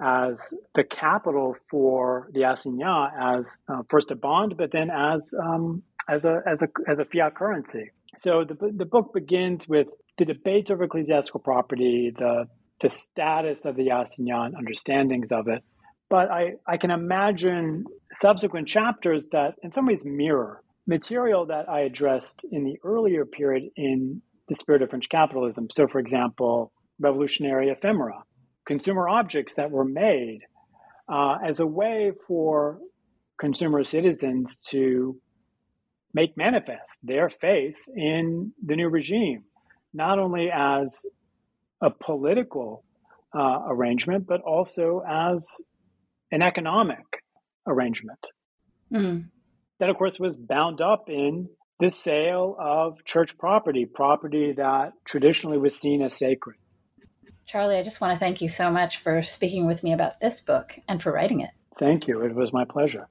as 0.00 0.54
the 0.74 0.84
capital 0.84 1.56
for 1.70 2.28
the 2.32 2.40
assignat 2.40 3.10
as 3.18 3.56
uh, 3.68 3.82
first 3.88 4.10
a 4.10 4.16
bond, 4.16 4.54
but 4.56 4.70
then 4.70 4.90
as 4.90 5.34
um, 5.42 5.82
as 6.08 6.24
a 6.24 6.42
as 6.46 6.62
a 6.62 6.68
as 6.86 6.98
a 6.98 7.04
fiat 7.04 7.34
currency. 7.34 7.90
So 8.18 8.44
the 8.44 8.72
the 8.76 8.84
book 8.84 9.12
begins 9.14 9.66
with 9.66 9.88
the 10.18 10.24
debates 10.24 10.70
over 10.70 10.84
ecclesiastical 10.84 11.40
property, 11.40 12.12
the 12.14 12.46
the 12.80 12.90
status 12.90 13.64
of 13.64 13.76
the 13.76 13.88
assignat, 13.88 14.52
understandings 14.54 15.32
of 15.32 15.48
it. 15.48 15.62
But 16.08 16.30
I, 16.30 16.52
I 16.68 16.76
can 16.76 16.90
imagine 16.90 17.84
subsequent 18.12 18.68
chapters 18.68 19.28
that 19.32 19.54
in 19.62 19.72
some 19.72 19.86
ways 19.86 20.04
mirror 20.04 20.62
material 20.86 21.46
that 21.46 21.68
I 21.68 21.80
addressed 21.80 22.44
in 22.52 22.64
the 22.64 22.78
earlier 22.84 23.24
period 23.24 23.70
in 23.76 24.22
the 24.48 24.54
spirit 24.54 24.82
of 24.82 24.90
French 24.90 25.08
capitalism. 25.08 25.68
So, 25.70 25.86
for 25.86 25.98
example, 25.98 26.72
revolutionary 26.98 27.70
ephemera, 27.70 28.22
consumer 28.66 29.08
objects 29.08 29.54
that 29.54 29.70
were 29.70 29.84
made 29.84 30.40
uh, 31.08 31.36
as 31.44 31.60
a 31.60 31.66
way 31.66 32.12
for 32.26 32.78
consumer 33.38 33.84
citizens 33.84 34.60
to 34.70 35.20
make 36.14 36.36
manifest 36.36 37.00
their 37.02 37.28
faith 37.28 37.76
in 37.94 38.52
the 38.64 38.76
new 38.76 38.88
regime, 38.88 39.44
not 39.92 40.18
only 40.18 40.50
as 40.50 41.04
a 41.82 41.90
political 41.90 42.84
uh, 43.36 43.60
arrangement, 43.68 44.26
but 44.26 44.40
also 44.40 45.02
as 45.06 45.46
an 46.32 46.42
economic 46.42 47.04
arrangement. 47.66 48.26
Mm. 48.92 49.26
That, 49.78 49.90
of 49.90 49.96
course, 49.96 50.18
was 50.18 50.36
bound 50.36 50.80
up 50.80 51.10
in 51.10 51.50
the 51.78 51.90
sale 51.90 52.56
of 52.58 53.04
church 53.04 53.36
property, 53.38 53.84
property 53.84 54.52
that 54.52 54.92
traditionally 55.04 55.58
was 55.58 55.78
seen 55.78 56.02
as 56.02 56.14
sacred. 56.14 56.56
Charlie, 57.46 57.76
I 57.76 57.82
just 57.82 58.00
want 58.00 58.12
to 58.12 58.18
thank 58.18 58.40
you 58.40 58.48
so 58.48 58.70
much 58.70 58.98
for 58.98 59.22
speaking 59.22 59.66
with 59.66 59.82
me 59.82 59.92
about 59.92 60.20
this 60.20 60.40
book 60.40 60.78
and 60.88 61.02
for 61.02 61.12
writing 61.12 61.40
it. 61.40 61.50
Thank 61.78 62.08
you. 62.08 62.22
It 62.22 62.34
was 62.34 62.52
my 62.52 62.64
pleasure. 62.64 63.08